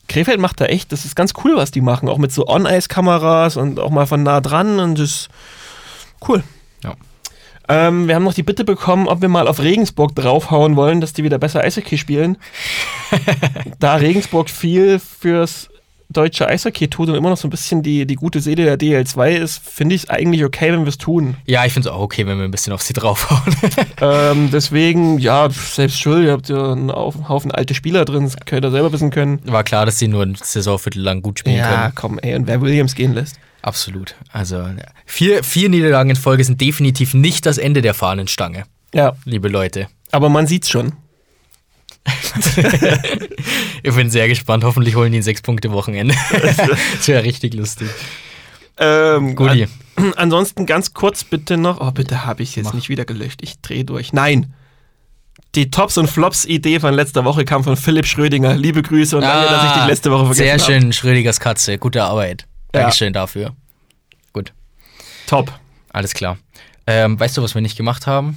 Krefeld 0.08 0.40
macht 0.40 0.62
da 0.62 0.64
echt, 0.64 0.92
das 0.92 1.04
ist 1.04 1.14
ganz 1.14 1.34
cool, 1.44 1.56
was 1.56 1.72
die 1.72 1.82
machen, 1.82 2.08
auch 2.08 2.16
mit 2.16 2.32
so 2.32 2.46
On-Ice-Kameras 2.46 3.58
und 3.58 3.78
auch 3.78 3.90
mal 3.90 4.06
von 4.06 4.22
nah 4.22 4.40
dran 4.40 4.80
und 4.80 4.98
das 4.98 5.10
ist 5.10 5.28
cool. 6.26 6.42
Ja. 6.82 6.94
Ähm, 7.68 8.08
wir 8.08 8.14
haben 8.14 8.24
noch 8.24 8.34
die 8.34 8.42
Bitte 8.42 8.64
bekommen, 8.64 9.08
ob 9.08 9.20
wir 9.22 9.28
mal 9.28 9.48
auf 9.48 9.60
Regensburg 9.60 10.14
draufhauen 10.14 10.76
wollen, 10.76 11.00
dass 11.00 11.12
die 11.12 11.24
wieder 11.24 11.38
besser 11.38 11.62
Eishockey 11.62 11.96
spielen. 11.98 12.36
da 13.78 13.96
Regensburg 13.96 14.50
viel 14.50 14.98
fürs 14.98 15.68
deutsche 16.08 16.46
Eishockey 16.46 16.88
tut 16.88 17.08
und 17.08 17.14
immer 17.14 17.30
noch 17.30 17.38
so 17.38 17.48
ein 17.48 17.50
bisschen 17.50 17.82
die, 17.82 18.06
die 18.06 18.16
gute 18.16 18.40
Seele 18.40 18.64
der 18.64 18.78
DL2 18.78 19.30
ist, 19.30 19.66
finde 19.66 19.94
ich 19.94 20.02
es 20.02 20.10
eigentlich 20.10 20.44
okay, 20.44 20.70
wenn 20.70 20.80
wir 20.80 20.88
es 20.88 20.98
tun. 20.98 21.36
Ja, 21.46 21.64
ich 21.64 21.72
finde 21.72 21.88
es 21.88 21.94
auch 21.94 22.00
okay, 22.00 22.26
wenn 22.26 22.36
wir 22.36 22.44
ein 22.44 22.50
bisschen 22.50 22.72
auf 22.74 22.82
sie 22.82 22.92
draufhauen. 22.92 23.54
ähm, 24.02 24.50
deswegen, 24.52 25.18
ja, 25.18 25.48
selbst 25.50 25.98
schuld, 25.98 26.26
ihr 26.26 26.32
habt 26.32 26.48
ja 26.50 26.72
einen 26.72 26.92
Haufen, 26.92 27.50
alte 27.50 27.74
Spieler 27.74 28.04
drin, 28.04 28.24
das 28.24 28.36
könnt 28.44 28.64
ihr 28.64 28.70
selber 28.70 28.92
wissen 28.92 29.10
können. 29.10 29.40
War 29.46 29.64
klar, 29.64 29.86
dass 29.86 29.98
sie 29.98 30.08
nur 30.08 30.22
ein 30.22 30.34
Saisonviertel 30.34 31.02
lang 31.02 31.22
gut 31.22 31.38
spielen 31.38 31.56
Ja, 31.56 31.82
können. 31.82 31.92
komm, 31.94 32.18
ey, 32.18 32.34
und 32.34 32.46
wer 32.46 32.60
Williams 32.60 32.94
gehen 32.94 33.14
lässt. 33.14 33.38
Absolut. 33.62 34.14
Also, 34.32 34.66
vier, 35.06 35.42
vier 35.44 35.68
Niederlagen 35.68 36.10
in 36.10 36.16
Folge 36.16 36.42
sind 36.44 36.60
definitiv 36.60 37.14
nicht 37.14 37.46
das 37.46 37.58
Ende 37.58 37.80
der 37.82 37.94
Fahnenstange, 37.94 38.64
Ja, 38.92 39.14
liebe 39.24 39.48
Leute. 39.48 39.86
aber 40.10 40.28
man 40.28 40.46
sieht's 40.46 40.68
schon. 40.68 40.92
Ich 43.84 43.94
bin 43.94 44.10
sehr 44.10 44.28
gespannt. 44.28 44.62
Hoffentlich 44.64 44.94
holen 44.94 45.10
die 45.12 45.18
ein 45.18 45.22
Sechs-Punkte-Wochenende. 45.22 46.14
das 46.96 47.08
wäre 47.08 47.24
richtig 47.24 47.54
lustig. 47.54 47.88
Ähm, 48.78 49.34
Guti. 49.34 49.66
an, 49.96 50.12
ansonsten 50.16 50.66
ganz 50.66 50.94
kurz 50.94 51.24
bitte 51.24 51.56
noch, 51.56 51.80
oh 51.80 51.90
bitte 51.90 52.24
habe 52.24 52.42
ich 52.42 52.54
jetzt 52.56 52.66
Mach. 52.66 52.74
nicht 52.74 52.88
wieder 52.88 53.04
gelöscht, 53.04 53.40
ich 53.42 53.60
drehe 53.60 53.84
durch. 53.84 54.12
Nein! 54.12 54.54
Die 55.54 55.70
Tops 55.70 55.98
und 55.98 56.08
Flops 56.08 56.44
Idee 56.46 56.80
von 56.80 56.94
letzter 56.94 57.24
Woche 57.24 57.44
kam 57.44 57.62
von 57.64 57.76
Philipp 57.76 58.06
Schrödinger. 58.06 58.54
Liebe 58.56 58.82
Grüße 58.82 59.16
und 59.16 59.22
danke, 59.22 59.52
dass 59.52 59.64
ich 59.76 59.82
die 59.82 59.88
letzte 59.88 60.10
Woche 60.10 60.26
vergessen 60.26 60.42
Ah, 60.54 60.58
Sehr 60.58 60.74
habe. 60.76 60.82
schön, 60.84 60.92
Schrödigers 60.92 61.40
Katze. 61.40 61.76
Gute 61.78 62.02
Arbeit. 62.04 62.46
Ja. 62.74 62.82
Dankeschön 62.82 63.12
dafür. 63.12 63.54
Gut. 64.32 64.52
Top. 65.26 65.52
Alles 65.92 66.14
klar. 66.14 66.38
Ähm, 66.86 67.18
weißt 67.18 67.36
du, 67.36 67.42
was 67.42 67.54
wir 67.54 67.62
nicht 67.62 67.76
gemacht 67.76 68.06
haben? 68.06 68.36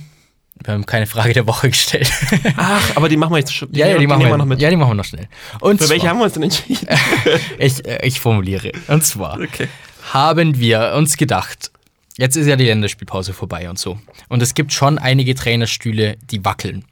Wir 0.63 0.73
haben 0.73 0.85
keine 0.85 1.05
Frage 1.05 1.33
der 1.33 1.47
Woche 1.47 1.69
gestellt. 1.69 2.11
Ach, 2.57 2.95
aber 2.95 3.09
die 3.09 3.17
machen 3.17 3.33
wir 3.33 3.39
jetzt 3.39 3.53
schon. 3.53 3.69
ja, 3.73 3.87
ja, 3.87 3.97
die, 3.97 4.07
machen 4.07 4.21
wir, 4.23 4.37
noch 4.37 4.45
mit. 4.45 4.61
ja, 4.61 4.69
die 4.69 4.77
machen 4.77 4.91
wir 4.91 4.95
noch 4.95 5.05
schnell. 5.05 5.27
Und 5.59 5.81
Für 5.81 5.89
welche 5.89 6.01
zwar, 6.01 6.11
haben 6.11 6.19
wir 6.19 6.23
uns 6.25 6.33
denn 6.33 6.43
entschieden? 6.43 6.87
ich, 7.59 7.85
äh, 7.85 8.05
ich 8.05 8.19
formuliere. 8.19 8.71
Und 8.87 9.05
zwar 9.05 9.39
okay. 9.39 9.67
haben 10.13 10.57
wir 10.57 10.93
uns 10.95 11.17
gedacht, 11.17 11.71
jetzt 12.17 12.37
ist 12.37 12.47
ja 12.47 12.55
die 12.55 12.65
Länderspielpause 12.65 13.33
vorbei 13.33 13.69
und 13.69 13.77
so. 13.77 13.99
Und 14.29 14.41
es 14.41 14.53
gibt 14.53 14.71
schon 14.71 14.97
einige 14.97 15.35
Trainerstühle, 15.35 16.17
die 16.31 16.45
wackeln. 16.45 16.85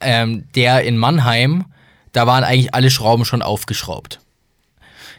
Ähm, 0.00 0.44
der 0.54 0.82
in 0.82 0.98
Mannheim, 0.98 1.64
da 2.12 2.26
waren 2.26 2.44
eigentlich 2.44 2.74
alle 2.74 2.90
Schrauben 2.90 3.24
schon 3.24 3.40
aufgeschraubt. 3.40 4.20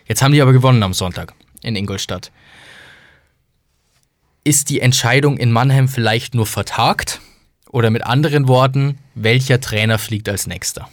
Jetzt 0.08 0.22
haben 0.22 0.32
die 0.32 0.42
aber 0.42 0.54
gewonnen 0.54 0.84
am 0.84 0.94
Sonntag 0.94 1.34
in 1.62 1.76
Ingolstadt. 1.76 2.32
Ist 4.44 4.70
die 4.70 4.82
Entscheidung 4.82 5.38
in 5.38 5.52
Mannheim 5.52 5.88
vielleicht 5.88 6.36
nur 6.36 6.46
vertagt? 6.46 7.22
Oder 7.70 7.90
mit 7.90 8.06
anderen 8.06 8.48
Worten, 8.48 9.00
welcher 9.16 9.60
Trainer 9.60 9.98
fliegt 9.98 10.30
als 10.30 10.46
nächster? 10.46 10.90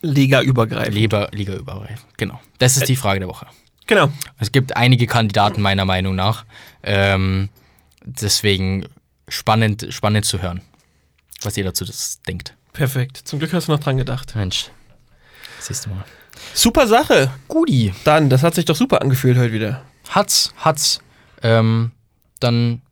Liga 0.00 0.40
übergreifend. 0.40 0.94
Liga, 0.94 1.28
Liga 1.32 1.54
übergreifend, 1.54 2.16
genau. 2.16 2.40
Das 2.58 2.76
ist 2.76 2.88
die 2.88 2.96
Frage 2.96 3.20
der 3.20 3.28
Woche. 3.28 3.46
Genau. 3.86 4.10
Es 4.38 4.52
gibt 4.52 4.76
einige 4.76 5.06
Kandidaten 5.06 5.60
meiner 5.60 5.84
Meinung 5.84 6.14
nach. 6.14 6.44
Ähm, 6.82 7.48
deswegen 8.04 8.86
spannend, 9.28 9.86
spannend 9.90 10.24
zu 10.24 10.40
hören, 10.40 10.62
was 11.42 11.56
ihr 11.56 11.64
dazu 11.64 11.84
das 11.84 12.22
denkt. 12.22 12.54
Perfekt. 12.72 13.16
Zum 13.16 13.38
Glück 13.38 13.52
hast 13.52 13.68
du 13.68 13.72
noch 13.72 13.80
dran 13.80 13.96
gedacht. 13.96 14.34
Mensch, 14.36 14.70
siehst 15.58 15.86
du 15.86 15.90
mal. 15.90 16.04
Super 16.54 16.86
Sache. 16.86 17.30
Gudi. 17.48 17.92
Dann, 18.04 18.30
das 18.30 18.42
hat 18.42 18.54
sich 18.54 18.64
doch 18.64 18.76
super 18.76 19.02
angefühlt 19.02 19.38
heute 19.38 19.52
wieder. 19.52 19.82
Hat's, 20.08 20.52
hat's. 20.56 21.00
Ähm, 21.42 21.92
dann 22.40 22.82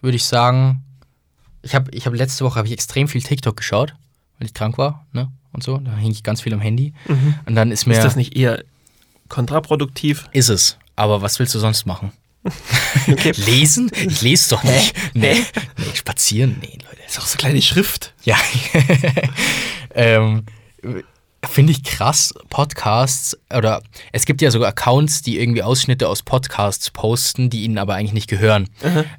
würde 0.00 0.16
ich 0.16 0.24
sagen, 0.24 0.82
ich 1.62 1.74
habe 1.74 1.90
ich 1.92 2.06
hab 2.06 2.14
letzte 2.14 2.44
Woche 2.44 2.58
hab 2.58 2.66
ich 2.66 2.72
extrem 2.72 3.08
viel 3.08 3.22
TikTok 3.22 3.56
geschaut, 3.56 3.94
weil 4.38 4.46
ich 4.46 4.54
krank 4.54 4.78
war, 4.78 5.06
ne? 5.12 5.30
Und 5.52 5.62
so. 5.62 5.78
Da 5.78 5.96
hing 5.96 6.10
ich 6.10 6.22
ganz 6.22 6.42
viel 6.42 6.52
am 6.52 6.60
Handy. 6.60 6.92
Und 7.46 7.54
dann 7.54 7.70
ist 7.70 7.86
mir. 7.86 7.94
Ist 7.94 8.04
das 8.04 8.16
nicht 8.16 8.36
eher 8.36 8.62
kontraproduktiv? 9.28 10.28
Ist 10.32 10.48
es. 10.48 10.78
Aber 10.96 11.22
was 11.22 11.38
willst 11.38 11.54
du 11.54 11.58
sonst 11.58 11.86
machen? 11.86 12.12
Lesen? 13.36 13.90
Ich 13.94 14.20
lese 14.22 14.50
doch 14.50 14.64
nicht. 14.64 14.94
Nee. 15.14 15.44
nee. 15.76 15.84
Spazieren? 15.94 16.56
Nee, 16.60 16.78
Leute. 16.84 17.02
Ist 17.06 17.18
auch 17.18 17.26
so 17.26 17.38
kleine 17.38 17.62
Schrift. 17.62 18.12
Ja. 18.24 18.36
ähm, 19.94 20.44
Finde 21.48 21.72
ich 21.72 21.82
krass, 21.84 22.34
Podcasts 22.50 23.38
oder 23.54 23.82
es 24.12 24.26
gibt 24.26 24.42
ja 24.42 24.50
sogar 24.50 24.68
Accounts, 24.70 25.22
die 25.22 25.40
irgendwie 25.40 25.62
Ausschnitte 25.62 26.08
aus 26.08 26.22
Podcasts 26.22 26.90
posten, 26.90 27.50
die 27.50 27.64
ihnen 27.64 27.78
aber 27.78 27.94
eigentlich 27.94 28.12
nicht 28.12 28.28
gehören. 28.28 28.68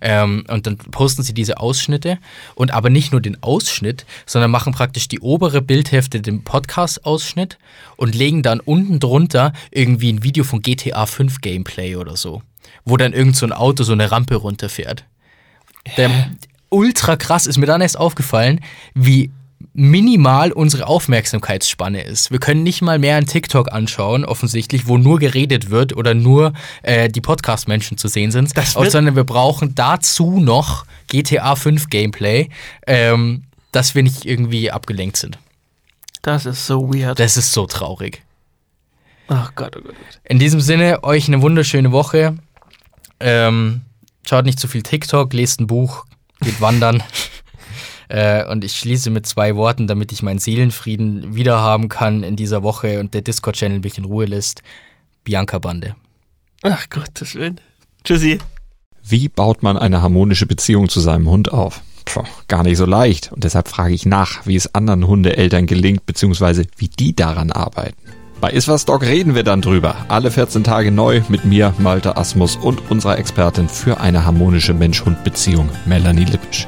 Ähm, 0.02 0.46
und 0.50 0.68
dann 0.68 0.78
posten 0.78 1.24
sie 1.24 1.34
diese 1.34 1.58
Ausschnitte 1.58 2.18
und 2.56 2.72
aber 2.72 2.90
nicht 2.90 3.12
nur 3.12 3.22
den 3.22 3.42
Ausschnitt, 3.44 4.06
sondern 4.26 4.52
machen 4.52 4.74
praktisch 4.74 5.08
die 5.08 5.20
obere 5.20 5.62
Bildhälfte 5.62 6.22
den 6.22 6.44
Podcast-Ausschnitt 6.44 7.58
und 7.98 8.16
legen 8.16 8.44
dann 8.44 8.60
unten 8.60 9.00
drunter 9.00 9.54
irgendwie 9.72 10.12
ein 10.12 10.24
Video 10.24 10.44
von 10.44 10.62
GTA 10.62 11.06
5 11.06 11.42
Gameplay 11.42 11.96
oder 11.96 12.16
so, 12.16 12.42
wo 12.84 12.98
dann 12.98 13.14
irgend 13.14 13.36
so 13.36 13.46
ein 13.46 13.54
Auto 13.54 13.84
so 13.84 13.94
eine 13.94 14.12
Rampe 14.12 14.36
runterfährt. 14.36 15.06
Der, 15.98 16.10
ultra 16.70 17.16
krass 17.16 17.48
ist 17.48 17.58
mir 17.58 17.66
dann 17.66 17.82
erst 17.82 17.98
aufgefallen, 17.98 18.60
wie 18.94 19.32
minimal 19.76 20.54
unsere 20.54 20.88
Aufmerksamkeitsspanne 20.88 22.02
ist. 22.02 22.32
Wir 22.32 22.40
können 22.40 22.64
nicht 22.64 22.82
mal 22.82 22.98
mehr 22.98 23.18
einen 23.18 23.28
TikTok 23.28 23.74
anschauen, 23.74 24.24
offensichtlich, 24.24 24.88
wo 24.88 24.98
nur 24.98 25.20
geredet 25.20 25.70
wird 25.70 25.96
oder 25.96 26.14
nur 26.14 26.54
äh, 26.82 27.10
die 27.10 27.20
Podcast-Menschen 27.20 27.98
zu 27.98 28.08
sehen 28.08 28.32
sind, 28.32 28.54
sondern 28.74 29.18
wir 29.18 29.26
brauchen 29.26 29.76
dazu 29.76 30.40
noch 30.40 30.86
GTA 31.08 31.58
5 31.58 31.90
Gameplay, 31.90 32.50
ähm, 32.88 33.44
dass 33.74 33.96
wir 33.96 34.04
nicht 34.04 34.26
irgendwie 34.26 34.72
abgelenkt 34.72 35.18
sind. 35.18 35.38
Das 36.22 36.46
ist 36.46 36.66
so 36.66 36.94
weird. 36.94 37.20
Das 37.20 37.36
ist 37.36 37.52
so 37.52 37.68
traurig. 37.68 38.24
Ach 39.28 39.52
Gott, 39.56 39.74
Gott. 39.74 39.84
oh 39.84 39.88
Gott. 39.88 39.96
In 40.24 40.40
diesem 40.40 40.62
Sinne, 40.62 41.04
euch 41.04 41.28
eine 41.28 41.42
wunderschöne 41.42 41.92
Woche. 41.92 42.38
Ähm, 43.20 43.82
schaut 44.26 44.46
nicht 44.46 44.60
zu 44.60 44.70
viel 44.70 44.84
TikTok, 44.84 45.34
lest 45.34 45.60
ein 45.60 45.68
Buch, 45.68 46.06
geht 46.40 46.62
wandern. 46.62 47.04
äh, 48.10 48.46
und 48.46 48.64
ich 48.64 48.74
schließe 48.78 49.10
mit 49.10 49.26
zwei 49.26 49.56
Worten, 49.56 49.88
damit 49.88 50.12
ich 50.12 50.24
meinen 50.24 50.40
Seelenfrieden 50.40 51.36
wiederhaben 51.36 51.90
kann 51.90 52.24
in 52.24 52.36
dieser 52.36 52.64
Woche 52.64 53.00
und 53.00 53.14
der 53.14 53.22
Discord-Channel 53.22 53.80
mich 53.80 53.98
in 53.98 54.06
Ruhe 54.06 54.26
lässt. 54.26 54.62
Bianca 55.24 55.60
Bande. 55.60 55.96
Ach 56.64 56.90
Gottes 56.90 57.36
Willen. 57.36 57.60
Tschüssi. 58.04 58.40
Wie 59.08 59.30
baut 59.30 59.62
man 59.62 59.78
eine 59.78 60.02
harmonische 60.02 60.46
Beziehung 60.46 60.90
zu 60.90 61.00
seinem 61.00 61.30
Hund 61.30 61.52
auf? 61.52 61.82
Puh, 62.06 62.24
gar 62.48 62.64
nicht 62.64 62.78
so 62.78 62.86
leicht. 62.86 63.32
Und 63.32 63.44
deshalb 63.44 63.68
frage 63.68 63.94
ich 63.94 64.06
nach, 64.06 64.46
wie 64.46 64.56
es 64.56 64.74
anderen 64.74 65.08
Hundeeltern 65.08 65.66
gelingt, 65.66 66.06
beziehungsweise 66.06 66.66
wie 66.78 66.88
die 66.88 67.16
daran 67.16 67.52
arbeiten. 67.52 67.98
Bei 68.42 68.52
Iswas 68.52 68.86
Dog 68.86 69.02
reden 69.02 69.34
wir 69.34 69.44
dann 69.44 69.62
drüber. 69.62 69.96
Alle 70.08 70.30
14 70.30 70.64
Tage 70.64 70.92
neu 70.92 71.22
mit 71.30 71.46
mir, 71.46 71.74
Malte 71.80 72.18
Asmus 72.18 72.56
und 72.56 72.92
unserer 72.92 73.18
Expertin 73.18 73.70
für 73.70 74.00
eine 74.00 74.26
harmonische 74.26 74.74
Mensch-Hund-Beziehung, 74.74 75.70
Melanie 75.86 76.26
Lippisch. 76.26 76.68